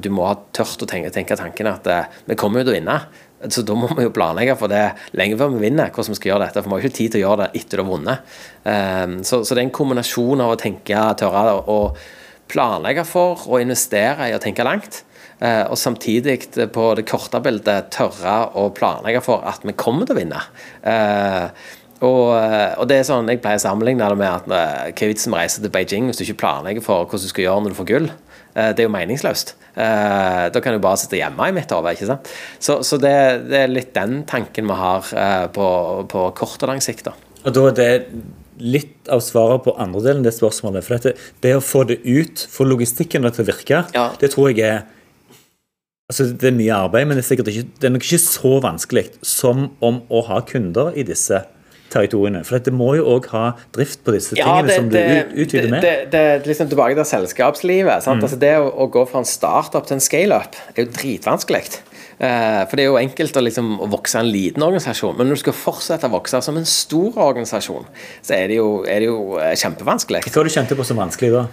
Du 0.01 0.07
må 0.09 0.23
ha 0.25 0.31
tørt 0.49 0.81
å 0.81 0.87
tenke, 0.89 1.11
tenke 1.13 1.37
tanken 1.37 1.69
at 1.69 1.85
uh, 1.85 2.07
vi 2.25 2.37
kommer 2.39 2.63
jo 2.63 2.65
til 2.65 2.73
å 2.73 2.77
vinne. 2.79 2.95
Så 3.51 3.61
da 3.67 3.75
må 3.77 3.89
vi 3.93 4.05
jo 4.05 4.13
planlegge 4.15 4.55
for 4.57 4.71
det 4.71 4.83
lenge 5.13 5.37
før 5.37 5.51
vi 5.53 5.63
vinner, 5.67 5.91
hvordan 5.93 6.15
vi 6.15 6.19
skal 6.19 6.31
gjøre 6.31 6.45
dette. 6.47 6.61
For 6.63 6.71
vi 6.71 6.77
har 6.77 6.85
ikke 6.87 6.97
tid 6.97 7.11
til 7.13 7.21
å 7.21 7.25
gjøre 7.25 7.45
det 7.45 7.61
etter 7.61 7.77
du 7.77 7.83
har 7.83 7.89
vunnet. 7.91 8.37
Um, 8.63 9.17
så, 9.27 9.41
så 9.43 9.53
det 9.53 9.61
er 9.61 9.67
en 9.67 9.75
kombinasjon 9.75 10.41
av 10.45 10.53
å 10.55 10.59
tenke, 10.61 11.01
tørre 11.19 11.57
å 11.69 11.79
planlegge 12.51 13.03
for 13.09 13.43
og 13.49 13.61
investere 13.61 14.29
i 14.29 14.35
å 14.37 14.41
tenke 14.41 14.65
langt. 14.65 15.03
eh, 15.41 15.65
og 15.67 15.75
samtidig 15.77 16.37
på 16.71 16.83
det 16.95 17.03
korte 17.09 17.41
bildet 17.43 17.89
tørre 17.91 18.35
å 18.55 18.69
planlegge 18.71 19.21
for 19.25 19.43
at 19.43 19.65
vi 19.67 19.73
kommer 19.75 20.05
til 20.07 20.15
å 20.15 20.19
vinne. 20.21 20.43
Eh, 20.83 21.49
Og, 22.03 22.35
eh, 22.35 22.73
og 22.77 22.87
det 22.89 22.97
er 22.99 23.05
sånn, 23.07 23.29
Jeg 23.31 23.39
pleier 23.41 23.55
å 23.55 23.63
sammenligne 23.63 24.09
det 24.09 24.17
med 24.19 24.27
at 24.27 24.45
hva 24.45 24.91
er 24.91 25.07
vitsen 25.09 25.31
med 25.31 25.39
å 25.39 25.41
reise 25.41 25.61
til 25.63 25.71
Beijing 25.71 26.09
hvis 26.09 26.17
du 26.19 26.25
ikke 26.25 26.41
planlegger 26.43 26.83
for 26.83 27.05
hvordan 27.05 27.23
du 27.23 27.31
skal 27.31 27.45
gjøre 27.45 27.61
når 27.63 27.71
du 27.71 27.77
får 27.79 27.87
gull? 27.87 28.09
Eh, 28.55 28.71
Det 28.73 28.79
er 28.83 28.87
jo 28.87 28.93
meningsløst. 28.95 29.53
Eh, 29.75 30.49
Da 30.49 30.61
kan 30.63 30.73
du 30.73 30.79
bare 30.79 30.97
sitte 30.97 31.17
hjemme 31.19 31.49
i 31.49 31.51
mitt 31.55 31.69
hode. 31.71 31.95
Så, 32.59 32.81
så 32.83 32.97
det, 33.01 33.49
det 33.49 33.59
er 33.65 33.67
litt 33.67 33.93
den 33.93 34.23
tanken 34.25 34.65
vi 34.67 34.73
har 34.79 35.05
eh, 35.13 35.47
på, 35.51 35.67
på 36.07 36.25
kort 36.35 36.63
og 36.63 36.69
lang 36.71 36.81
sikt. 36.81 37.05
da. 37.05 37.13
Og 37.45 37.53
da 37.53 37.67
er 37.67 37.75
det 37.77 37.91
litt 38.57 39.09
av 39.11 39.19
svaret 39.19 39.65
på 39.65 39.73
andre 39.77 39.99
delen 40.01 40.23
av 40.23 40.29
det 40.29 40.33
spørsmålet. 40.37 40.83
For 40.87 40.95
dette, 40.95 41.17
det 41.43 41.55
å 41.57 41.61
få 41.63 41.83
det 41.89 41.99
ut, 42.07 42.45
få 42.49 42.63
logistikken 42.65 43.27
til 43.27 43.43
å 43.43 43.49
virke, 43.51 43.83
Ja. 43.93 44.09
det 44.19 44.31
tror 44.31 44.51
jeg 44.55 44.63
er 44.65 44.83
Altså, 46.05 46.27
Det 46.37 46.51
er 46.51 46.53
mye 46.53 46.69
arbeid, 46.85 47.07
men 47.07 47.17
det 47.17 47.23
er 47.25 47.35
sikkert 47.35 47.47
ikke, 47.49 47.65
det 47.81 47.87
er 47.87 47.93
nok 47.95 48.03
ikke 48.05 48.19
så 48.21 48.61
vanskelig 48.61 49.07
som 49.25 49.71
om 49.81 50.03
å 50.13 50.19
ha 50.27 50.35
kunder 50.45 50.93
i 50.93 51.01
disse 51.01 51.39
territoriene. 51.95 52.43
For 52.47 52.61
det 52.61 52.75
må 52.75 52.91
jo 52.99 53.07
òg 53.15 53.29
ha 53.33 53.45
drift 53.75 54.03
på 54.05 54.15
disse 54.15 54.37
tingene 54.37 54.77
som 54.77 54.91
du 54.91 54.97
det, 54.97 55.25
utvider 55.33 55.71
med. 55.71 55.81
Det, 55.85 55.95
det, 56.11 56.23
det, 56.43 56.51
liksom 56.51 56.71
tilbake 56.71 56.99
til 56.99 57.09
selskapslivet. 57.15 58.05
Sant? 58.05 58.23
Altså 58.23 58.39
det 58.41 58.53
å, 58.61 58.69
å 58.85 58.89
gå 58.91 59.07
fra 59.09 59.23
en 59.23 59.29
startup 59.29 59.87
til 59.87 59.97
en 59.97 60.03
scaleup 60.03 60.57
er 60.75 60.85
jo 60.85 60.89
dritvanskelig. 60.95 61.65
Eh, 62.15 62.61
for 62.69 62.79
det 62.79 62.85
er 62.85 62.91
jo 62.93 62.99
enkelt 62.99 63.35
å, 63.35 63.43
liksom, 63.43 63.73
å 63.83 63.89
vokse 63.91 64.21
en 64.21 64.29
liten 64.31 64.63
organisasjon, 64.63 65.17
men 65.17 65.27
når 65.27 65.39
du 65.39 65.43
skal 65.43 65.57
fortsette 65.57 66.07
å 66.07 66.13
vokse 66.13 66.39
som 66.45 66.55
en 66.55 66.67
stor 66.69 67.17
organisasjon, 67.19 67.89
så 68.23 68.37
er 68.37 68.51
det 68.51 68.59
jo, 68.61 68.69
er 68.87 69.03
det 69.03 69.09
jo 69.09 69.35
eh, 69.41 69.51
kjempevanskelig. 69.59 70.23
Hva 70.23 70.39
har 70.39 70.47
du 70.47 70.55
kjente 70.55 70.79
på 70.79 70.87
som 70.87 71.01
vanskelig 71.01 71.33
da? 71.35 71.45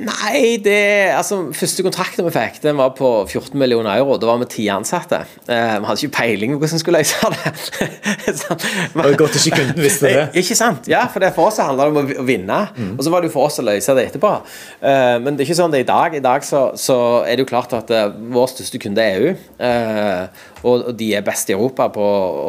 Nei, 0.00 0.58
det 0.62 1.12
Altså, 1.14 1.38
første 1.56 1.84
kontrakten 1.84 2.26
vi 2.26 2.32
fikk, 2.34 2.60
den 2.64 2.78
var 2.80 2.92
på 2.98 3.08
14 3.28 3.58
millioner 3.58 3.92
euro. 4.00 4.16
Da 4.20 4.28
var 4.30 4.40
vi 4.42 4.48
ti 4.50 4.66
ansatte. 4.72 5.22
Eh, 5.46 5.76
vi 5.80 5.88
hadde 5.88 6.04
ikke 6.04 6.16
peiling 6.16 6.54
på 6.54 6.60
hvordan 6.62 6.78
vi 6.78 6.82
skulle 6.82 7.02
løse 7.02 7.30
det. 7.34 7.54
Men, 8.94 9.06
Det 9.10 9.18
godt 9.20 9.38
ikke 9.40 9.60
kunden 9.60 9.82
visste 9.82 10.10
det. 10.10 10.26
Ikke 10.40 10.56
sant? 10.58 10.88
Ja, 10.90 11.04
for 11.12 11.22
det 11.22 11.32
for 11.36 11.50
oss 11.50 11.60
handla 11.62 11.88
det 11.88 11.94
om 11.94 12.00
å 12.00 12.26
vinne. 12.26 12.60
Mm. 12.76 12.92
Og 12.96 13.04
så 13.04 13.12
var 13.12 13.22
det 13.22 13.30
jo 13.30 13.36
for 13.36 13.48
oss 13.48 13.60
å 13.62 13.66
løse 13.66 13.96
det 13.96 14.06
etterpå. 14.10 14.32
Eh, 14.80 15.16
men 15.22 15.36
det 15.36 15.44
er 15.44 15.50
ikke 15.50 15.58
sånn 15.60 15.74
det 15.74 15.82
er 15.82 15.86
i 15.86 15.90
dag. 15.90 16.16
I 16.16 16.24
dag 16.24 16.46
så, 16.46 16.62
så 16.80 16.98
er 17.24 17.36
det 17.36 17.44
jo 17.46 17.50
klart 17.52 17.74
at 17.76 17.92
eh, 17.94 18.08
vår 18.34 18.52
største 18.54 18.80
kunde 18.82 19.04
er 19.04 19.20
EU. 19.20 19.34
Eh, 19.60 20.46
og, 20.66 20.90
de 20.98 21.12
er 21.16 21.24
best 21.24 21.50
i 21.50 21.54
Europa 21.56 21.88
på, 21.94 22.04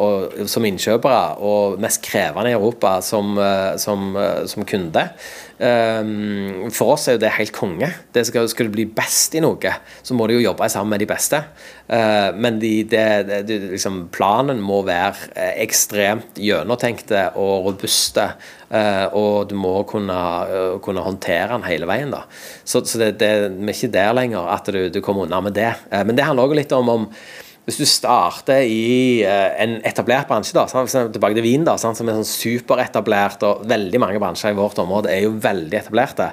og, 0.06 0.42
som 0.50 0.64
innkjøpere, 0.68 1.38
og 1.44 1.80
mest 1.82 2.02
krevende 2.04 2.52
i 2.52 2.56
Europa 2.56 2.98
som, 3.04 3.36
eh, 3.38 3.76
som, 3.80 4.16
eh, 4.16 4.44
som 4.46 4.64
kunde. 4.68 5.08
Um, 5.62 6.70
for 6.74 6.96
oss 6.96 7.04
er 7.06 7.14
jo 7.14 7.20
det 7.22 7.28
helt 7.36 7.52
konge. 7.54 7.86
Det 8.10 8.24
skal, 8.26 8.48
skal 8.50 8.66
du 8.66 8.72
bli 8.74 8.86
best 8.90 9.36
i 9.38 9.42
noe, 9.44 9.74
så 10.02 10.16
må 10.18 10.26
du 10.26 10.34
jo 10.34 10.42
jobbe 10.42 10.66
sammen 10.72 10.90
med 10.96 11.04
de 11.04 11.06
beste. 11.06 11.38
Uh, 11.86 12.34
men 12.34 12.58
de, 12.58 12.72
det, 12.88 13.04
det, 13.46 13.58
liksom, 13.76 14.00
planen 14.14 14.58
må 14.64 14.80
være 14.88 15.30
ekstremt 15.62 16.40
gjennomtenkte 16.42 17.28
og 17.38 17.68
robuste. 17.68 18.26
Uh, 18.72 19.06
og 19.14 19.52
du 19.52 19.54
må 19.60 19.76
kunne, 19.86 20.18
uh, 20.50 20.80
kunne 20.82 21.04
håndtere 21.04 21.52
den 21.52 21.68
hele 21.68 21.86
veien. 21.86 22.10
da 22.10 22.24
Så, 22.64 22.82
så 22.82 22.98
det, 22.98 23.12
det, 23.22 23.32
vi 23.54 23.68
er 23.68 23.76
ikke 23.76 23.94
der 23.94 24.18
lenger 24.18 24.50
at 24.50 24.66
du, 24.72 24.88
du 24.90 24.98
kommer 25.04 25.28
unna 25.28 25.44
med 25.44 25.54
det. 25.54 25.70
Men 25.92 26.16
det 26.16 26.26
handler 26.26 26.48
også 26.48 26.58
litt 26.58 26.74
om, 26.74 26.90
om 26.90 27.08
hvis 27.68 27.78
du 27.78 27.84
starter 27.86 28.64
i 28.66 29.22
eh, 29.22 29.52
en 29.62 29.76
etablert 29.86 30.26
bransje, 30.30 30.54
da, 30.56 30.66
tilbake 30.66 31.36
til 31.38 31.46
vin, 31.46 31.66
da, 31.66 31.76
som 31.78 31.94
er 31.94 32.18
sånn 32.18 32.26
superetablert, 32.26 33.44
og 33.46 33.62
veldig 33.70 34.00
mange 34.02 34.22
bransjer 34.22 34.54
i 34.54 34.58
vårt 34.58 34.80
område 34.82 35.12
er 35.12 35.26
jo 35.28 35.36
veldig 35.42 35.78
etablerte, 35.78 36.32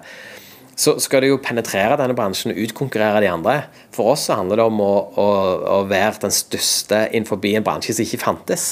så 0.79 0.95
skal 1.03 1.21
du 1.21 1.33
jo 1.33 1.41
penetrere 1.43 1.97
denne 1.99 2.15
bransjen 2.15 2.53
og 2.53 2.61
utkonkurrere 2.63 3.21
de 3.21 3.29
andre. 3.29 3.55
For 3.93 4.13
oss 4.13 4.29
så 4.29 4.37
handler 4.39 4.61
det 4.61 4.67
om 4.71 4.79
å, 4.81 4.93
å, 5.19 5.27
å 5.75 5.79
være 5.89 6.23
den 6.23 6.33
største 6.33 7.03
innenfor 7.11 7.43
en 7.51 7.67
bransje 7.67 7.97
som 7.97 8.07
ikke 8.07 8.21
fantes. 8.23 8.69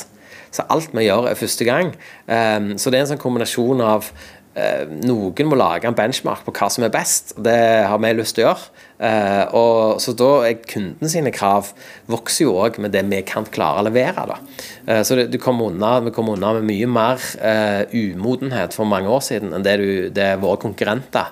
Så 0.56 0.64
alt 0.72 0.96
vi 0.96 1.04
gjør, 1.04 1.28
er 1.28 1.38
første 1.38 1.68
gang. 1.68 1.92
Um, 2.26 2.72
så 2.80 2.90
det 2.90 3.02
er 3.02 3.04
en 3.04 3.12
sånn 3.12 3.22
kombinasjon 3.22 3.84
av 3.84 4.08
eh, 4.56 4.88
noen 5.04 5.52
må 5.52 5.60
lage 5.60 5.90
en 5.90 5.98
benchmark 5.98 6.48
på 6.48 6.56
hva 6.56 6.72
som 6.72 6.88
er 6.88 6.94
best. 6.96 7.36
Det 7.44 7.60
har 7.92 8.00
vi 8.00 8.14
lyst 8.16 8.38
til 8.38 8.48
å 8.48 8.54
gjøre. 8.54 8.87
Eh, 9.00 9.44
og 9.54 10.00
så 10.02 10.14
da 10.18 10.30
er 10.48 10.56
kunden 10.66 11.10
sine 11.12 11.30
krav 11.36 11.68
vokser 12.10 12.48
jo 12.48 12.56
òg 12.64 12.80
med 12.82 12.96
det 12.96 13.04
vi 13.12 13.20
kan 13.22 13.46
klare 13.46 13.84
å 13.84 13.86
levere. 13.86 14.26
da. 14.32 14.38
Eh, 14.88 15.04
så 15.06 15.16
det, 15.20 15.28
du 15.32 15.38
kom 15.38 15.62
unna, 15.62 16.00
vi 16.02 16.12
kom 16.16 16.30
unna 16.34 16.54
med 16.58 16.66
mye 16.66 16.88
mer 16.90 17.22
eh, 17.38 17.86
umodenhet 17.94 18.74
for 18.74 18.90
mange 18.90 19.08
år 19.14 19.22
siden 19.22 19.54
enn 19.54 19.66
det, 19.68 19.78
du, 19.78 20.10
det 20.10 20.32
våre 20.42 20.58
konkurrenter 20.62 21.30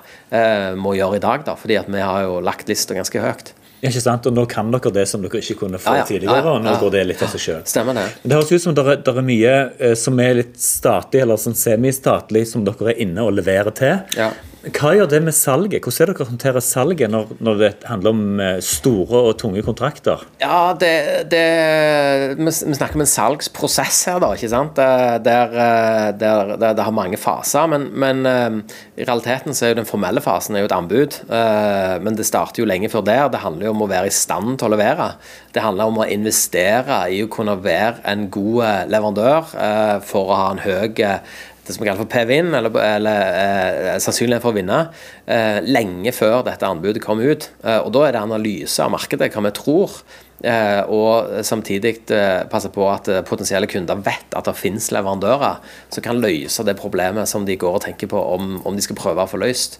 må 0.76 0.94
gjøre 0.96 1.16
i 1.18 1.22
dag. 1.22 1.44
da, 1.46 1.54
fordi 1.58 1.76
at 1.78 1.86
vi 1.90 2.00
har 2.02 2.22
jo 2.26 2.40
lagt 2.44 2.68
lista 2.68 2.94
ganske 2.94 3.20
høyt. 3.22 3.52
Ja, 3.82 3.90
Ikke 3.90 4.00
sant? 4.00 4.26
Og 4.26 4.32
nå 4.34 4.46
kan 4.50 4.70
dere 4.72 4.90
det 4.94 5.04
som 5.10 5.22
dere 5.22 5.38
ikke 5.42 5.58
kunne 5.60 5.78
få 5.78 5.92
Ja, 5.92 6.00
ja. 6.00 6.06
tidligere, 6.08 6.38
Ja, 6.40 6.44
ja. 6.44 6.52
og 6.56 6.62
nå 6.64 6.70
Ja. 6.72 6.78
går 6.80 6.90
det 6.94 7.02
litt 7.06 7.22
av 7.22 7.28
seg 7.34 7.40
selv. 7.44 7.66
Stemmer 7.68 7.94
det. 7.94 8.06
Det 8.24 8.32
høres 8.34 8.52
ut 8.52 8.62
som 8.62 8.74
det 8.74 8.86
er, 8.86 8.96
det 9.04 9.24
mye 9.24 9.96
som 10.00 10.18
er 10.20 10.34
litt 10.40 10.56
statlig 10.60 11.22
eller 11.22 11.36
sånn 11.36 11.54
semistatlig 11.54 12.46
som 12.48 12.64
dere 12.64 12.94
er 12.94 13.02
inne 13.04 13.22
og 13.26 13.34
leverer 13.36 13.74
til. 13.76 13.98
Hva 14.74 14.96
gjør 14.96 15.06
det 15.10 15.20
med 15.22 15.34
salget? 15.36 15.84
Hvordan 15.84 16.02
er 16.02 16.10
dere 16.10 16.26
håndterer 16.26 16.64
salget 16.64 17.10
når, 17.12 17.28
når 17.44 17.58
det 17.60 17.68
handler 17.86 18.14
om 18.14 18.40
eh, 18.42 18.56
store 18.64 19.20
og 19.28 19.36
tunge 19.38 19.62
kontrakter? 19.62 20.24
Ja, 20.42 20.74
det, 20.78 20.90
det 21.30 21.42
vi, 22.40 22.50
snakker 22.50 22.98
om 22.98 23.04
en 23.04 23.10
salgsprosess 23.10 24.00
her, 24.10 24.18
da. 24.24 24.32
ikke 24.34 24.50
sant? 24.50 24.80
Eh, 24.82 25.14
eh, 25.20 26.08
der, 26.18 26.52
det 26.66 26.86
har 26.88 26.96
mange 26.96 27.20
faser. 27.20 27.70
Men, 27.70 27.88
men 27.94 28.26
i 28.26 29.06
realiteten 29.06 29.54
så 29.54 29.68
er 29.68 29.74
jo 29.74 29.80
den 29.82 29.88
formelle 29.88 30.22
fasen 30.24 30.58
et 30.58 30.74
anbud. 30.74 31.20
Men 31.30 32.18
det 32.18 32.26
starter 32.26 32.62
jo 32.62 32.68
lenge 32.68 32.90
før 32.90 33.04
der. 33.06 33.26
Det 33.30 33.44
handler 33.44 33.68
jo 33.68 33.74
om 33.76 33.86
å 33.86 33.90
være 33.90 34.10
i 34.10 34.14
stand 34.14 34.56
til 34.58 34.70
å 34.70 34.74
levere. 34.74 35.12
Det 35.54 35.62
handler 35.62 35.92
om 35.92 36.02
å 36.02 36.08
investere 36.10 37.04
i 37.12 37.22
å 37.22 37.30
kunne 37.32 37.58
være 37.62 38.02
en 38.08 38.26
god 38.32 38.90
leverandør 38.90 39.52
for 40.06 40.32
å 40.32 40.40
ha 40.40 40.48
en 40.54 40.64
høy 40.64 40.96
det 41.66 41.74
som 41.74 41.84
er 41.84 41.90
kalt 41.90 42.02
for 42.04 42.10
PVIN, 42.12 42.52
eller, 42.54 42.76
eller 42.82 43.32
eh, 43.40 43.96
sannsynligheten 44.02 44.44
for 44.44 44.54
å 44.54 44.58
vinne, 44.58 44.82
eh, 45.26 45.58
lenge 45.66 46.14
før 46.14 46.44
dette 46.46 46.68
anbudet 46.68 47.02
kom 47.04 47.22
ut. 47.22 47.50
Eh, 47.64 47.80
og 47.80 47.92
Da 47.96 48.06
er 48.06 48.16
det 48.16 48.22
analyse 48.22 48.82
av 48.84 48.94
markedet, 48.94 49.32
hva 49.34 49.44
vi 49.48 49.54
tror. 49.56 50.00
Eh, 50.44 50.82
og 50.92 51.40
samtidig 51.48 51.94
eh, 52.12 52.42
passe 52.52 52.68
på 52.68 52.84
at 52.92 53.08
eh, 53.08 53.22
potensielle 53.24 53.68
kunder 53.70 54.02
vet 54.04 54.34
at 54.36 54.44
det 54.44 54.52
finnes 54.58 54.90
leverandører 54.92 55.62
som 55.94 56.04
kan 56.04 56.20
løse 56.20 56.66
det 56.66 56.76
problemet 56.76 57.30
som 57.30 57.46
de 57.48 57.56
går 57.56 57.78
og 57.78 57.84
tenker 57.86 58.10
på 58.12 58.20
om, 58.20 58.58
om 58.68 58.76
de 58.76 58.84
skal 58.84 58.98
prøve 59.00 59.24
å 59.24 59.30
få 59.30 59.40
løst. 59.40 59.78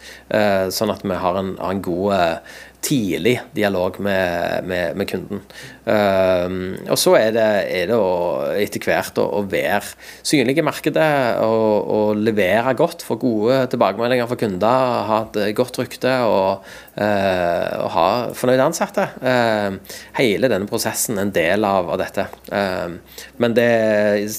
Sånn 0.73 0.91
at 0.93 1.05
vi 1.05 1.17
har 1.21 1.37
en, 1.39 1.53
har 1.61 1.75
en 1.75 1.83
god 1.85 2.49
tidlig 2.87 3.35
dialog 3.57 3.99
med, 4.03 4.65
med, 4.69 4.97
med 4.99 5.09
kunden. 5.11 5.43
Um, 5.87 6.77
og 6.91 6.99
så 6.99 7.15
er 7.19 7.33
det, 7.35 7.47
er 7.71 7.91
det 7.91 7.99
å, 7.99 8.11
etter 8.59 8.83
hvert 8.83 9.19
å, 9.23 9.27
å 9.39 9.43
være 9.47 9.83
synlig 10.27 10.57
i 10.59 10.65
markedet 10.67 11.09
og, 11.43 11.91
og 11.97 12.23
levere 12.23 12.75
godt, 12.79 13.05
få 13.07 13.19
gode 13.23 13.61
tilbakemeldinger 13.73 14.31
fra 14.31 14.39
kunder, 14.41 14.87
ha 15.11 15.21
et 15.27 15.57
godt 15.59 15.81
rykte 15.83 16.15
og, 16.27 16.67
uh, 16.99 17.67
og 17.83 17.91
ha 17.97 18.07
fornøyde 18.39 18.69
ansatte. 18.71 19.09
Uh, 19.23 19.99
hele 20.19 20.51
denne 20.53 20.71
prosessen 20.71 21.19
er 21.19 21.27
en 21.27 21.35
del 21.35 21.67
av, 21.67 21.91
av 21.95 22.03
dette. 22.03 22.29
Uh, 22.51 23.27
men 23.43 23.57
det 23.57 23.71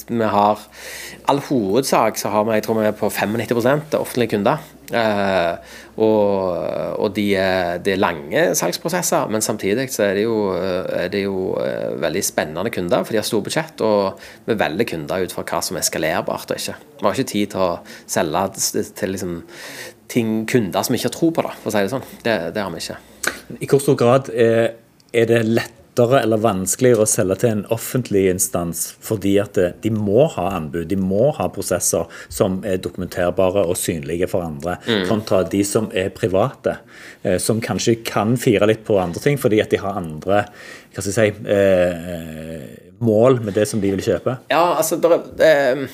vi 0.08 0.32
har 0.38 0.64
All 1.28 1.42
hovedsak 1.44 2.16
så 2.20 2.30
har 2.32 2.46
vi 2.48 2.56
jeg 2.56 2.64
tror 2.64 2.78
vi 2.80 2.88
er 2.88 2.96
på 2.96 3.10
95% 3.12 3.98
offentlige 4.00 4.38
kunder. 4.38 4.64
Eh, 4.96 5.76
og 6.00 6.78
og 6.98 7.14
de, 7.16 7.26
er, 7.38 7.78
de 7.84 7.94
er 7.94 8.00
lange 8.00 8.44
salgsprosesser, 8.58 9.30
men 9.32 9.44
samtidig 9.46 9.88
så 9.94 10.08
er 10.08 10.18
det 10.18 10.24
jo, 10.26 10.38
er 10.56 11.12
det 11.14 11.24
jo 11.24 11.52
eh, 11.62 11.94
veldig 12.02 12.24
spennende 12.26 12.72
kunder, 12.74 13.04
for 13.04 13.14
de 13.14 13.22
har 13.22 13.28
store 13.28 13.46
budsjett, 13.46 13.84
og 13.86 14.18
vi 14.48 14.58
velger 14.58 14.90
kunder 14.94 15.24
ut 15.24 15.36
fra 15.36 15.46
hva 15.48 15.62
som 15.66 15.78
er 15.78 15.86
skalerbart 15.86 16.52
og 16.54 16.60
ikke. 16.60 16.78
Vi 16.98 17.06
har 17.06 17.18
ikke 17.18 17.32
tid 17.34 17.54
til 17.54 17.64
å 17.64 17.70
selge 18.10 18.44
til, 18.98 19.14
liksom, 19.14 19.38
ting, 20.12 20.34
kunder 20.50 20.88
som 20.88 20.98
ikke 20.98 21.10
har 21.12 21.18
tro 21.20 21.32
på 21.36 21.46
det, 21.46 21.54
for 21.62 21.72
å 21.72 21.76
si 21.76 21.86
det 21.86 21.94
sånn. 21.94 22.08
Det, 22.26 22.38
det 22.56 22.64
har 22.66 22.74
vi 22.74 22.84
ikke. 22.84 23.00
I 23.62 23.70
hvor 23.70 23.84
stor 23.84 24.00
grad 24.00 24.32
er, 24.34 24.72
er 25.14 25.30
det 25.30 25.44
lettere 25.98 26.22
eller 26.24 26.38
vanskeligere 26.38 27.02
å 27.06 27.08
selge 27.10 27.36
til 27.42 27.50
en 27.56 27.64
offentlig 27.74 28.28
instans 28.32 28.96
fordi 29.04 29.36
at 29.42 29.58
de 29.82 29.90
må 29.94 30.28
ha 30.36 30.50
anbud, 30.58 30.88
de 30.92 30.96
må 31.00 31.32
ha 31.38 31.48
prosesser 31.50 32.06
som 32.30 32.60
er 32.66 32.78
dokumenterbare 32.78 33.64
og 33.66 33.78
synlige 33.78 34.28
for 34.30 34.46
andre, 34.46 34.78
kontra 35.10 35.44
de 35.50 35.64
som 35.66 35.90
er 35.94 36.10
private, 36.10 36.78
eh, 37.24 37.38
som 37.42 37.62
kanskje 37.62 37.98
kan 38.06 38.36
fire 38.38 38.68
litt 38.70 38.84
på 38.88 39.00
andre 39.02 39.20
ting 39.24 39.38
fordi 39.38 39.62
at 39.64 39.70
de 39.74 39.78
har 39.82 39.98
andre 39.98 40.46
hva 40.94 41.04
skal 41.04 41.14
jeg 41.14 41.36
si, 41.36 41.50
eh, 41.54 42.94
mål 43.00 43.42
med 43.46 43.54
det 43.54 43.68
som 43.70 43.82
de 43.82 43.92
vil 43.94 44.02
kjøpe? 44.02 44.38
Ja, 44.50 44.76
altså 44.80 44.98
der, 45.02 45.20
er- 45.46 45.88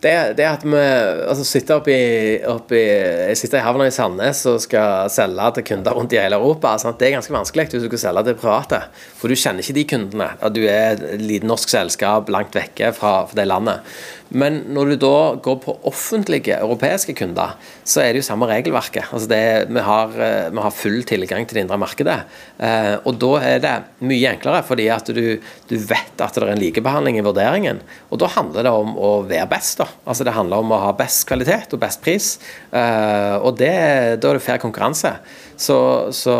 det, 0.00 0.14
det 0.38 0.46
at 0.48 0.62
vi 0.64 0.78
altså, 0.80 1.44
sitter 1.44 1.80
oppe 1.80 1.92
i, 1.92 2.80
Jeg 2.80 3.36
sitter 3.36 3.58
i 3.60 3.64
havna 3.64 3.88
i 3.88 3.92
Sandnes 3.94 4.40
og 4.48 4.60
skal 4.64 5.10
selge 5.12 5.50
til 5.58 5.66
kunder 5.72 5.96
rundt 5.96 6.14
i 6.16 6.20
hele 6.20 6.38
Europa. 6.40 6.72
Sant? 6.80 6.98
Det 7.00 7.08
er 7.08 7.18
ganske 7.18 7.34
vanskelig 7.34 7.68
hvis 7.68 7.84
du 7.84 7.90
skal 7.90 8.02
selge 8.06 8.24
til 8.30 8.38
private. 8.40 8.80
For 9.20 9.28
du 9.28 9.36
kjenner 9.36 9.64
ikke 9.64 9.76
de 9.76 9.86
kundene. 9.92 10.30
Du 10.56 10.62
er 10.64 10.96
et 10.96 11.20
lite 11.20 11.48
norsk 11.48 11.72
selskap 11.72 12.32
langt 12.32 12.56
vekke 12.56 12.94
fra, 12.96 13.12
fra 13.28 13.40
det 13.40 13.48
landet. 13.50 13.92
Men 14.30 14.60
når 14.70 14.92
du 14.92 14.96
da 15.02 15.16
går 15.42 15.56
på 15.64 15.74
offentlige 15.90 16.54
europeiske 16.60 17.16
kunder, 17.18 17.56
så 17.82 18.04
er 18.04 18.12
det 18.12 18.20
jo 18.20 18.26
samme 18.28 18.46
regelverket. 18.50 19.08
Altså 19.10 19.30
det, 19.30 19.42
vi, 19.70 19.82
har, 19.82 20.14
eh, 20.14 20.50
vi, 20.52 20.62
har, 20.62 20.76
full 20.76 21.00
tilgang 21.08 21.46
til 21.48 21.58
det 21.58 21.64
indre 21.64 21.78
markedet. 21.82 22.16
Eh, 22.62 22.94
og 23.02 23.18
da 23.22 23.32
er 23.42 23.64
det 23.64 23.74
mye 24.06 24.30
enklere, 24.30 24.62
fordi 24.66 24.86
at 24.94 25.10
du, 25.10 25.24
du, 25.70 25.74
vet 25.74 26.22
at 26.22 26.38
det 26.38 26.46
er 26.46 26.54
en 26.54 26.62
likebehandling 26.62 27.18
i 27.18 27.26
vurderingen. 27.26 27.82
Og 28.10 28.22
da 28.22 28.30
handler 28.30 28.68
det 28.68 28.74
om 28.84 28.94
å 28.94 29.12
være 29.26 29.50
best. 29.50 29.82
da. 29.82 29.88
Altså 30.06 30.26
Det 30.28 30.36
handler 30.36 30.62
om 30.62 30.76
å 30.76 30.82
ha 30.86 30.94
best 30.96 31.26
kvalitet 31.30 31.74
og 31.74 31.82
best 31.82 32.02
pris. 32.04 32.32
Eh, 32.70 33.36
og 33.40 33.58
det, 33.58 33.74
da 34.22 34.30
er 34.30 34.38
det 34.38 34.46
fair 34.46 34.62
konkurranse. 34.62 35.16
Så, 35.60 35.76
så, 36.16 36.34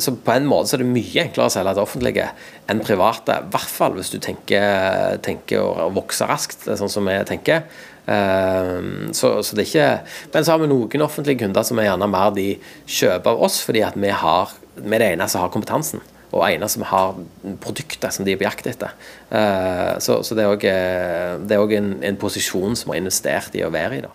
så, 0.00 0.14
på 0.24 0.32
en 0.32 0.46
måte 0.48 0.70
så 0.70 0.78
er 0.78 0.84
det 0.84 0.88
mye 0.88 1.24
enklere 1.26 1.50
å 1.50 1.52
selge 1.52 1.74
til 1.76 1.84
offentlige 1.84 2.30
enn 2.72 2.80
private. 2.80 3.42
I 3.42 3.52
hvert 3.52 3.74
fall 3.74 3.98
hvis 3.98 4.12
du 4.14 4.16
tenker, 4.24 5.18
tenker 5.26 5.60
å 5.60 5.90
vokse 5.92 6.28
raskt, 6.28 6.64
sånn 6.64 6.92
som 6.92 7.10
vi 7.10 7.18
tenker. 7.28 7.66
Uh, 8.06 9.12
så, 9.12 9.34
så, 9.42 9.56
det 9.58 9.64
er 9.64 9.66
ikke 9.66 9.86
Men 10.30 10.44
så 10.46 10.52
har 10.52 10.60
vi 10.62 10.68
noen 10.70 11.02
offentlige 11.02 11.40
kunder 11.40 11.64
som 11.66 11.80
er 11.82 11.88
gjerne 11.88 12.06
mer 12.06 12.28
de 12.36 12.52
kjøper 12.86 13.32
av 13.32 13.40
oss 13.42 13.56
fordi 13.66 13.80
at 13.82 13.96
vi, 13.98 14.12
har, 14.14 14.52
vi 14.78 14.94
er 14.94 15.02
det 15.02 15.08
eneste 15.16 15.34
som 15.34 15.42
har 15.42 15.50
kompetansen. 15.54 16.04
Og 16.30 16.44
ene 16.46 16.68
som 16.70 16.84
har 16.86 17.18
produkter 17.62 18.12
som 18.14 18.26
de 18.26 18.34
er 18.34 18.40
på 18.40 18.46
jakt 18.46 18.68
etter. 18.70 18.94
Uh, 19.28 19.98
så, 20.00 20.22
det 20.32 20.46
er 20.46 21.60
òg 21.60 21.76
en, 21.76 21.98
en 22.00 22.20
posisjon 22.20 22.78
som 22.78 22.92
vi 22.92 22.96
har 22.96 23.04
investert 23.04 23.58
i 23.58 23.66
å 23.66 23.74
være 23.74 24.00
i. 24.00 24.06
da. 24.06 24.14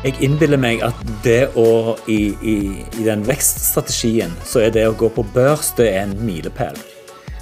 Jeg 0.00 0.16
innbiller 0.24 0.56
meg 0.56 0.80
at 0.80 0.96
det 1.20 1.50
å 1.60 1.92
i, 2.08 2.32
i, 2.40 2.54
i, 2.96 3.02
den 3.04 3.20
vekststrategien, 3.28 4.32
så 4.48 4.62
er 4.64 4.70
det 4.72 4.86
å 4.88 4.94
gå 4.96 5.10
på 5.12 5.20
børs 5.34 5.74
det 5.76 5.90
er 5.90 6.06
en 6.06 6.14
milepæl. 6.24 6.78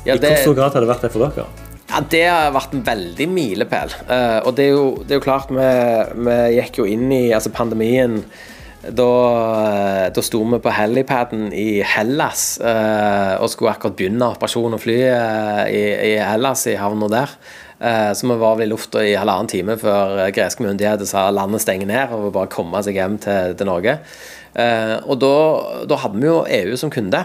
Ja, 0.02 0.16
I 0.16 0.18
hvor 0.18 0.34
stor 0.42 0.56
grad 0.58 0.74
har 0.74 0.82
det 0.82 0.88
vært 0.90 1.04
det 1.06 1.12
for 1.14 1.22
dere? 1.22 1.44
Ja, 1.88 2.00
Det 2.02 2.24
har 2.26 2.50
vært 2.56 2.74
en 2.74 2.82
veldig 2.88 3.28
milepæl. 3.30 3.94
Uh, 4.10 4.40
og 4.42 4.56
det 4.58 4.66
er, 4.66 4.74
jo, 4.74 4.88
det 5.04 5.14
er 5.14 5.20
jo 5.20 5.26
klart, 5.28 5.52
vi, 5.54 5.68
vi, 6.26 6.36
gikk 6.56 6.80
jo 6.82 6.88
inn 6.90 7.06
i 7.14 7.22
altså 7.36 7.54
pandemien 7.54 8.18
da, 8.82 9.12
eh, 9.68 10.08
da 10.14 10.22
sto 10.22 10.42
vi 10.44 10.60
på 10.62 10.74
helipaden 10.74 11.48
i 11.52 11.82
Hellas 11.82 12.60
eh, 12.62 13.34
og 13.42 13.50
skulle 13.50 13.72
akkurat 13.74 13.96
begynne 13.98 14.32
operasjon 14.34 14.76
og 14.76 14.82
fly 14.82 14.98
uh, 15.10 15.64
i, 15.66 15.82
i, 16.12 16.12
Hellas, 16.22 16.66
i 16.70 16.76
havna 16.78 17.10
der. 17.10 17.34
Eh, 17.80 18.12
så 18.12 18.26
vi 18.26 18.34
var 18.34 18.56
vel 18.58 18.66
i 18.66 18.72
lufta 18.72 19.04
i 19.06 19.14
halvannen 19.14 19.50
time 19.50 19.76
før 19.78 20.24
eh, 20.24 20.32
greske 20.34 20.64
myndigheter 20.64 21.06
sa 21.06 21.28
landet 21.30 21.62
stenger 21.62 21.86
ned 21.86 22.14
og 22.14 22.32
bare 22.34 22.50
komme 22.50 22.82
seg 22.82 22.98
hjem 22.98 23.18
til, 23.22 23.54
til 23.58 23.70
Norge. 23.70 23.98
Eh, 24.58 24.96
og 25.06 25.20
da, 25.22 25.34
da, 25.86 26.00
hadde 26.02 26.18
vi 26.18 26.26
jo 26.26 26.40
EU 26.42 26.78
som 26.80 26.90
kunde. 26.90 27.22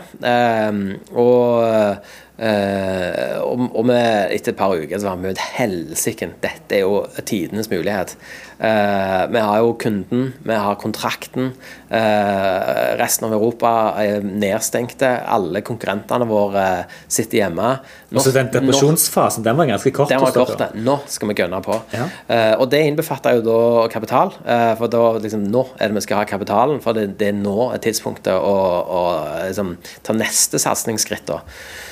og 1.17 2.11
Uh, 2.33 3.43
og, 3.45 3.67
og 3.77 3.83
med, 3.85 4.31
etter 4.33 4.55
et 4.55 4.57
par 4.57 4.73
uker 4.73 4.97
så 4.97 5.11
var 5.11 5.19
vi 5.21 5.29
et 5.29 5.43
helsike. 5.59 6.31
Dette 6.41 6.79
er 6.79 6.81
jo 6.81 7.03
tidenes 7.29 7.69
mulighet. 7.69 8.15
Uh, 8.57 9.29
vi 9.29 9.43
har 9.43 9.59
jo 9.61 9.75
kunden, 9.77 10.31
vi 10.41 10.57
har 10.57 10.79
kontrakten. 10.81 11.51
Uh, 11.91 12.97
resten 12.97 13.27
av 13.27 13.35
Europa 13.37 13.73
er 14.01 14.25
nedstengte. 14.25 15.11
Alle 15.29 15.61
konkurrentene 15.65 16.25
våre 16.29 16.65
sitter 17.05 17.43
hjemme. 17.43 17.75
Nå, 18.09 18.25
så 18.25 18.33
den 18.33 18.49
depresjonsfasen 18.53 19.45
den 19.45 19.59
var 19.59 19.69
ganske 19.69 19.93
kort? 19.93 20.09
Den 20.09 20.25
var 20.25 20.33
kort. 20.33 20.65
Nå 20.73 20.99
skal 21.11 21.29
vi 21.29 21.37
gønne 21.37 21.61
på. 21.65 21.77
Ja. 21.93 22.09
og 22.57 22.67
det 22.71 22.81
innbefatter 22.87 23.37
jo 23.37 23.45
da 23.45 23.61
kapital. 23.93 24.33
for 24.79 24.89
da 24.89 25.03
liksom, 25.21 25.45
nå 25.53 25.65
er 25.77 25.89
det 25.89 25.97
vi 25.99 26.05
skal 26.05 26.21
ha 26.21 26.27
kapitalen. 26.29 26.81
For 26.81 26.97
det, 26.97 27.11
det 27.21 27.29
er 27.29 27.37
nå 27.37 27.71
er 27.73 27.81
tidspunktet 27.83 28.33
å, 28.33 28.57
å 28.83 29.01
liksom, 29.47 29.75
ta 30.05 30.17
neste 30.17 30.61
satsingsskritt. 30.61 31.33
Eh, 31.33 31.91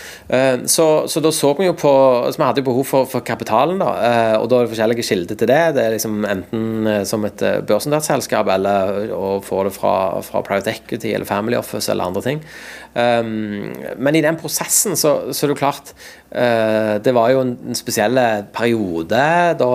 så, 0.70 0.86
så, 1.12 1.20
da 1.24 1.32
så 1.34 1.50
vi 1.58 1.66
jo 1.66 1.74
på 1.76 1.92
så 2.32 2.40
Vi 2.40 2.46
hadde 2.46 2.62
jo 2.62 2.68
behov 2.70 2.86
for, 2.88 3.08
for 3.10 3.26
kapitalen, 3.26 3.82
da. 3.82 3.90
Eh, 4.08 4.36
og 4.40 4.48
da 4.50 4.60
er 4.60 4.68
det 4.68 4.74
forskjellige 4.74 5.08
kilder 5.08 5.40
til 5.40 5.50
det. 5.52 5.62
Det 5.76 5.84
er 5.84 5.96
liksom 5.96 6.22
enten 6.28 6.88
eh, 6.88 7.02
som 7.08 7.26
et 7.28 7.44
børsnotert 7.68 8.08
selskap 8.08 8.52
eller 8.54 9.12
å 9.16 9.40
få 9.44 9.66
det 9.68 9.74
fra, 9.76 9.96
fra, 10.26 10.44
private 10.46 10.76
equity 10.76 11.12
eller 11.16 11.30
family 11.30 11.60
office 11.60 11.92
eller 11.92 12.12
andre 12.12 12.24
ting. 12.26 12.44
Men 12.94 14.18
i 14.18 14.24
den 14.24 14.36
prosessen 14.36 14.98
så, 15.00 15.32
så 15.32 15.46
er 15.46 15.48
det 15.48 15.54
jo 15.54 15.60
klart 15.62 15.94
Det 17.06 17.14
var 17.16 17.32
jo 17.32 17.40
en 17.46 17.76
spesiell 17.76 18.20
periode 18.52 19.22
da, 19.60 19.70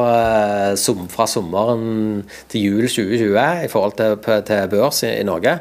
fra 1.12 1.26
sommeren 1.28 2.26
til 2.52 2.66
jul 2.66 2.84
2020 2.84 3.64
i 3.64 3.70
forhold 3.72 3.96
til, 3.96 4.18
til 4.44 4.68
børs 4.72 5.00
i, 5.08 5.14
i 5.22 5.24
Norge. 5.24 5.56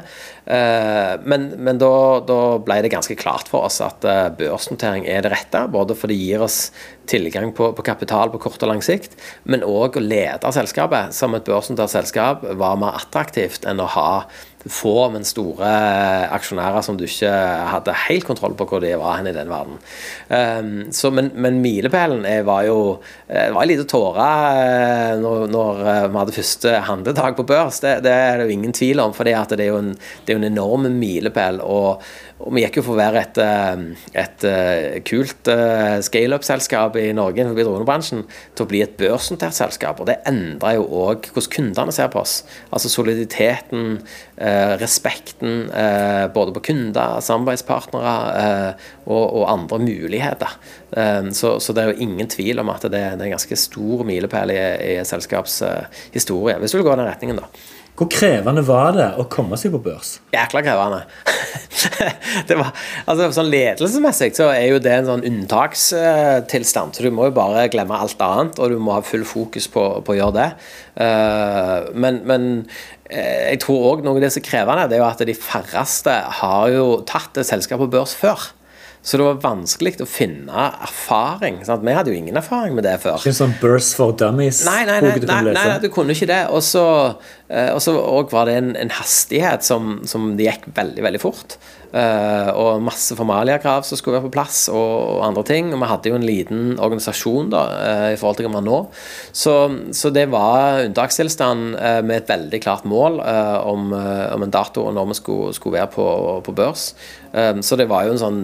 Eh, 0.46 1.12
men, 1.26 1.48
men 1.58 1.78
da, 1.82 1.90
da, 2.22 2.38
ble 2.62 2.78
det 2.84 2.92
ganske 2.92 3.16
klart 3.18 3.48
for 3.50 3.66
oss 3.66 3.80
at 3.82 4.04
eh, 4.06 4.28
børsnotering 4.38 5.06
er 5.10 5.24
det 5.24 5.32
rette. 5.32 5.64
Både 5.74 5.96
for 5.98 6.12
det 6.12 6.18
gir 6.20 6.44
oss 6.46 6.70
tilgang 7.10 7.50
på, 7.56 7.72
på 7.74 7.86
kapital 7.86 8.30
på 8.30 8.40
kort 8.42 8.62
og 8.62 8.70
lang 8.70 8.82
sikt, 8.84 9.18
men 9.50 9.66
òg 9.66 9.98
å 9.98 10.04
lede 10.04 10.54
selskapet 10.54 11.14
som 11.16 11.34
et 11.34 11.46
børsnotert 11.46 11.92
selskap 11.92 12.46
var 12.58 12.78
mer 12.78 12.98
attraktivt 13.00 13.66
enn 13.66 13.82
å 13.82 13.90
ha 13.96 14.10
få, 14.72 14.94
men 15.14 15.26
store 15.26 15.70
aksjonærer 16.34 16.84
som 16.84 16.98
du 16.98 17.04
ikke 17.06 17.30
hadde 17.72 17.94
helt 18.06 18.26
kontroll 18.28 18.56
på 18.58 18.66
hvor 18.68 18.82
de 18.82 18.92
var 18.98 19.18
hen 19.20 19.30
i 19.30 19.34
den 19.36 19.50
verden. 19.52 19.78
Um, 20.28 20.70
så, 20.94 21.10
men, 21.14 21.30
men 21.34 21.60
milepælen 21.62 22.26
var 22.46 22.66
jo 22.66 22.78
Det 23.28 23.50
var 23.54 23.62
en 23.62 23.70
liten 23.70 23.88
tåre 23.90 24.26
når, 25.20 25.46
når, 25.50 25.80
vi 26.10 26.18
hadde 26.18 26.36
første 26.36 26.74
handledag 26.88 27.36
på 27.36 27.46
børs. 27.46 27.80
Det, 27.82 27.98
det, 28.06 28.12
er 28.12 28.38
det 28.38 28.46
jo 28.46 28.56
ingen 28.56 28.74
tvil 28.76 29.02
om, 29.02 29.14
for 29.14 29.26
det 29.26 29.34
er 29.34 29.66
jo 29.68 29.80
en, 29.82 29.92
det 30.26 30.34
er 30.34 30.40
en 30.40 30.50
enorm 30.50 30.88
milepæl. 30.98 31.60
Og, 31.62 32.02
og 32.36 32.52
vi 32.52 32.60
gikk 32.66 32.78
jo 32.78 32.82
for 32.84 32.96
å 32.96 33.00
være 33.00 33.20
et, 33.24 33.38
eh, 33.40 33.82
et, 34.20 34.44
eh, 34.44 34.98
kult 35.08 35.48
eh, 35.48 35.96
scaleup-selskap 36.04 36.98
i 37.00 37.06
Norge 37.16 37.46
forbi 37.48 37.64
dronebransjen 37.64 38.24
til 38.54 38.66
å 38.66 38.68
bli 38.68 38.82
et 38.84 38.96
børsnotert 38.98 39.56
selskap. 39.56 40.00
Og 40.00 40.10
det 40.10 40.18
endrer 40.28 40.76
jo 40.76 40.84
òg 40.84 41.30
hvordan 41.32 41.54
kundene 41.54 41.94
ser 41.96 42.10
på 42.12 42.20
oss. 42.20 42.42
Altså 42.70 42.92
soliditeten, 42.92 44.02
respekten 44.76 45.70
både 46.34 46.52
på 46.52 46.62
kunder, 46.68 47.22
samarbeidspartnere 47.24 48.74
og, 49.06 49.24
og 49.24 49.46
andre 49.48 49.78
muligheter. 49.80 50.58
Så, 51.32 51.54
så, 51.62 51.72
det 51.72 51.82
er 51.82 51.94
jo 51.94 52.04
ingen 52.04 52.28
tvil 52.28 52.60
om 52.60 52.68
at 52.74 52.84
det, 52.84 52.92
det 52.92 53.00
er 53.00 53.16
en 53.16 53.32
ganske 53.32 53.56
stor 53.56 54.04
milepæl 54.04 54.52
i, 54.52 54.60
i 54.92 54.92
selskaps 55.08 55.62
hvis 56.12 56.28
du 56.28 56.36
vil 56.36 56.84
gå 56.84 56.92
i 56.92 57.00
den 57.00 57.08
retningen, 57.08 57.40
da. 57.40 57.48
Hvor 57.96 58.08
krevende 58.12 58.60
var 58.66 58.90
det 58.92 59.06
å 59.16 59.24
komme 59.32 59.56
seg 59.56 59.72
på 59.72 59.80
børs? 59.86 60.18
Jækla 60.34 60.60
krevende. 60.66 60.98
det 62.48 62.58
var, 62.58 62.74
altså 63.08 63.30
sånn 63.32 63.48
Ledelsesmessig 63.48 64.34
så 64.36 64.50
er 64.52 64.66
jo 64.68 64.80
det 64.84 64.92
en 64.92 65.08
sånn 65.08 65.24
unntakstilstand. 65.24 66.92
Så 66.92 67.06
du 67.06 67.08
må 67.14 67.30
jo 67.30 67.36
bare 67.38 67.64
glemme 67.72 67.96
alt 67.96 68.20
annet, 68.20 68.60
og 68.60 68.74
du 68.74 68.76
må 68.82 68.98
ha 68.98 69.04
full 69.06 69.24
fokus 69.28 69.70
på, 69.72 69.86
på 70.04 70.12
å 70.12 70.18
gjøre 70.18 70.36
det. 70.36 70.50
Uh, 71.00 71.88
men, 71.96 72.20
men 72.28 72.46
uh, 73.08 73.16
jeg 73.54 73.62
tror 73.64 73.88
òg 73.94 74.04
noe 74.04 74.18
av 74.18 74.26
det 74.26 74.32
som 74.34 74.44
er 74.44 74.48
krevende, 74.50 74.86
det 74.92 74.98
er 74.98 75.02
jo 75.04 75.08
at 75.08 75.24
de 75.30 75.38
færreste 75.46 76.20
har 76.42 76.68
jo 76.76 76.86
tatt 77.08 77.40
et 77.40 77.48
selskap 77.48 77.80
på 77.80 77.88
børs 77.96 78.12
før. 78.18 78.50
Så 79.06 79.20
det 79.20 79.22
var 79.22 79.36
vanskelig 79.38 79.92
å 80.02 80.06
finne 80.10 80.62
erfaring. 80.82 81.60
Sant? 81.66 81.84
Vi 81.86 81.94
hadde 81.94 82.10
jo 82.10 82.18
ingen 82.18 82.38
erfaring 82.40 82.74
med 82.74 82.82
det 82.88 82.96
før. 83.04 83.20
Ikke 83.20 83.36
sånn 83.36 83.54
Burst 83.60 83.94
for 83.94 84.16
Dummies? 84.18 84.64
Nei, 84.66 84.80
nei, 84.88 84.96
nei, 85.04 85.12
nei, 85.22 85.36
nei, 85.46 85.52
nei 85.54 85.76
du 85.78 85.86
kunne 85.94 86.16
ikke 86.16 86.26
det. 86.32 86.40
Og 86.50 86.64
så 86.66 86.82
uh, 87.14 88.24
var 88.32 88.50
det 88.50 88.56
en, 88.58 88.72
en 88.82 88.90
hastighet 88.96 89.62
som, 89.62 90.00
som, 90.10 90.32
det 90.34 90.48
gikk 90.48 90.66
veldig, 90.74 91.04
veldig 91.06 91.22
fort. 91.22 91.54
Uh, 91.94 92.50
og 92.58 92.82
masse 92.84 93.14
formaliakrav 93.16 93.84
som 93.86 93.98
skulle 93.98 94.18
være 94.18 94.26
på 94.26 94.34
plass, 94.34 94.66
og, 94.72 95.22
andre 95.24 95.44
ting. 95.46 95.70
Og 95.72 95.80
vi 95.80 95.90
hadde 95.90 96.10
jo 96.10 96.18
en 96.18 96.26
liten 96.26 96.64
organisasjon 96.82 97.52
da, 97.52 97.62
uh, 97.76 98.08
i 98.12 98.18
forhold 98.20 98.40
til 98.40 98.48
hva 98.48 98.52
vi 98.52 98.58
har 98.60 98.66
nå. 98.66 98.80
Så, 99.30 99.54
så, 99.96 100.10
det 100.12 100.26
var 100.32 100.82
unntakstilstand 100.88 101.76
uh, 101.78 102.00
med 102.06 102.22
et 102.22 102.32
veldig 102.32 102.60
klart 102.64 102.88
mål 102.88 103.20
om, 103.20 103.92
om, 103.92 104.42
en 104.44 104.52
dato 104.52 104.86
og 104.86 104.94
når 104.96 105.10
vi 105.10 105.18
skulle, 105.20 105.54
skulle 105.56 105.78
være 105.78 105.92
på, 105.94 106.06
på 106.44 106.54
børs. 106.56 106.90
så 107.60 107.76
det 107.76 107.88
var 107.90 108.06
jo 108.06 108.14
en 108.14 108.20
sånn 108.20 108.40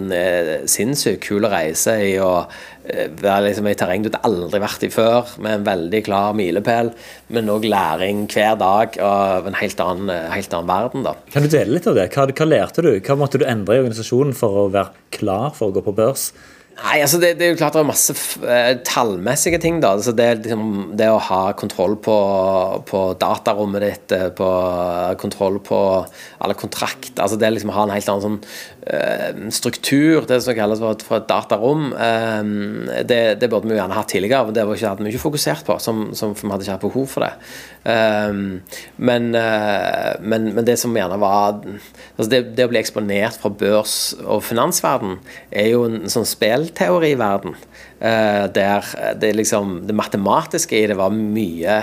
sinnssykt 0.69 1.23
kul 1.25 1.47
reise 1.49 1.95
i 2.05 2.17
å 2.21 2.45
være 2.83 3.47
liksom 3.47 3.69
i 3.71 3.75
terreng 3.79 4.05
du 4.05 4.11
hadde 4.11 4.23
aldri 4.27 4.61
vært 4.63 4.87
i 4.87 4.91
før, 4.93 5.35
med 5.43 5.61
en 5.61 5.67
veldig 5.67 6.01
klar 6.07 6.37
milepæl, 6.39 6.93
men 7.33 7.51
òg 7.53 7.67
læring 7.71 8.25
hver 8.33 8.57
dag 8.61 8.99
av 9.03 9.47
en 9.49 9.59
helt 9.59 9.83
annen, 9.85 10.11
helt 10.33 10.57
annen 10.57 10.73
verden. 10.73 11.07
da. 11.07 11.15
Kan 11.35 11.47
du 11.47 11.53
dele 11.53 11.77
litt 11.77 11.87
av 11.87 11.99
det? 11.99 12.09
Hva, 12.15 12.27
hva 12.31 12.49
lærte 12.49 12.85
du? 12.85 12.93
Hva 12.99 13.19
måtte 13.19 13.39
du 13.43 13.47
endre 13.47 13.79
i 13.79 13.85
organisasjonen 13.85 14.35
for 14.37 14.65
å 14.65 14.67
være 14.75 14.91
klar 15.15 15.55
for 15.57 15.71
å 15.71 15.77
gå 15.77 15.85
på 15.87 15.95
børs? 15.97 16.31
Nei, 16.73 17.03
altså 17.05 17.19
det, 17.21 17.35
det, 17.37 17.45
er 17.45 17.53
jo 17.53 17.59
klart 17.61 17.77
det 17.77 17.83
er 17.83 17.89
masse 17.89 18.15
uh, 18.43 18.73
tallmessige 18.87 19.59
ting. 19.61 19.79
da, 19.83 19.93
altså 19.99 20.15
det, 20.17 20.29
liksom, 20.47 20.95
det, 20.99 21.11
å 21.13 21.21
ha 21.21 21.41
kontroll 21.59 21.99
på, 22.01 22.17
på 22.89 23.03
datarommet 23.21 23.85
ditt, 23.85 24.15
eh, 24.17 24.31
på 24.35 24.49
kontroll 25.21 25.61
på 25.63 25.79
alle 26.43 26.57
kontrakter 26.59 27.23
altså 27.23 27.37
Det 27.39 27.51
liksom 27.53 27.71
å 27.71 27.77
ha 27.77 27.85
en 27.87 27.93
helt 27.95 28.09
annen 28.09 28.25
sånn, 28.25 28.39
uh, 28.89 29.51
struktur, 29.55 30.25
det 30.29 30.41
som 30.43 30.57
kalles 30.57 30.81
for, 30.83 31.05
for 31.07 31.21
et 31.21 31.29
datarom, 31.29 31.91
det, 31.93 33.21
det, 33.41 33.49
burde 33.51 33.69
vi 33.69 33.77
jo 33.77 33.79
gjerne 33.79 33.97
hatt 33.99 34.11
tidligere. 34.11 34.49
men 34.49 34.57
Det 34.57 34.65
var 34.67 34.79
ikke 34.79 34.95
hadde 34.95 35.07
vi 35.07 35.13
ikke 35.13 35.27
fokusert 35.27 35.69
på, 35.69 35.77
som, 35.83 36.09
som, 36.19 36.33
vi 36.35 36.51
hadde 36.51 36.67
ikke 36.67 36.77
hatt 36.79 36.87
behov 36.87 37.07
for 37.13 37.27
det. 37.27 37.33
Men, 38.97 39.31
men, 39.33 40.49
men, 40.55 40.65
det 40.67 40.77
som 40.81 40.95
gjerne 40.97 41.19
var 41.21 41.61
altså 41.63 42.29
det, 42.31 42.43
å 42.65 42.71
bli 42.71 42.81
eksponert 42.81 43.39
fra 43.43 43.51
børs 43.63 43.97
og 44.23 44.45
finansverden 44.47 45.19
er 45.51 45.73
jo 45.73 45.87
en 45.89 46.11
sånn 46.13 46.29
spill 46.29 46.62
spillteoriverden. 46.63 47.59
Uh, 48.03 48.47
der 48.55 48.89
det, 49.21 49.35
liksom, 49.39 49.83
det 49.87 49.95
matematiske 49.95 50.79
i 50.79 50.89
det 50.91 50.99
var 50.99 51.15
mye 51.15 51.83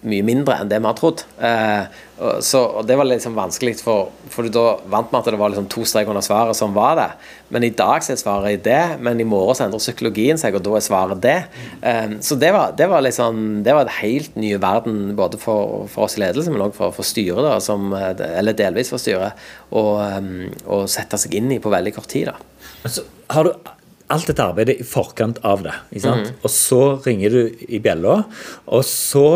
mye 0.00 0.24
mindre 0.24 0.56
enn 0.56 0.70
det 0.70 0.78
vi 0.80 0.88
har 0.88 0.96
trodd. 0.96 1.22
Eh, 1.44 1.98
så 2.44 2.60
Det 2.86 2.96
var 2.96 3.06
liksom 3.08 3.36
vanskelig, 3.36 3.78
for, 3.84 4.10
for 4.32 4.48
da 4.52 4.78
vant 4.92 5.12
med 5.12 5.20
at 5.20 5.30
det 5.32 5.40
var 5.40 5.52
liksom 5.52 5.68
to 5.72 5.84
strek 5.88 6.08
under 6.08 6.24
svaret, 6.24 6.56
som 6.56 6.72
var 6.76 6.96
det. 6.96 7.08
Men 7.52 7.64
i 7.64 7.72
dag 7.76 8.04
så 8.04 8.14
er 8.14 8.20
svaret 8.20 8.64
det, 8.64 8.96
men 9.00 9.20
i 9.20 9.28
morgen 9.28 9.56
så 9.56 9.66
endrer 9.66 9.82
psykologien 9.82 10.40
seg, 10.40 10.56
og 10.56 10.64
da 10.64 10.76
er 10.76 10.84
svaret 10.84 11.22
det. 11.24 11.36
Eh, 11.84 12.16
så 12.24 12.38
det 12.40 12.52
var, 12.56 12.76
det 12.76 12.88
var 12.90 13.04
liksom 13.04 13.62
Det 13.64 13.74
var 13.76 13.84
et 13.84 13.98
helt 14.00 14.36
ny 14.40 14.54
verden 14.60 15.16
både 15.16 15.40
for, 15.40 15.84
for 15.92 16.08
oss 16.08 16.16
i 16.16 16.24
ledelse, 16.24 16.52
men 16.52 16.64
òg 16.68 16.76
for, 16.76 16.94
for 16.96 17.06
styret, 17.06 17.42
da, 17.44 17.58
som, 17.64 17.92
eller 17.92 18.56
delvis 18.56 18.92
for 18.92 19.02
styret, 19.02 19.36
å 19.70 20.80
sette 20.88 21.20
seg 21.20 21.36
inn 21.36 21.52
i 21.52 21.60
på 21.60 21.72
veldig 21.72 21.92
kort 21.96 22.08
tid. 22.10 22.30
da. 22.32 22.72
Altså, 22.86 23.04
har 23.30 23.46
du 23.46 23.76
alt 24.10 24.28
dette 24.30 24.44
arbeidet 24.44 24.80
i 24.82 24.86
forkant 24.86 25.40
av 25.46 25.64
det. 25.66 25.74
Mm. 25.94 26.26
Og 26.42 26.52
så 26.52 26.82
ringer 27.04 27.34
du 27.34 27.64
i 27.68 27.80
bjella, 27.82 28.22
og 28.66 28.84
så 28.86 29.26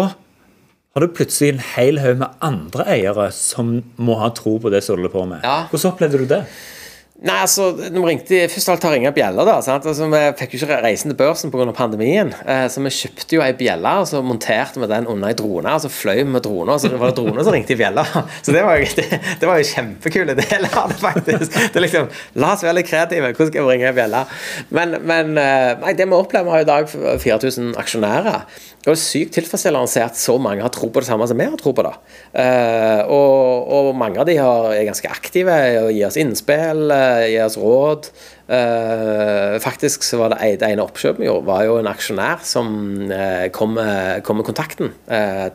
har 0.95 1.03
du 1.03 1.11
plutselig 1.11 1.55
en 1.55 1.65
hel 1.75 1.99
haug 2.03 2.21
med 2.21 2.39
andre 2.45 2.87
eiere 2.95 3.27
som 3.35 3.77
må 3.99 4.19
ha 4.21 4.31
tro 4.37 4.57
på 4.63 4.71
det 4.71 4.85
som 4.85 4.95
du 4.95 5.03
holder 5.03 5.15
på 5.15 5.25
med. 5.33 5.47
Ja. 5.47 5.65
Hvordan 5.71 5.91
opplevde 5.91 6.21
du 6.23 6.29
det? 6.31 6.45
Nei, 7.23 7.37
altså, 7.45 7.69
de 7.79 8.01
ringte 8.03 8.41
først 8.51 8.73
alt 8.73 8.85
å 8.89 8.91
ringe 8.91 9.13
bjeller. 9.15 9.47
da, 9.47 9.61
sant? 9.63 9.85
Altså, 9.87 10.09
Vi 10.11 10.23
fikk 10.41 10.57
jo 10.57 10.59
ikke 10.65 10.81
reisen 10.83 11.13
til 11.13 11.17
børsen 11.17 11.53
pga. 11.53 11.71
pandemien. 11.73 12.35
Eh, 12.45 12.67
så 12.67 12.83
vi 12.83 12.91
kjøpte 12.91 13.37
jo 13.37 13.41
ei 13.45 13.53
bjelle 13.55 13.93
og 14.01 14.09
så 14.11 14.21
monterte 14.21 14.81
vi 14.83 14.89
den 14.91 15.07
under 15.07 15.29
ei 15.29 15.37
drone. 15.39 15.71
og 15.71 15.81
Så 15.81 15.89
fløy 15.95 16.25
vi 16.25 16.33
med 16.35 16.43
droner, 16.43 16.75
så 16.77 16.91
det 16.91 16.99
var 16.99 17.15
det 17.15 17.23
drone 17.23 17.45
som 17.45 17.55
ringte 17.55 17.73
i 17.73 17.79
bjella. 17.79 18.03
Så 18.43 18.51
det 18.53 18.65
var 18.67 18.77
jo, 18.83 18.91
det, 18.99 19.21
det 19.41 19.47
var 19.47 19.63
jo 19.63 19.71
kjempekule 19.71 20.35
deler 20.35 20.69
faktisk. 21.07 21.55
Det 21.55 21.79
er 21.79 21.87
liksom, 21.87 22.11
La 22.35 22.53
oss 22.53 22.67
være 22.67 22.81
litt 22.81 22.91
kreative. 22.91 23.31
Hvordan 23.31 23.53
skal 23.53 23.63
vi 23.63 23.71
ringe 23.71 23.89
ei 23.93 23.97
bjelle? 23.97 24.27
Men, 24.75 24.99
men 25.07 25.39
eh, 25.39 25.79
nei, 25.87 25.95
det 25.95 26.11
vi 26.11 26.19
opplever, 26.19 26.51
vi 26.51 26.57
har 26.59 26.67
i 26.67 26.71
dag 26.73 26.91
4000 27.23 27.77
aksjonærer. 27.79 28.43
Det 28.85 28.93
er 28.93 28.99
sykt 29.01 29.33
tilfredsstillende 29.33 29.89
å 29.89 29.89
se 29.89 30.03
at 30.05 30.19
så 30.21 30.35
mange 30.37 30.61
har 30.61 30.73
tro 30.73 30.91
på 30.93 31.01
det 31.01 31.09
samme 31.09 31.25
som 31.25 31.39
vi 31.41 31.47
har 31.49 31.57
tro 31.57 31.71
på. 31.73 31.87
det. 31.87 31.93
Uh, 32.37 33.01
og, 33.09 33.71
og, 33.73 33.87
mange 33.97 34.21
av 34.21 34.29
de 34.29 34.35
er 34.37 34.83
ganske 34.85 35.09
aktive 35.09 35.55
og 35.81 35.89
gir 35.89 36.05
oss 36.11 36.19
innspill, 36.21 36.93
gir 37.23 37.45
oss 37.47 37.59
råd. 37.61 38.09
Uh, 38.45 39.57
faktisk 39.65 40.03
så 40.05 40.19
var 40.21 40.35
det, 40.35 40.51
det 40.61 40.69
ene 40.69 40.85
oppkjøpet 40.85 41.23
vi 41.23 41.29
gjorde, 41.31 41.47
var 41.49 41.63
jo 41.65 41.79
en 41.81 41.89
aksjonær 41.89 42.43
som 42.45 42.69
kom 43.57 43.73
med, 43.79 44.21
kom, 44.27 44.41
med, 44.41 44.45
kontakten 44.45 44.93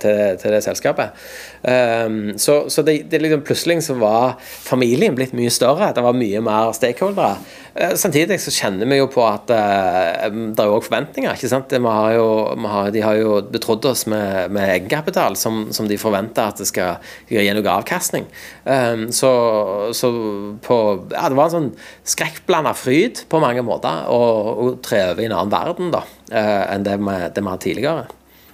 til, 0.01 0.21
til, 0.41 0.55
det 0.55 0.63
selskapet. 0.65 1.13
Så, 1.59 2.53
så 2.71 2.83
det, 2.87 2.93
det 3.11 3.19
liksom 3.19 3.41
plutselig 3.43 3.81
så 3.83 3.97
var 3.99 4.37
familien 4.39 5.15
blitt 5.17 5.33
mye 5.35 5.51
større. 5.51 5.91
Det 5.95 6.03
var 6.03 6.15
mye 6.15 6.39
mer 6.43 6.71
stakeholdere. 6.75 7.39
Uh, 7.79 7.93
samtidig 7.95 8.39
så 8.41 8.51
kjenner 8.53 8.89
vi 8.89 8.97
jo 8.97 9.07
på 9.11 9.23
at 9.27 9.51
uh, 9.51 10.25
det 10.29 10.59
er 10.59 10.69
jo 10.69 10.77
òg 10.77 10.85
forventninger. 10.87 11.35
ikke 11.35 11.51
sant? 11.51 11.75
Har 11.89 12.13
jo, 12.15 12.27
har, 12.65 12.91
de 12.95 13.03
har 13.03 13.19
jo 13.19 13.39
betrodd 13.51 13.85
oss 13.91 14.05
med, 14.09 14.51
med 14.55 14.73
egenkapital 14.73 15.37
som, 15.39 15.67
som, 15.75 15.87
de 15.89 15.99
forventer 15.99 16.49
at 16.51 16.61
det 16.61 16.69
skal 16.69 16.99
gi 17.29 17.45
noe 17.55 17.75
avkastning. 17.75 18.27
Um, 18.65 19.07
så, 19.15 19.31
så 19.95 20.11
på, 20.65 20.79
ja, 21.13 21.27
det 21.29 21.39
var 21.39 21.49
en 21.49 21.55
sånn 21.55 21.71
skrekkblanda 22.07 22.75
fryd 22.77 23.25
på 23.29 23.41
mange 23.43 23.63
måter 23.65 24.07
å 24.11 24.75
tre 24.85 25.05
over 25.11 25.23
i 25.23 25.29
en 25.29 25.37
annen 25.37 25.53
verden 25.53 25.93
da, 25.95 26.05
uh, 26.33 26.63
enn 26.73 26.87
det 26.87 26.97
vi, 26.99 27.19
det 27.35 27.43
vi 27.43 27.53
har 27.53 27.63
tidligere. 27.63 28.07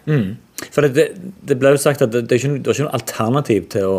Mm. 0.05 0.35
For 0.71 0.85
det, 0.87 1.09
det, 1.43 1.57
ble 1.59 1.73
jo 1.73 1.79
sagt 1.81 2.03
at 2.05 2.13
det, 2.13 2.25
er 2.31 2.39
ikke, 2.39 2.59
det 2.59 2.69
er 2.69 2.77
ikke 2.77 2.87
noe 2.87 2.97
alternativ 2.97 3.65
til 3.73 3.89
å 3.89 3.95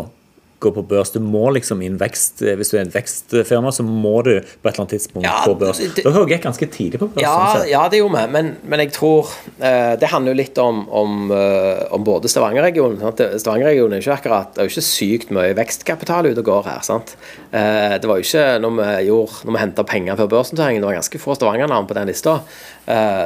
gå 0.59 0.71
på 0.73 0.81
børs. 0.81 1.11
Du 1.13 1.19
må 1.21 1.49
liksom 1.53 1.81
i 1.81 1.89
en 1.89 1.97
vekst, 2.01 2.41
eh, 2.41 2.55
Hvis 2.57 2.71
du 2.71 2.77
er 2.77 2.85
et 2.87 2.95
vekstfirma, 2.95 3.71
så 3.71 3.83
må 3.85 4.21
du 4.25 4.39
på 4.41 4.69
et 4.69 4.71
eller 4.71 4.83
annet 4.83 4.95
tidspunkt 4.95 5.27
ja, 5.27 5.43
på 5.45 5.53
børs. 5.59 5.81
Dere 5.97 6.23
gikk 6.29 6.47
ganske 6.47 6.67
tidlig 6.73 7.01
på 7.01 7.09
børs. 7.13 7.21
Ja, 7.21 7.35
sånn 7.53 7.69
ja 7.69 7.83
det 7.91 8.01
gjorde 8.01 8.23
vi, 8.23 8.31
men, 8.33 8.51
men, 8.63 8.83
jeg 8.85 8.93
tror 8.95 9.29
uh, 9.59 9.93
Det 9.99 10.09
handler 10.09 10.33
jo 10.33 10.39
litt 10.39 10.57
om, 10.61 10.83
om, 10.89 11.29
uh, 11.33 11.85
om 11.93 12.05
både 12.07 12.31
Stavanger-regionen. 12.31 12.97
Stavanger-regionen 13.37 13.97
er 13.97 14.01
jo 14.01 14.07
ikke 14.07 14.17
akkurat 14.17 14.55
Det 14.55 14.63
er 14.63 14.69
jo 14.69 14.73
ikke 14.73 14.85
sykt 14.87 15.33
mye 15.35 15.53
vekstkapital 15.57 16.31
ute 16.31 16.41
og 16.41 16.49
går 16.49 16.71
her. 16.71 16.81
sant? 16.87 17.13
Uh, 17.53 17.97
det 18.01 18.09
var 18.09 18.17
jo 18.17 18.25
ikke 18.25 18.47
når 18.63 18.75
vi, 18.79 18.89
gjorde, 19.11 19.45
når 19.45 19.57
vi 19.57 19.63
henta 19.65 19.87
penger 19.93 20.19
før 20.19 20.33
børsnoteringen, 20.33 20.81
det 20.81 20.89
var 20.89 20.99
ganske 21.01 21.21
få 21.21 21.37
Stavanger-navn 21.37 21.89
på 21.89 21.97
den 21.99 22.09
lista. 22.09 22.39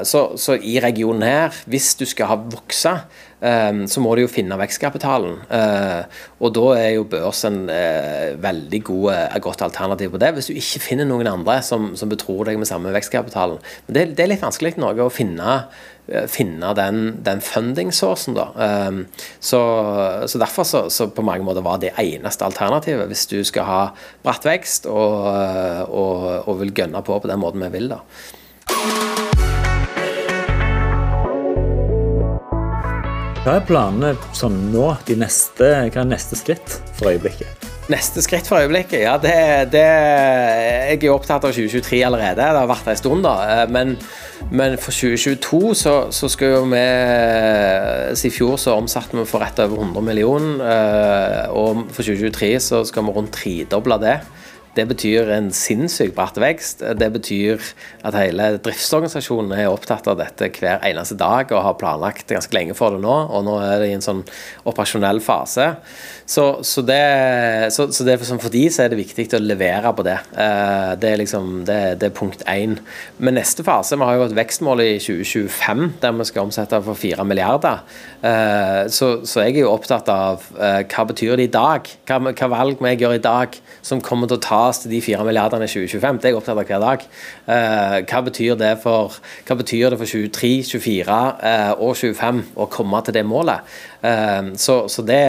Så, 0.09 0.23
så 0.41 0.55
i 0.57 0.79
regionen 0.81 1.21
her, 1.21 1.57
hvis 1.69 1.91
du 1.99 2.01
skal 2.09 2.31
ha 2.31 2.37
vokse 2.49 2.95
så 3.41 4.01
må 4.03 4.13
du 4.13 4.21
jo 4.21 4.29
finne 4.29 4.57
vekstkapitalen. 4.59 5.39
Eh, 5.49 6.19
og 6.41 6.53
da 6.53 6.65
er 6.77 6.89
jo 6.93 7.07
børs 7.09 7.41
en 7.49 7.63
eh, 7.73 8.35
veldig 8.41 8.81
god, 8.85 9.07
eh, 9.15 9.39
godt 9.41 9.63
alternativ 9.65 10.13
på 10.13 10.21
det, 10.21 10.33
hvis 10.35 10.51
du 10.51 10.59
ikke 10.59 10.83
finner 10.83 11.09
noen 11.09 11.29
andre 11.31 11.57
som, 11.65 11.91
som 11.97 12.11
betror 12.11 12.45
deg 12.45 12.59
med 12.61 12.69
samme 12.69 12.93
vekstkapitalen. 12.93 13.57
Men 13.87 13.97
det, 13.97 14.05
det 14.17 14.25
er 14.25 14.33
litt 14.35 14.45
vanskelig 14.45 14.75
noe 14.81 15.07
å 15.07 15.13
finne 15.13 15.63
finne 16.27 16.73
den, 16.75 16.97
den 17.23 17.39
funding-sourcen. 17.45 18.35
da. 18.35 18.47
Um, 18.89 19.05
så, 19.39 19.61
så, 20.27 20.41
Derfor 20.41 20.65
så, 20.67 20.81
så, 20.91 21.07
på 21.13 21.23
mange 21.23 21.45
måter 21.47 21.63
var 21.63 21.77
det 21.79 21.93
eneste 22.01 22.43
alternativet 22.43 23.07
hvis 23.07 23.27
du 23.31 23.37
skal 23.47 23.67
ha 23.69 23.81
bratt 24.25 24.43
vekst 24.49 24.89
og, 24.91 25.29
og, 25.87 26.25
og 26.49 26.59
vil 26.65 26.73
gønne 26.75 27.03
på 27.05 27.21
på 27.21 27.31
den 27.31 27.39
måten 27.39 27.63
vi 27.63 27.71
vil. 27.77 27.93
da. 27.93 28.01
Hva 33.41 33.55
er 33.57 33.63
planene 33.65 34.11
sånn 34.37 34.67
nå? 34.69 34.83
De 35.07 35.15
neste, 35.17 35.65
hva 35.65 36.03
er 36.03 36.09
neste 36.11 36.37
skritt 36.37 36.75
for 36.93 37.09
øyeblikket? 37.09 37.63
Neste 37.89 38.21
skritt 38.21 38.45
for 38.45 38.61
øyeblikket? 38.61 38.99
Ja, 39.01 39.15
det, 39.17 39.33
det 39.73 39.81
Jeg 39.81 40.99
er 40.99 41.09
opptatt 41.09 41.47
av 41.49 41.55
2023 41.55 42.03
allerede. 42.05 42.37
Det 42.37 42.59
har 42.59 42.69
vært 42.69 42.91
en 42.91 42.99
stund, 42.99 43.25
da. 43.25 43.33
Eh, 43.41 43.63
men, 43.73 43.95
men 44.53 44.77
for 44.77 44.93
2022 44.93 45.73
så, 45.79 45.95
så 46.13 46.29
skal 46.29 46.53
jo 46.53 46.61
vi 46.69 46.83
I 48.13 48.31
fjor 48.37 48.61
så 48.61 48.77
omsatte 48.77 49.17
vi 49.17 49.25
for 49.25 49.41
rett 49.41 49.57
over 49.65 49.87
100 49.87 50.05
millioner. 50.05 50.61
Eh, 50.75 51.57
og 51.57 51.87
for 51.89 52.05
2023 52.05 52.51
så 52.61 52.83
skal 52.85 53.09
vi 53.09 53.17
rundt 53.17 53.33
tredoble 53.41 53.97
det. 54.05 54.19
Det 54.71 54.85
betyr 54.87 55.27
en 55.35 55.49
sinnssykt 55.51 56.15
bratt 56.15 56.37
vekst. 56.39 56.79
Det 56.95 57.09
betyr 57.11 57.59
at 58.07 58.15
hele 58.15 58.53
driftsorganisasjonen 58.63 59.51
er 59.57 59.67
opptatt 59.67 60.07
av 60.07 60.19
dette 60.21 60.47
hver 60.55 60.79
eneste 60.87 61.17
dag 61.19 61.51
og 61.51 61.65
har 61.65 61.75
planlagt 61.81 62.31
ganske 62.31 62.55
lenge 62.55 62.75
for 62.77 62.95
det 62.95 63.03
nå. 63.03 63.17
Og 63.27 63.43
nå 63.47 63.57
er 63.65 63.83
det 63.83 63.89
i 63.91 63.97
en 63.97 64.05
sånn 64.05 64.23
operasjonell 64.63 65.19
fase. 65.23 65.73
Så, 66.31 66.63
så, 66.63 66.81
det, 66.87 67.73
så, 67.75 67.89
så 67.91 68.05
det, 68.07 68.15
for 68.23 68.53
de 68.53 68.61
så 68.71 68.85
er 68.85 68.93
det 68.93 69.01
viktig 69.01 69.25
å 69.35 69.41
levere 69.43 69.91
på 69.95 70.05
det. 70.07 70.15
Eh, 70.39 70.91
det 71.01 71.09
er 71.09 71.19
liksom 71.19 71.65
det, 71.67 71.79
det 71.99 72.07
er 72.07 72.15
punkt 72.15 72.45
én. 72.47 72.77
Men 73.19 73.35
neste 73.35 73.65
fase 73.67 73.97
Vi 73.99 74.07
har 74.07 74.15
jo 74.15 74.29
et 74.29 74.37
vekstmål 74.37 74.83
i 74.85 74.93
2025 75.03 75.97
der 75.99 76.15
vi 76.15 76.27
skal 76.29 76.47
omsette 76.47 76.79
for 76.85 76.95
4 76.95 77.25
milliarder. 77.27 77.83
Eh, 78.23 78.87
så, 78.87 79.17
jeg 79.41 79.57
er 79.57 79.65
jo 79.65 79.73
opptatt 79.73 80.07
av 80.13 80.47
eh, 80.55 80.85
hva 80.87 81.05
betyr 81.09 81.35
det 81.35 81.49
i 81.49 81.51
dag? 81.51 81.91
Hva, 82.07 82.21
hva 82.31 82.51
valg 82.55 82.79
må 82.79 82.93
jeg 82.93 83.03
gjøre 83.03 83.19
i 83.19 83.25
dag 83.27 83.59
som 83.83 83.99
kommer 83.99 84.31
til 84.31 84.39
å 84.39 84.45
tas 84.45 84.83
til 84.83 84.95
de 84.95 85.03
4 85.03 85.27
milliardene 85.27 85.67
i 85.67 85.73
2025. 85.73 86.21
Det 86.21 86.29
er 86.29 86.35
jeg 86.35 86.39
opptatt 86.39 86.63
av 86.63 86.71
hver 86.71 86.83
dag. 86.85 87.05
Uh, 87.49 87.97
hva, 88.07 88.23
betyr 88.27 88.55
det 88.59 88.75
for, 88.83 89.19
hva 89.47 89.57
betyr 89.59 89.91
det 89.91 89.99
for 89.99 90.07
23, 90.07 90.51
24 90.69 91.21
uh, 91.41 91.71
og 91.81 91.97
25 91.97 92.43
å 92.55 92.69
komme 92.71 93.01
til 93.03 93.17
det 93.17 93.25
målet? 93.27 93.65
Uh, 94.01 94.53
så, 94.57 94.75
så 94.89 95.03
det, 95.05 95.21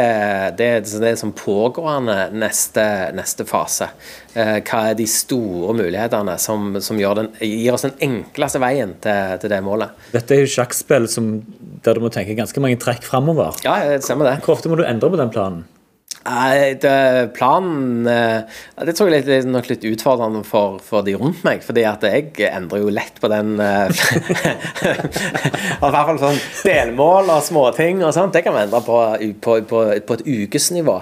det, 0.59 0.69
det, 0.89 1.11
er 1.11 1.19
som 1.21 1.35
pågående 1.37 2.31
neste, 2.33 2.85
neste 3.17 3.45
fase. 3.49 3.91
Eh, 4.33 4.63
hva 4.65 4.79
er 4.89 4.97
de 4.97 5.05
store 5.11 5.75
mulighetene 5.77 6.39
som, 6.41 6.79
som 6.81 6.97
den, 6.97 7.29
gir 7.45 7.75
oss 7.75 7.85
den 7.85 7.99
enkleste 8.01 8.63
veien 8.63 8.95
til, 9.05 9.35
til, 9.43 9.53
det 9.53 9.61
målet? 9.65 9.93
Dette 10.15 10.39
er 10.39 10.47
jo 10.47 10.53
sjakkspill 10.55 11.11
der 11.85 11.99
du 11.99 12.05
må 12.05 12.09
tenke 12.15 12.39
ganske 12.39 12.63
mange 12.65 12.81
trekk 12.81 13.05
framover. 13.05 13.59
Ja, 13.67 13.77
det 13.91 14.07
stemmer 14.07 14.31
det. 14.31 14.39
Hvor 14.47 14.57
ofte 14.57 14.73
må 14.73 14.81
du 14.81 14.87
endre 14.87 15.13
på 15.13 15.21
den 15.21 15.33
planen? 15.35 15.67
Planen 16.23 18.07
eh, 18.07 18.43
Det 18.87 18.95
tror 18.95 19.11
jeg 19.11 19.27
er 19.27 19.47
nok 19.49 19.67
litt 19.71 19.85
utfordrende 19.89 20.43
for, 20.47 20.79
for, 20.85 21.03
de 21.07 21.17
rundt 21.19 21.43
meg. 21.47 21.63
fordi 21.67 21.83
at 21.89 22.05
jeg 22.07 22.31
endrer 22.47 22.85
jo 22.85 22.93
lett 22.95 23.19
på 23.23 23.31
den 23.33 23.59
eh, 23.63 23.91
I 25.83 25.91
hvert 25.91 26.07
fall 26.07 26.21
sånn 26.23 26.39
delmål 26.63 27.33
og 27.35 27.43
småting 27.47 28.05
og. 28.07 28.15
Det 28.33 28.45
kan 28.45 28.55
vi 28.55 28.63
endre 28.63 28.81
på, 28.87 28.99
på, 29.43 29.57
på, 29.69 29.81
på 30.07 30.19
et 30.19 30.27
ukesnivå. 30.27 30.97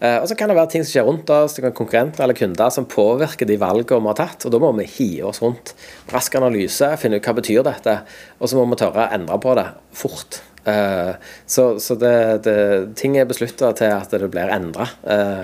Eh, 0.00 0.18
og 0.22 0.28
så 0.30 0.36
kan 0.38 0.48
det 0.48 0.56
være 0.56 0.72
ting 0.72 0.86
som 0.86 0.92
skjer 0.94 1.08
rundt 1.08 1.32
oss, 1.34 1.56
det 1.56 1.66
kan 1.66 1.76
konkurrenter 1.76 2.24
eller 2.24 2.38
kunder 2.38 2.72
som 2.72 2.88
påvirker 2.88 3.48
de 3.48 3.58
valgene 3.60 4.00
vi 4.06 4.12
har 4.12 4.20
tatt. 4.22 4.46
Og 4.46 4.54
da 4.54 4.62
må 4.62 4.72
vi 4.78 4.88
hive 4.96 5.28
oss 5.32 5.42
rundt. 5.44 5.74
Rask 6.12 6.38
analyse, 6.40 6.88
finne 7.02 7.20
ut 7.20 7.28
hva 7.28 7.36
betyr 7.36 7.66
dette, 7.66 7.98
og 8.40 8.48
så 8.48 8.58
må 8.58 8.64
vi 8.72 8.80
tørre 8.80 9.06
å 9.06 9.12
endre 9.18 9.38
på 9.42 9.58
det 9.58 9.68
fort. 9.96 10.40
Uh, 10.62 11.14
så, 11.46 11.80
så 11.82 11.96
det, 11.98 12.44
det, 12.46 12.56
ting 12.98 13.16
er 13.18 13.26
beslutta 13.26 13.72
til 13.74 13.90
at 13.90 14.12
det 14.14 14.28
blir 14.30 14.52
endra. 14.54 14.86
Uh, 15.02 15.42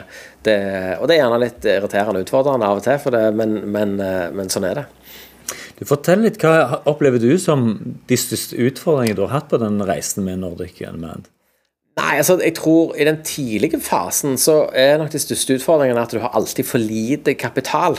og 0.98 1.08
det 1.10 1.16
er 1.16 1.18
gjerne 1.18 1.40
litt 1.42 1.66
irriterende 1.66 2.22
og 2.22 2.28
utfordrende 2.28 2.68
av 2.68 2.78
og 2.78 2.84
til, 2.86 3.00
det, 3.14 3.24
men, 3.36 3.56
men, 3.74 3.96
uh, 3.98 4.28
men, 4.34 4.52
sånn 4.52 4.68
er 4.68 4.82
det. 4.82 4.86
Du 5.78 5.84
Fortell 5.88 6.22
litt, 6.26 6.38
Hva 6.42 6.82
opplever 6.90 7.22
du 7.22 7.32
som 7.40 7.74
de 8.08 8.18
største 8.18 8.58
utfordringene 8.58 9.18
du 9.18 9.26
har 9.26 9.36
hatt 9.40 9.50
på 9.50 9.60
den 9.62 9.82
reisen 9.86 10.26
med 10.26 10.42
Nordic 10.42 10.80
Unmanned? 10.86 11.28
Nei, 11.98 12.20
altså 12.20 12.36
jeg 12.38 12.54
tror 12.54 12.92
I 12.94 13.08
den 13.08 13.22
tidlige 13.26 13.80
fasen 13.82 14.36
så 14.38 14.68
er 14.76 15.00
nok 15.00 15.10
de 15.10 15.20
største 15.22 15.56
utfordringene 15.58 16.04
at 16.04 16.14
du 16.14 16.20
har 16.22 16.34
alltid 16.38 16.66
for 16.66 16.82
lite 16.82 17.34
kapital. 17.38 17.98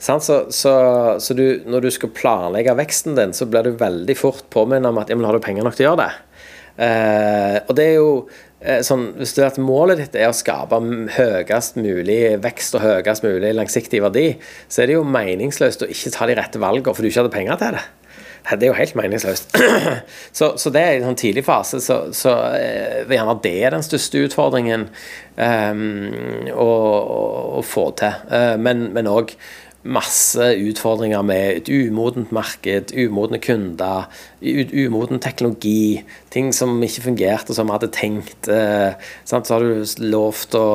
Så, 0.00 0.16
så, 0.50 0.72
så 1.20 1.34
du, 1.36 1.60
når 1.68 1.84
du 1.84 1.90
skal 1.92 2.12
planlegge 2.16 2.72
veksten 2.78 3.18
din, 3.18 3.34
så 3.36 3.46
blir 3.46 3.66
du 3.68 3.76
veldig 3.78 4.16
fort 4.16 4.46
påminnet 4.50 4.88
om 4.88 4.98
at 4.98 5.12
ja, 5.12 5.18
men 5.18 5.28
har 5.28 5.36
du 5.36 5.44
penger 5.44 5.66
nok 5.66 5.76
til 5.76 5.86
å 5.86 5.90
gjøre 5.90 6.06
det. 6.06 6.29
Eh, 6.76 7.58
og 7.66 7.76
det 7.76 7.86
er 7.86 7.96
jo 7.98 8.10
eh, 8.60 8.80
sånn, 8.86 9.10
Hvis 9.18 9.34
det 9.36 9.44
er 9.44 9.50
at 9.50 9.60
målet 9.62 10.00
ditt 10.00 10.18
er 10.18 10.30
å 10.30 10.36
skape 10.36 10.78
høyest 11.16 11.78
mulig 11.80 12.20
vekst 12.42 12.76
og 12.78 12.84
høyest 12.84 13.26
mulig 13.26 13.54
langsiktig 13.56 14.02
verdi, 14.04 14.26
så 14.68 14.82
er 14.82 14.90
det 14.90 14.98
jo 14.98 15.06
meningsløst 15.06 15.84
å 15.84 15.90
ikke 15.90 16.14
ta 16.16 16.28
de 16.30 16.36
rette 16.38 16.62
valgene 16.62 16.94
for 16.94 17.04
du 17.04 17.10
ikke 17.10 17.24
hadde 17.24 17.34
penger 17.36 17.60
til 17.60 17.78
det. 17.78 17.86
Det 18.50 18.64
er 18.64 18.70
jo 18.70 18.78
helt 18.78 18.96
meningsløst. 18.96 19.56
så, 20.38 20.54
så, 20.56 20.70
det 20.72 20.80
er 20.82 20.94
i 20.94 21.00
en 21.02 21.10
sånn 21.10 21.18
tidlig 21.20 21.44
fase, 21.44 21.78
så, 21.84 21.98
så 22.16 22.32
er 22.56 23.10
gjerne 23.12 23.36
det 23.44 23.56
er 23.60 23.76
den 23.76 23.84
største 23.84 24.22
utfordringen 24.24 24.86
um, 25.36 25.82
å, 26.54 26.70
å, 27.60 27.62
få 27.66 27.90
til. 28.00 28.16
Men 28.64 29.10
òg 29.12 29.36
masse 29.80 30.44
utfordringer 30.60 31.22
med 31.24 31.62
et 31.62 31.68
umodent 31.72 32.32
marked, 32.36 32.92
umodne 32.92 33.38
kunder, 33.40 34.10
umoden 34.42 35.20
teknologi, 35.24 36.02
ting 36.32 36.50
som 36.52 36.74
ikke 36.84 37.06
fungerte 37.06 37.56
som 37.56 37.68
vi 37.68 37.74
hadde 37.74 37.88
tenkt. 37.94 38.50
Eh, 38.52 38.92
så 39.24 39.40
har 39.40 39.64
du 39.64 40.04
lovt 40.04 40.56
å 40.58 40.66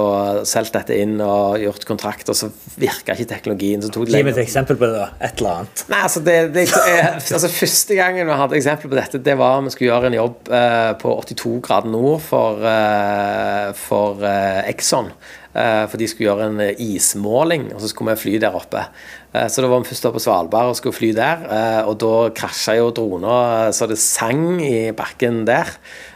selge 0.47 0.73
dette 0.79 0.97
inn 0.97 1.19
og 1.21 1.61
gjort 1.61 1.85
kontrakt, 1.85 2.31
og 2.33 2.39
så 2.39 2.49
virka 2.81 3.13
ikke 3.13 3.29
teknologien. 3.35 3.85
Gi 3.85 4.23
meg 4.25 4.33
et 4.33 4.43
eksempel 4.47 4.79
på 4.81 4.89
det, 4.89 5.05
da. 5.05 5.07
Et 5.29 5.37
eller 5.43 5.61
annet. 5.61 5.85
Nei, 5.93 6.01
altså, 6.09 6.25
det, 6.25 6.37
det, 6.57 6.67
altså, 7.37 7.53
Første 7.55 7.97
gangen 7.97 8.25
vi 8.25 8.41
hadde 8.41 8.57
eksempel 8.57 8.89
på 8.91 8.97
dette, 8.97 9.21
det 9.21 9.37
var 9.39 9.61
vi 9.65 9.73
skulle 9.73 9.93
gjøre 9.93 10.09
en 10.11 10.19
jobb 10.19 10.53
eh, 10.53 10.91
på 11.01 11.13
82 11.21 11.55
grader 11.65 11.93
nord 11.93 12.21
for, 12.25 12.65
eh, 12.73 13.69
for 13.85 14.25
eh, 14.25 14.65
Exxon. 14.73 15.13
Eh, 15.55 15.85
for 15.87 15.95
de 15.95 16.07
skulle 16.11 16.27
gjøre 16.27 16.49
en 16.49 16.57
eh, 16.59 16.81
ismåling, 16.83 17.69
og 17.71 17.79
så 17.79 17.87
skulle 17.87 18.11
vi 18.11 18.23
fly 18.25 18.33
der 18.43 18.57
oppe. 18.57 18.81
Eh, 19.31 19.47
så 19.47 19.63
da 19.63 19.69
var 19.71 19.79
vi 19.79 19.87
først 19.87 20.07
oppe 20.09 20.19
på 20.19 20.25
Svalbard 20.25 20.73
og 20.73 20.75
skulle 20.75 20.97
fly 20.97 21.13
der, 21.15 21.45
og 21.87 21.95
da 22.03 22.11
krasja 22.35 22.75
jo 22.81 22.91
drona 22.95 23.71
så 23.75 23.87
det 23.87 23.99
sang 24.01 24.59
i 24.59 24.91
bakken 24.95 25.45
der. 25.47 25.71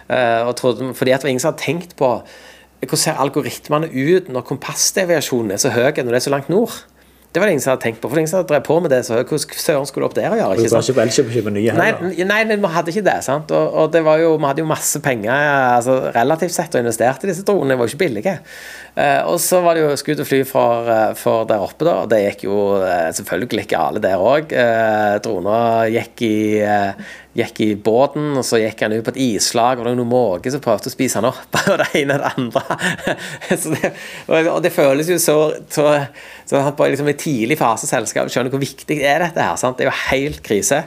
Og 0.09 0.55
trodde, 0.57 0.87
fordi 0.97 1.11
at 1.13 1.21
det 1.21 1.27
var 1.27 1.31
ingen 1.35 1.43
som 1.43 1.53
hadde 1.53 1.61
tenkt 1.61 1.91
på 1.99 2.07
hvordan 2.79 2.97
ser 2.97 3.19
algoritmene 3.21 3.89
ut 3.91 4.29
når 4.31 4.45
kompassdeviasjonen 4.47 5.51
er 5.53 5.59
så 5.61 5.69
høy 5.75 5.91
når 5.91 6.09
det 6.09 6.17
er 6.17 6.25
så 6.25 6.33
langt 6.33 6.49
nord. 6.49 6.73
Det 7.29 7.37
var 7.37 7.45
det 7.45 7.51
ingen 7.53 7.61
som 7.61 7.75
hadde 7.75 7.83
tenkt 7.83 7.99
på. 8.01 8.09
For 8.09 8.17
ingen 8.17 8.29
som 8.29 8.39
hadde 8.39 8.49
drevet 8.49 8.65
på 8.65 8.75
med 8.81 8.89
det. 8.89 9.03
så 9.05 9.19
Hvordan 9.19 9.41
søren 9.61 9.85
skulle 9.85 10.07
opp 10.07 10.15
der 10.17 10.33
å 10.33 10.37
gjøre? 10.39 10.55
ikke 10.57 10.71
sant? 10.73 10.87
Du 10.89 10.95
var 10.97 11.11
ikke 11.11 11.35
kjøpe 11.35 11.53
nye 11.53 11.75
heller? 11.75 11.99
Nei, 12.09 12.41
nei, 12.49 12.57
vi 12.57 12.71
hadde 12.73 12.89
ikke 12.89 13.03
det. 13.05 13.17
sant? 13.27 13.53
Og, 13.53 13.75
og 13.83 13.91
det 13.93 14.01
var 14.07 14.17
jo, 14.17 14.31
vi 14.39 14.49
hadde 14.49 14.63
jo 14.63 14.69
masse 14.69 15.01
penger 15.05 15.29
altså 15.75 15.99
relativt 16.15 16.55
sett 16.55 16.73
og 16.73 16.81
investerte 16.81 17.27
i 17.27 17.29
disse 17.29 17.45
dronene. 17.45 17.75
De 17.75 17.77
var 17.77 17.85
jo 17.85 17.93
ikke 17.93 18.01
billige. 18.01 18.33
Uh, 18.97 19.29
og 19.29 19.37
så 19.43 19.61
var 19.61 19.77
det 19.77 19.85
jo 19.85 19.93
skudd 20.01 20.23
og 20.25 20.29
fly 20.31 20.41
for, 20.49 20.89
uh, 20.89 21.13
for, 21.19 21.45
der 21.49 21.61
oppe, 21.61 21.85
da. 21.85 21.99
Og 22.01 22.09
det 22.09 22.23
gikk 22.23 22.47
jo 22.49 22.57
uh, 22.81 23.11
selvfølgelig 23.13 23.69
alle 23.77 24.01
der 24.01 24.25
òg. 24.33 24.49
Uh, 24.49 25.21
droner 25.21 25.93
gikk 25.99 26.25
i 26.25 26.35
gikk 27.39 27.61
i 27.65 27.69
båten, 27.75 28.31
og 28.37 28.45
så 28.45 28.59
gikk 28.61 28.83
han 28.85 28.95
ut 28.95 29.05
på 29.05 29.13
et 29.15 29.21
islag, 29.29 29.79
og 29.79 29.85
det 29.85 29.93
var 29.93 29.99
noen 29.99 30.11
måker 30.11 30.53
som 30.53 30.63
prøvde 30.63 30.91
å 30.91 30.93
spise 30.93 31.19
han 31.19 31.29
opp. 31.29 31.59
Og 31.69 31.79
det 31.81 31.87
ene 31.99 32.17
og 32.17 32.23
det 32.23 32.33
andre. 32.39 32.77
det, 33.49 33.93
og, 34.27 34.59
det 34.65 34.73
føles 34.73 35.09
jo 35.11 35.19
så, 35.21 35.37
så, 35.71 35.87
så 36.49 36.63
på 36.75 36.89
liksom, 36.91 37.09
en 37.11 37.19
tidlig 37.19 37.59
fase 37.59 37.89
selskap 37.89 38.31
skjønner 38.31 38.53
hvor 38.53 38.63
viktig 38.63 38.99
er 38.99 39.25
dette 39.25 39.43
her. 39.43 39.57
Sant? 39.59 39.79
Det 39.79 39.87
er 39.87 39.91
jo 39.91 39.97
helt 40.09 40.43
krise. 40.45 40.83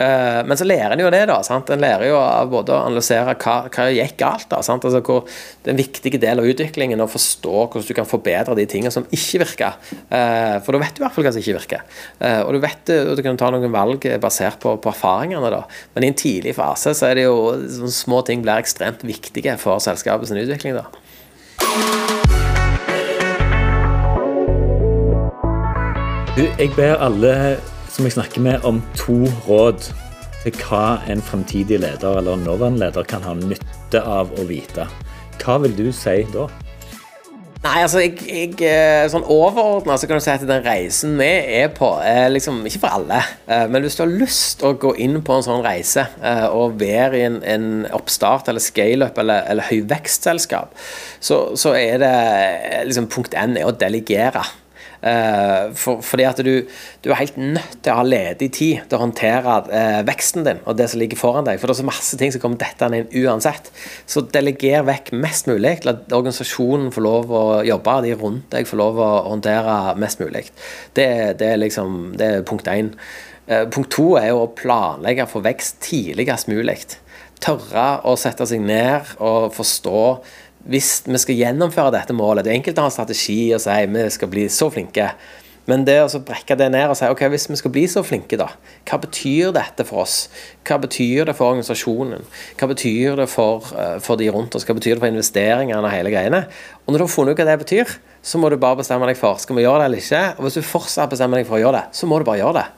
Uh, 0.00 0.40
men 0.48 0.56
så 0.56 0.64
lærer 0.64 0.94
en 0.94 1.02
jo 1.02 1.10
det, 1.12 1.22
da. 1.28 1.36
Sant? 1.44 1.68
En 1.74 1.82
lærer 1.82 2.08
jo 2.08 2.16
av 2.16 2.48
både 2.48 2.72
å 2.72 2.86
analysere 2.86 3.34
hva, 3.36 3.56
hva 3.68 3.88
gikk 3.92 4.16
galt. 4.22 4.48
da, 4.48 4.62
sant? 4.64 4.86
Altså 4.88 5.02
hvor 5.04 5.26
Det 5.28 5.68
er 5.68 5.74
en 5.74 5.80
viktig 5.82 6.14
del 6.22 6.40
av 6.40 6.48
utviklingen 6.48 7.04
å 7.04 7.08
forstå 7.10 7.56
hvordan 7.66 7.88
du 7.88 7.96
kan 7.98 8.08
forbedre 8.08 8.56
de 8.56 8.64
tingene 8.70 8.94
som 8.94 9.04
ikke 9.12 9.42
virker. 9.44 9.76
Uh, 10.08 10.56
for 10.64 10.72
da 10.72 10.82
vet 10.84 10.96
du 10.96 11.02
i 11.02 11.04
hvert 11.04 11.16
fall 11.16 11.26
hva 11.28 11.34
som 11.34 11.44
ikke 11.44 11.58
virker. 11.58 11.84
Uh, 12.22 12.40
og 12.46 12.54
du 12.56 12.62
vet 12.64 12.94
og 12.96 13.12
du 13.18 13.24
kan 13.26 13.38
ta 13.40 13.50
noen 13.52 13.74
valg 13.74 14.06
basert 14.22 14.60
på, 14.62 14.72
på, 14.80 14.92
erfaringene. 14.94 15.52
da. 15.52 15.64
Men 15.94 16.06
i 16.06 16.12
en 16.12 16.18
tidlig 16.18 16.56
fase 16.56 16.94
så 16.96 17.10
er 17.10 17.20
det 17.20 17.28
jo 17.28 17.36
sånne 17.60 17.92
små 17.94 18.22
ting 18.26 18.44
blir 18.44 18.56
ekstremt 18.60 19.04
viktige 19.04 19.56
for 19.60 19.82
selskapets 19.84 20.32
utvikling. 20.32 20.80
da. 20.80 20.88
Jeg 26.40 26.72
ber 26.72 26.96
alle 27.04 27.34
som 27.90 28.06
jeg 28.06 28.16
snakker 28.16 28.44
med, 28.44 28.64
om 28.64 28.80
to 28.96 29.24
råd 29.48 29.90
til 30.44 30.56
hva 30.64 31.00
en 31.10 31.22
fremtidig 31.24 31.80
leder 31.82 32.20
eller 32.22 32.40
nåværende 32.40 32.86
leder 32.86 33.06
kan 33.08 33.24
ha 33.26 33.36
nytte 33.36 34.00
av 34.00 34.32
å 34.38 34.46
vite. 34.48 34.86
Hva 35.40 35.58
vil 35.64 35.76
du 35.76 35.88
si 35.92 36.22
da? 36.32 36.48
Nei, 37.60 37.82
altså, 37.84 38.00
jeg, 38.00 38.14
jeg, 38.24 38.54
eh, 38.64 39.02
sånn 39.12 39.26
overordna 39.28 39.98
så 40.00 40.08
kan 40.08 40.16
du 40.16 40.24
si 40.24 40.30
at 40.32 40.46
den 40.48 40.62
reisen 40.64 41.18
vi 41.20 41.28
er 41.58 41.66
på, 41.76 41.90
er 42.00 42.30
liksom 42.32 42.62
ikke 42.64 42.80
for 42.86 42.96
alle. 42.96 43.18
Eh, 43.44 43.66
men 43.68 43.84
hvis 43.84 43.98
du 43.98 44.06
har 44.06 44.14
lyst 44.14 44.64
å 44.64 44.70
gå 44.80 44.94
inn 45.04 45.18
på 45.20 45.36
en 45.36 45.44
sånn 45.44 45.60
reise 45.66 46.06
eh, 46.24 46.46
og 46.48 46.78
være 46.80 47.20
i 47.20 47.26
en, 47.26 47.36
en 47.44 47.68
oppstart 47.98 48.48
eller 48.48 48.64
scaleup 48.64 49.20
eller, 49.20 49.44
eller 49.52 49.68
høyvekstselskap, 49.68 50.72
så, 51.20 51.42
så 51.60 51.74
er 51.76 52.00
det 52.00 52.14
liksom 52.88 53.10
punkt 53.12 53.36
N 53.36 53.58
er 53.60 53.68
å 53.68 53.76
delegere. 53.76 54.46
Uh, 55.00 55.70
for, 55.72 56.02
fordi 56.04 56.24
at 56.28 56.40
du, 56.44 56.66
du, 57.00 57.06
er 57.08 57.20
helt 57.22 57.38
nødt 57.40 57.78
til 57.80 57.94
å 57.94 58.00
ha 58.02 58.04
ledig 58.04 58.50
tid 58.52 58.82
til 58.84 58.98
å 58.98 59.00
håndtere 59.00 59.54
uh, 59.70 60.00
veksten 60.04 60.44
din 60.44 60.60
og 60.68 60.76
det 60.76 60.90
som 60.92 61.00
ligger 61.00 61.20
foran 61.20 61.46
deg. 61.46 61.56
For 61.60 61.70
det 61.70 61.76
er 61.76 61.80
så 61.80 61.88
masse 61.88 62.18
ting 62.20 62.34
som 62.34 62.42
kommer 62.42 62.60
dettende 62.60 63.00
inn 63.00 63.24
uansett. 63.24 63.70
Så 64.04 64.26
deleger 64.34 64.84
vekk 64.84 65.14
mest 65.16 65.48
mulig. 65.48 65.78
La 65.88 65.96
organisasjonen 66.04 66.92
få 66.92 67.04
lov 67.06 67.32
å 67.32 67.44
jobbe, 67.64 67.96
de 68.04 68.12
rundt 68.20 68.50
deg 68.52 68.68
får 68.68 68.82
lov 68.82 69.00
å 69.00 69.10
håndtere 69.30 69.96
mest 70.00 70.20
mulig. 70.20 70.50
Det, 70.98 71.08
det, 71.40 71.54
er 71.54 71.64
liksom 71.64 72.12
det 72.20 72.32
er 72.34 72.46
punkt 72.50 72.68
én. 72.68 72.92
Uh, 73.48 73.64
punkt 73.72 73.92
to 73.96 74.12
er 74.20 74.34
jo 74.34 74.44
å 74.44 74.52
planlegge 74.52 75.24
for 75.32 75.46
vekst 75.48 75.80
tidligst 75.88 76.52
mulig. 76.52 76.82
Tørre 77.40 78.02
å 78.04 78.18
sette 78.20 78.44
seg 78.44 78.60
ned 78.60 79.16
og 79.16 79.48
forstå 79.56 80.04
hvis 80.68 80.90
vi 81.06 81.20
skal 81.20 81.38
gjennomføre 81.38 81.94
dette 81.94 82.16
målet 82.16 82.44
Det 82.44 82.52
er 82.52 82.74
har 82.76 82.90
en 82.90 82.92
strategi 82.92 83.52
og 83.56 83.62
sier 83.62 83.88
vi 83.88 84.08
skal 84.12 84.28
bli 84.28 84.48
så 84.52 84.68
flinke. 84.72 85.12
Men 85.70 85.84
det 85.86 85.98
å 86.02 86.20
brekke 86.26 86.56
det 86.58 86.70
ned 86.72 86.90
og 86.90 86.96
si 86.98 87.06
ok, 87.06 87.20
hvis 87.30 87.46
vi 87.50 87.58
skal 87.60 87.72
bli 87.74 87.84
så 87.90 88.02
flinke, 88.02 88.38
da, 88.40 88.48
hva 88.88 88.98
betyr 89.02 89.52
dette 89.54 89.84
for 89.86 90.02
oss? 90.02 90.16
Hva 90.66 90.80
betyr 90.82 91.28
det 91.28 91.36
for 91.38 91.52
organisasjonen? 91.52 92.24
Hva 92.58 92.68
betyr 92.72 93.20
det 93.20 93.28
for, 93.30 93.68
uh, 93.76 93.98
for 94.02 94.18
de 94.18 94.30
rundt 94.32 94.56
oss? 94.56 94.66
Hva 94.66 94.74
betyr 94.78 94.96
det 94.96 95.04
for 95.04 95.12
investeringene 95.12 95.78
og 95.78 95.92
hele 95.92 96.12
greiene? 96.12 96.42
Og 96.82 96.90
når 96.90 97.02
du 97.02 97.06
har 97.06 97.12
funnet 97.12 97.36
ut 97.36 97.44
hva 97.44 97.48
det 97.52 97.60
betyr, 97.62 97.94
så 98.24 98.40
må 98.40 98.50
du 98.50 98.58
bare 98.60 98.80
bestemme 98.80 99.06
deg 99.08 99.20
for 99.20 99.38
skal 99.40 99.60
vi 99.60 99.66
gjøre 99.66 99.84
det 99.84 99.88
eller 99.90 100.02
ikke. 100.02 100.24
Og 100.38 100.46
hvis 100.46 100.58
du 100.58 100.66
fortsatt 100.72 101.12
bestemmer 101.12 101.40
deg 101.40 101.48
for 101.48 101.60
å 101.60 101.62
gjøre 101.62 101.78
det, 101.78 102.00
så 102.00 102.10
må 102.10 102.18
du 102.18 102.26
bare 102.26 102.42
gjøre 102.42 102.64
det. 102.64 102.68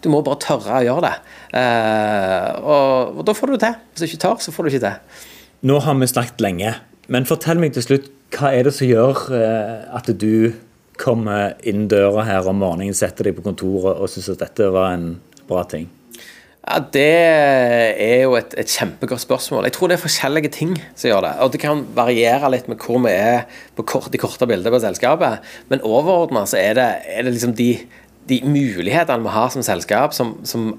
Du 0.00 0.08
må 0.10 0.24
bare 0.24 0.40
tørre 0.42 0.80
å 0.80 0.84
gjøre 0.88 1.06
det. 1.06 1.16
Uh, 1.54 2.50
og, 2.64 3.18
og 3.20 3.26
da 3.28 3.36
får 3.36 3.52
du 3.52 3.58
det 3.58 3.66
til. 3.66 3.80
Hvis 3.92 4.02
du 4.02 4.10
ikke 4.10 4.24
tør, 4.26 4.40
så 4.42 4.56
får 4.56 4.66
du 4.66 4.74
ikke 4.74 4.86
til. 4.88 5.26
Nå 5.70 5.82
har 5.84 6.00
vi 6.00 6.08
snakket 6.08 6.42
lenge. 6.42 6.78
Men 7.10 7.26
fortell 7.26 7.58
meg 7.58 7.74
til 7.74 7.82
slutt, 7.82 8.10
hva 8.36 8.52
er 8.54 8.68
det 8.68 8.74
som 8.76 8.86
gjør 8.86 9.24
eh, 9.34 9.86
at 9.98 10.10
du 10.14 10.52
kommer 11.00 11.56
inn 11.66 11.88
døra 11.90 12.22
her 12.28 12.46
om 12.46 12.60
morgenen, 12.62 12.94
setter 12.94 13.26
deg 13.26 13.38
på 13.38 13.46
kontoret 13.48 13.98
og 13.98 14.10
syns 14.12 14.30
at 14.34 14.44
dette 14.44 14.68
var 14.70 14.94
en 14.94 15.08
bra 15.48 15.64
ting? 15.66 15.88
Ja, 16.60 16.76
Det 16.78 17.02
er 17.02 18.20
jo 18.22 18.36
et, 18.38 18.54
et, 18.60 18.70
kjempegodt 18.70 19.24
spørsmål. 19.24 19.66
Jeg 19.66 19.74
tror 19.74 19.90
det 19.90 19.96
er 19.96 20.04
forskjellige 20.04 20.52
ting 20.54 20.76
som 20.94 21.08
gjør 21.08 21.24
det. 21.24 21.32
Og 21.42 21.50
det 21.50 21.62
kan 21.62 21.82
variere 21.96 22.52
litt 22.52 22.68
med 22.70 22.78
hvor 22.84 23.00
vi 23.02 23.14
er 23.16 23.48
på 23.74 23.86
kort, 23.88 24.10
de 24.12 24.20
korte 24.20 24.46
bildene 24.46 24.70
på 24.70 24.82
selskapet. 24.84 25.48
Men 25.72 25.82
overordna 25.82 26.44
så 26.46 26.60
er 26.60 26.76
det, 26.78 26.88
er 27.10 27.26
det 27.26 27.34
liksom 27.34 27.56
de 27.58 27.72
de 28.30 28.40
mulighetene 28.46 29.24
vi 29.24 29.34
har 29.34 29.50
som 29.52 29.64
selskap, 29.66 30.14
som, 30.16 30.36
som, 30.46 30.70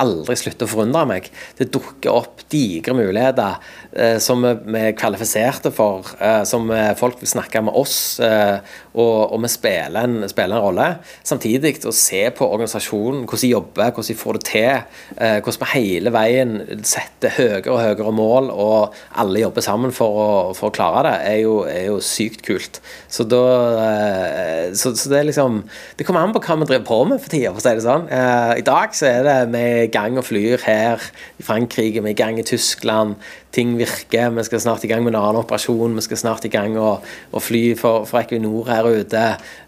aldri 0.00 0.36
slutter 0.38 0.68
å 0.68 0.70
forundre 0.70 1.04
meg. 1.10 1.30
Det 1.58 1.70
dukker 1.74 2.12
opp 2.14 2.44
digre 2.52 2.94
muligheter 2.96 3.58
eh, 3.92 4.18
som 4.22 4.44
vi, 4.44 4.78
er 4.80 4.96
kvalifiserte 4.98 5.72
for, 5.74 6.08
eh, 6.22 6.42
som 6.48 6.70
eh, 6.74 6.92
folk 6.98 7.20
vil 7.22 7.32
snakke 7.32 7.64
med 7.66 7.76
oss, 7.76 7.98
eh, 8.24 8.60
og, 8.94 9.32
og, 9.32 9.38
vi 9.44 9.50
spiller 9.52 10.02
en, 10.02 10.28
spiller 10.30 10.56
en, 10.56 10.64
rolle. 10.64 10.86
Samtidig 11.26 11.76
å 11.86 11.92
se 11.94 12.24
på 12.34 12.46
organisasjonen, 12.46 13.22
hvordan 13.22 13.44
de 13.44 13.52
jobber, 13.52 13.92
hvordan 13.94 14.08
de 14.08 14.16
får 14.18 14.38
det 14.38 14.42
til. 14.48 14.96
Eh, 15.16 15.36
hvordan 15.44 15.60
vi 15.60 15.70
hele 15.74 16.12
veien 16.14 16.56
setter 16.86 17.34
høyere 17.36 17.70
og 17.70 17.80
høyere 17.84 18.14
mål, 18.16 18.50
og 18.50 18.96
alle 19.22 19.44
jobber 19.44 19.64
sammen 19.64 19.94
for 19.94 20.18
å, 20.24 20.28
for 20.58 20.70
å 20.70 20.74
klare 20.74 21.04
det, 21.06 21.14
er 21.30 21.38
jo, 21.44 21.54
er 21.70 21.86
jo, 21.86 22.00
sykt 22.02 22.42
kult. 22.46 22.80
Så 23.08 23.26
da 23.30 23.44
eh, 23.84 24.66
så, 24.74 24.94
så 24.98 25.12
det 25.12 25.20
er 25.20 25.28
liksom 25.28 25.62
Det 25.98 26.06
kommer 26.06 26.24
an 26.24 26.32
på 26.34 26.42
hva 26.42 26.56
vi 26.60 26.68
driver 26.68 26.86
på 26.88 27.00
med 27.10 27.22
for 27.22 27.32
tida, 27.32 27.52
for 27.52 27.62
å 27.62 27.64
si 27.64 27.76
det 27.78 27.86
sånn. 27.86 28.08
Eh, 28.10 28.54
I 28.60 28.66
dag 28.66 28.96
så 28.96 29.06
er 29.10 29.26
det 29.26 29.38
vi 29.54 29.64
i 29.84 29.92
gang 29.92 30.18
og 30.18 30.26
flyr 30.26 30.66
her 30.66 31.06
i 31.38 31.46
Frankrike, 31.46 32.02
vi 32.02 32.10
er 32.10 32.16
i 32.16 32.18
gang 32.18 32.40
i 32.40 32.46
Tyskland. 32.46 33.20
Ting 33.50 33.74
virker. 33.78 34.30
Vi 34.36 34.44
skal 34.46 34.62
snart 34.62 34.84
i 34.86 34.90
gang 34.90 35.02
med 35.02 35.14
en 35.14 35.20
annen 35.20 35.40
operasjon. 35.40 35.96
Vi 35.98 36.04
skal 36.06 36.20
snart 36.20 36.44
i 36.46 36.52
gang 36.52 36.76
og, 36.78 37.06
og 37.34 37.42
fly 37.42 37.62
for, 37.78 38.06
for, 38.06 38.22
Equinor 38.22 38.68
her 38.70 38.86
ute. 38.86 39.24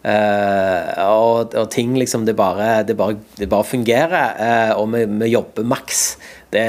Eh, 0.07 1.03
og, 1.09 1.57
og, 1.57 1.67
ting 1.71 1.97
liksom 1.99 2.27
Det 2.27 2.37
bare, 2.39 2.85
det 2.87 2.97
bare, 2.97 3.19
det 3.39 3.49
bare 3.51 3.67
fungerer. 3.67 4.39
Eh, 4.39 4.73
og 4.79 4.93
vi, 4.95 5.03
vi, 5.11 5.33
jobber 5.35 5.67
maks 5.67 6.05
Det, 6.53 6.63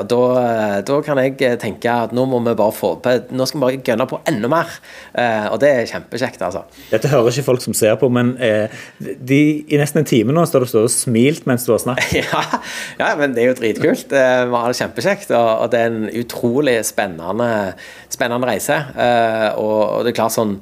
og 0.00 0.08
da, 0.10 0.22
da 0.82 0.96
kan 1.06 1.20
jeg 1.22 1.58
tenke 1.62 1.92
at 1.92 2.10
nå 2.16 2.24
må 2.26 2.40
vi 2.42 2.54
bare 2.58 2.74
få 2.74 2.96
på 2.98 3.12
Nå 3.30 3.46
skal 3.46 3.60
vi 3.60 3.62
bare 3.62 3.82
gønne 3.86 4.06
på 4.10 4.18
enda 4.26 4.50
mer. 4.50 4.72
Eh, 5.14 5.46
og 5.52 5.60
det 5.62 5.70
er 5.70 5.90
kjempekjekt, 5.90 6.42
altså. 6.42 6.64
Dette 6.90 7.10
hører 7.12 7.30
ikke 7.30 7.46
folk 7.46 7.62
som 7.62 7.76
ser 7.78 7.94
på, 8.00 8.10
men 8.10 8.34
eh, 8.42 8.74
de, 8.98 9.40
i 9.70 9.78
nesten 9.78 10.02
en 10.02 10.08
time 10.08 10.34
nå 10.34 10.42
står 10.50 10.66
du 10.66 10.80
og 10.82 10.90
smilt 10.92 11.46
mens 11.46 11.66
du 11.68 11.72
har 11.76 11.82
snakket. 11.82 12.26
ja, 12.32 12.42
ja, 12.98 13.12
men 13.20 13.36
det 13.36 13.44
er 13.44 13.52
jo 13.52 13.58
dritkult. 13.60 14.10
Eh, 14.10 14.42
vi 14.50 14.62
har 14.64 14.74
det 14.74 14.80
kjempekjekt, 14.82 15.30
og, 15.30 15.48
og 15.62 15.72
det 15.72 15.84
er 15.84 15.94
en 15.94 16.10
utrolig 16.18 16.78
spennende, 16.88 17.50
spennende 18.10 18.50
reise. 18.50 18.82
Eh, 18.98 19.48
og, 19.62 19.80
og 19.86 20.06
det 20.06 20.14
er 20.14 20.20
klart 20.24 20.34
sånn 20.34 20.58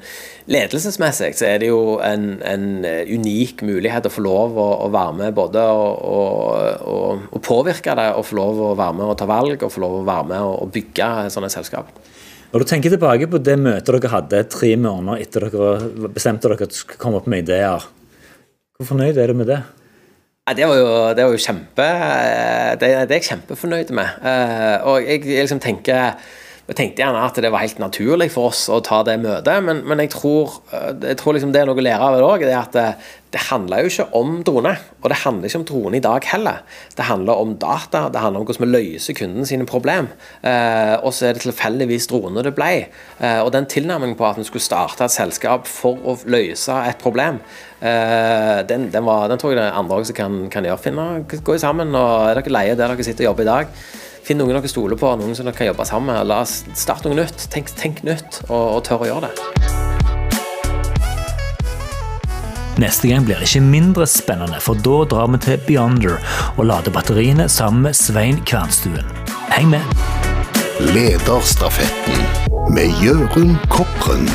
Ledelsesmessig 0.46 1.32
så 1.34 1.48
er 1.48 1.58
det 1.58 1.72
jo 1.72 1.96
en, 2.06 2.36
en 2.46 2.66
unik 2.86 3.64
mulighet 3.66 4.06
å 4.06 4.12
få 4.14 4.22
lov 4.22 4.54
å, 4.62 4.66
å 4.84 4.90
være 4.94 5.16
med 5.18 5.34
både 5.34 5.64
å 5.66 7.40
påvirke 7.42 7.96
det, 7.98 8.12
og 8.14 8.28
få 8.28 8.38
lov 8.38 8.60
å 8.68 8.74
være 8.78 8.98
med 9.00 9.08
og 9.10 9.16
ta 9.18 9.26
valg, 9.26 9.58
og 9.58 9.72
få 9.74 9.82
lov 9.82 9.98
å 10.00 10.04
være 10.06 10.28
med 10.30 10.44
og 10.46 10.70
bygge 10.74 11.08
sånne 11.34 11.50
selskap. 11.50 11.90
Når 12.52 12.62
du 12.62 12.70
tenker 12.70 12.94
tilbake 12.94 13.26
på 13.26 13.42
det 13.42 13.56
møtet 13.58 13.90
dere 13.90 14.12
hadde 14.12 14.44
tre 14.52 14.70
måneder 14.78 15.24
etter 15.24 15.48
dere 15.50 16.06
bestemte 16.14 16.46
dere 16.46 16.68
at 16.68 16.78
dere 16.78 17.00
komme 17.02 17.18
opp 17.18 17.26
med 17.30 17.42
ideer, 17.42 17.90
hvor 18.78 18.92
fornøyd 18.92 19.18
er 19.18 19.32
du 19.32 19.40
med 19.42 19.50
det? 19.50 19.60
det 20.54 20.66
var 20.68 20.78
jo, 20.78 20.90
det 21.18 21.24
var 21.26 21.32
jo 21.34 21.42
kjempe 21.42 21.86
det, 22.78 22.78
det, 22.78 22.90
er 23.10 23.14
jeg 23.16 23.26
kjempefornøyd 23.32 23.88
med. 23.98 24.18
Eh, 24.22 24.76
og 24.86 25.02
jeg, 25.02 25.24
jeg 25.26 25.48
liksom 25.48 25.62
tenker 25.64 26.20
vi 26.66 26.74
tenkte 26.74 27.04
gjerne 27.04 27.22
at 27.22 27.36
det 27.38 27.50
var 27.54 27.62
helt 27.62 27.78
naturlig 27.78 28.26
for 28.34 28.50
oss 28.50 28.64
å 28.72 28.80
ta 28.82 29.04
det 29.06 29.20
møtet, 29.22 29.62
men, 29.62 29.84
men 29.86 30.02
jeg 30.02 30.10
tror, 30.16 30.56
eh, 30.74 30.90
jeg 31.12 31.18
tror 31.20 31.36
liksom 31.36 31.52
det 31.54 31.62
er 31.62 31.68
noe 31.68 31.78
å 31.78 31.84
lære 31.86 32.08
av 32.08 32.16
det 32.16 32.24
òg. 32.26 32.42
Det, 32.42 32.56
det, 32.74 32.86
det 33.36 33.42
handler 33.50 33.84
jo 33.84 33.90
ikke 33.92 34.06
om 34.18 34.32
drone, 34.46 34.72
og 34.98 35.06
det 35.12 35.18
handler 35.22 35.46
ikke 35.46 35.60
om 35.60 35.66
drone 35.68 35.98
i 35.98 36.02
dag 36.02 36.26
heller. 36.32 36.64
Det 36.98 37.06
handler 37.06 37.42
om 37.42 37.52
data, 37.62 38.06
det 38.10 38.22
handler 38.22 38.42
om 38.42 38.48
hvordan 38.48 38.66
vi 38.66 38.70
løser 38.72 39.18
kunden 39.18 39.46
sine 39.46 39.66
problem. 39.68 40.08
Eh, 40.42 40.96
og 40.96 41.14
så 41.14 41.28
er 41.28 41.36
det 41.36 41.44
tilfeldigvis 41.44 42.08
drone 42.10 42.42
det 42.46 42.54
ble. 42.56 42.70
Eh, 43.20 43.38
og 43.44 43.52
den 43.54 43.68
tilnærmingen 43.70 44.18
på 44.18 44.26
at 44.26 44.40
vi 44.40 44.46
skulle 44.48 44.66
starte 44.66 45.06
et 45.06 45.14
selskap 45.14 45.70
for 45.70 46.02
å 46.02 46.16
løse 46.26 46.80
et 46.88 46.98
problem, 47.02 47.38
eh, 47.78 48.64
den, 48.66 48.88
den, 48.90 49.06
var, 49.06 49.28
den, 49.30 49.38
tror 49.38 49.54
jeg 49.54 49.60
det 49.60 49.68
er 49.68 49.78
andre 49.84 50.00
også 50.02 50.18
kan, 50.18 50.42
kan 50.50 50.66
gjøre. 50.66 50.82
Finne, 50.82 51.06
gå 51.30 51.60
sammen, 51.62 51.94
og 51.94 52.32
er 52.32 52.40
dere 52.40 52.56
leie 52.58 52.74
der 52.74 52.90
dere 52.90 53.06
sitter 53.06 53.28
og 53.28 53.34
jobber 53.34 53.46
i 53.46 53.52
dag? 53.52 53.78
Finn 54.26 54.40
noen 54.42 54.56
dere 54.56 54.66
stoler 54.66 54.98
på, 54.98 55.06
noen 55.20 55.36
som 55.38 55.46
dere 55.46 55.54
kan 55.54 55.68
jobbe 55.68 55.84
sammen 55.86 56.10
med. 56.10 56.26
La 56.26 56.40
oss 56.42 56.64
starte 56.74 57.06
noe 57.06 57.14
nytt. 57.20 57.44
Tenk, 57.52 57.70
tenk 57.78 58.02
nytt, 58.06 58.40
og, 58.48 58.64
og 58.74 58.80
tør 58.88 59.04
å 59.04 59.10
gjøre 59.12 59.28
det. 59.28 59.34
Neste 62.82 63.08
gang 63.08 63.22
blir 63.24 63.38
det 63.38 63.46
ikke 63.46 63.62
mindre 63.64 64.08
spennende, 64.10 64.58
for 64.60 64.74
da 64.82 64.98
drar 65.08 65.30
vi 65.30 65.40
til 65.46 65.62
Beyonder 65.68 66.18
og 66.56 66.66
lader 66.66 66.92
batteriene 66.92 67.46
sammen 67.48 67.86
med 67.86 67.96
Svein 67.96 68.42
Kvernstuen. 68.42 69.06
Heng 69.54 69.70
med! 69.76 69.94
Lederstafetten 70.90 72.26
med 72.74 72.90
Jørund 73.00 73.56
Kopren. 73.72 74.26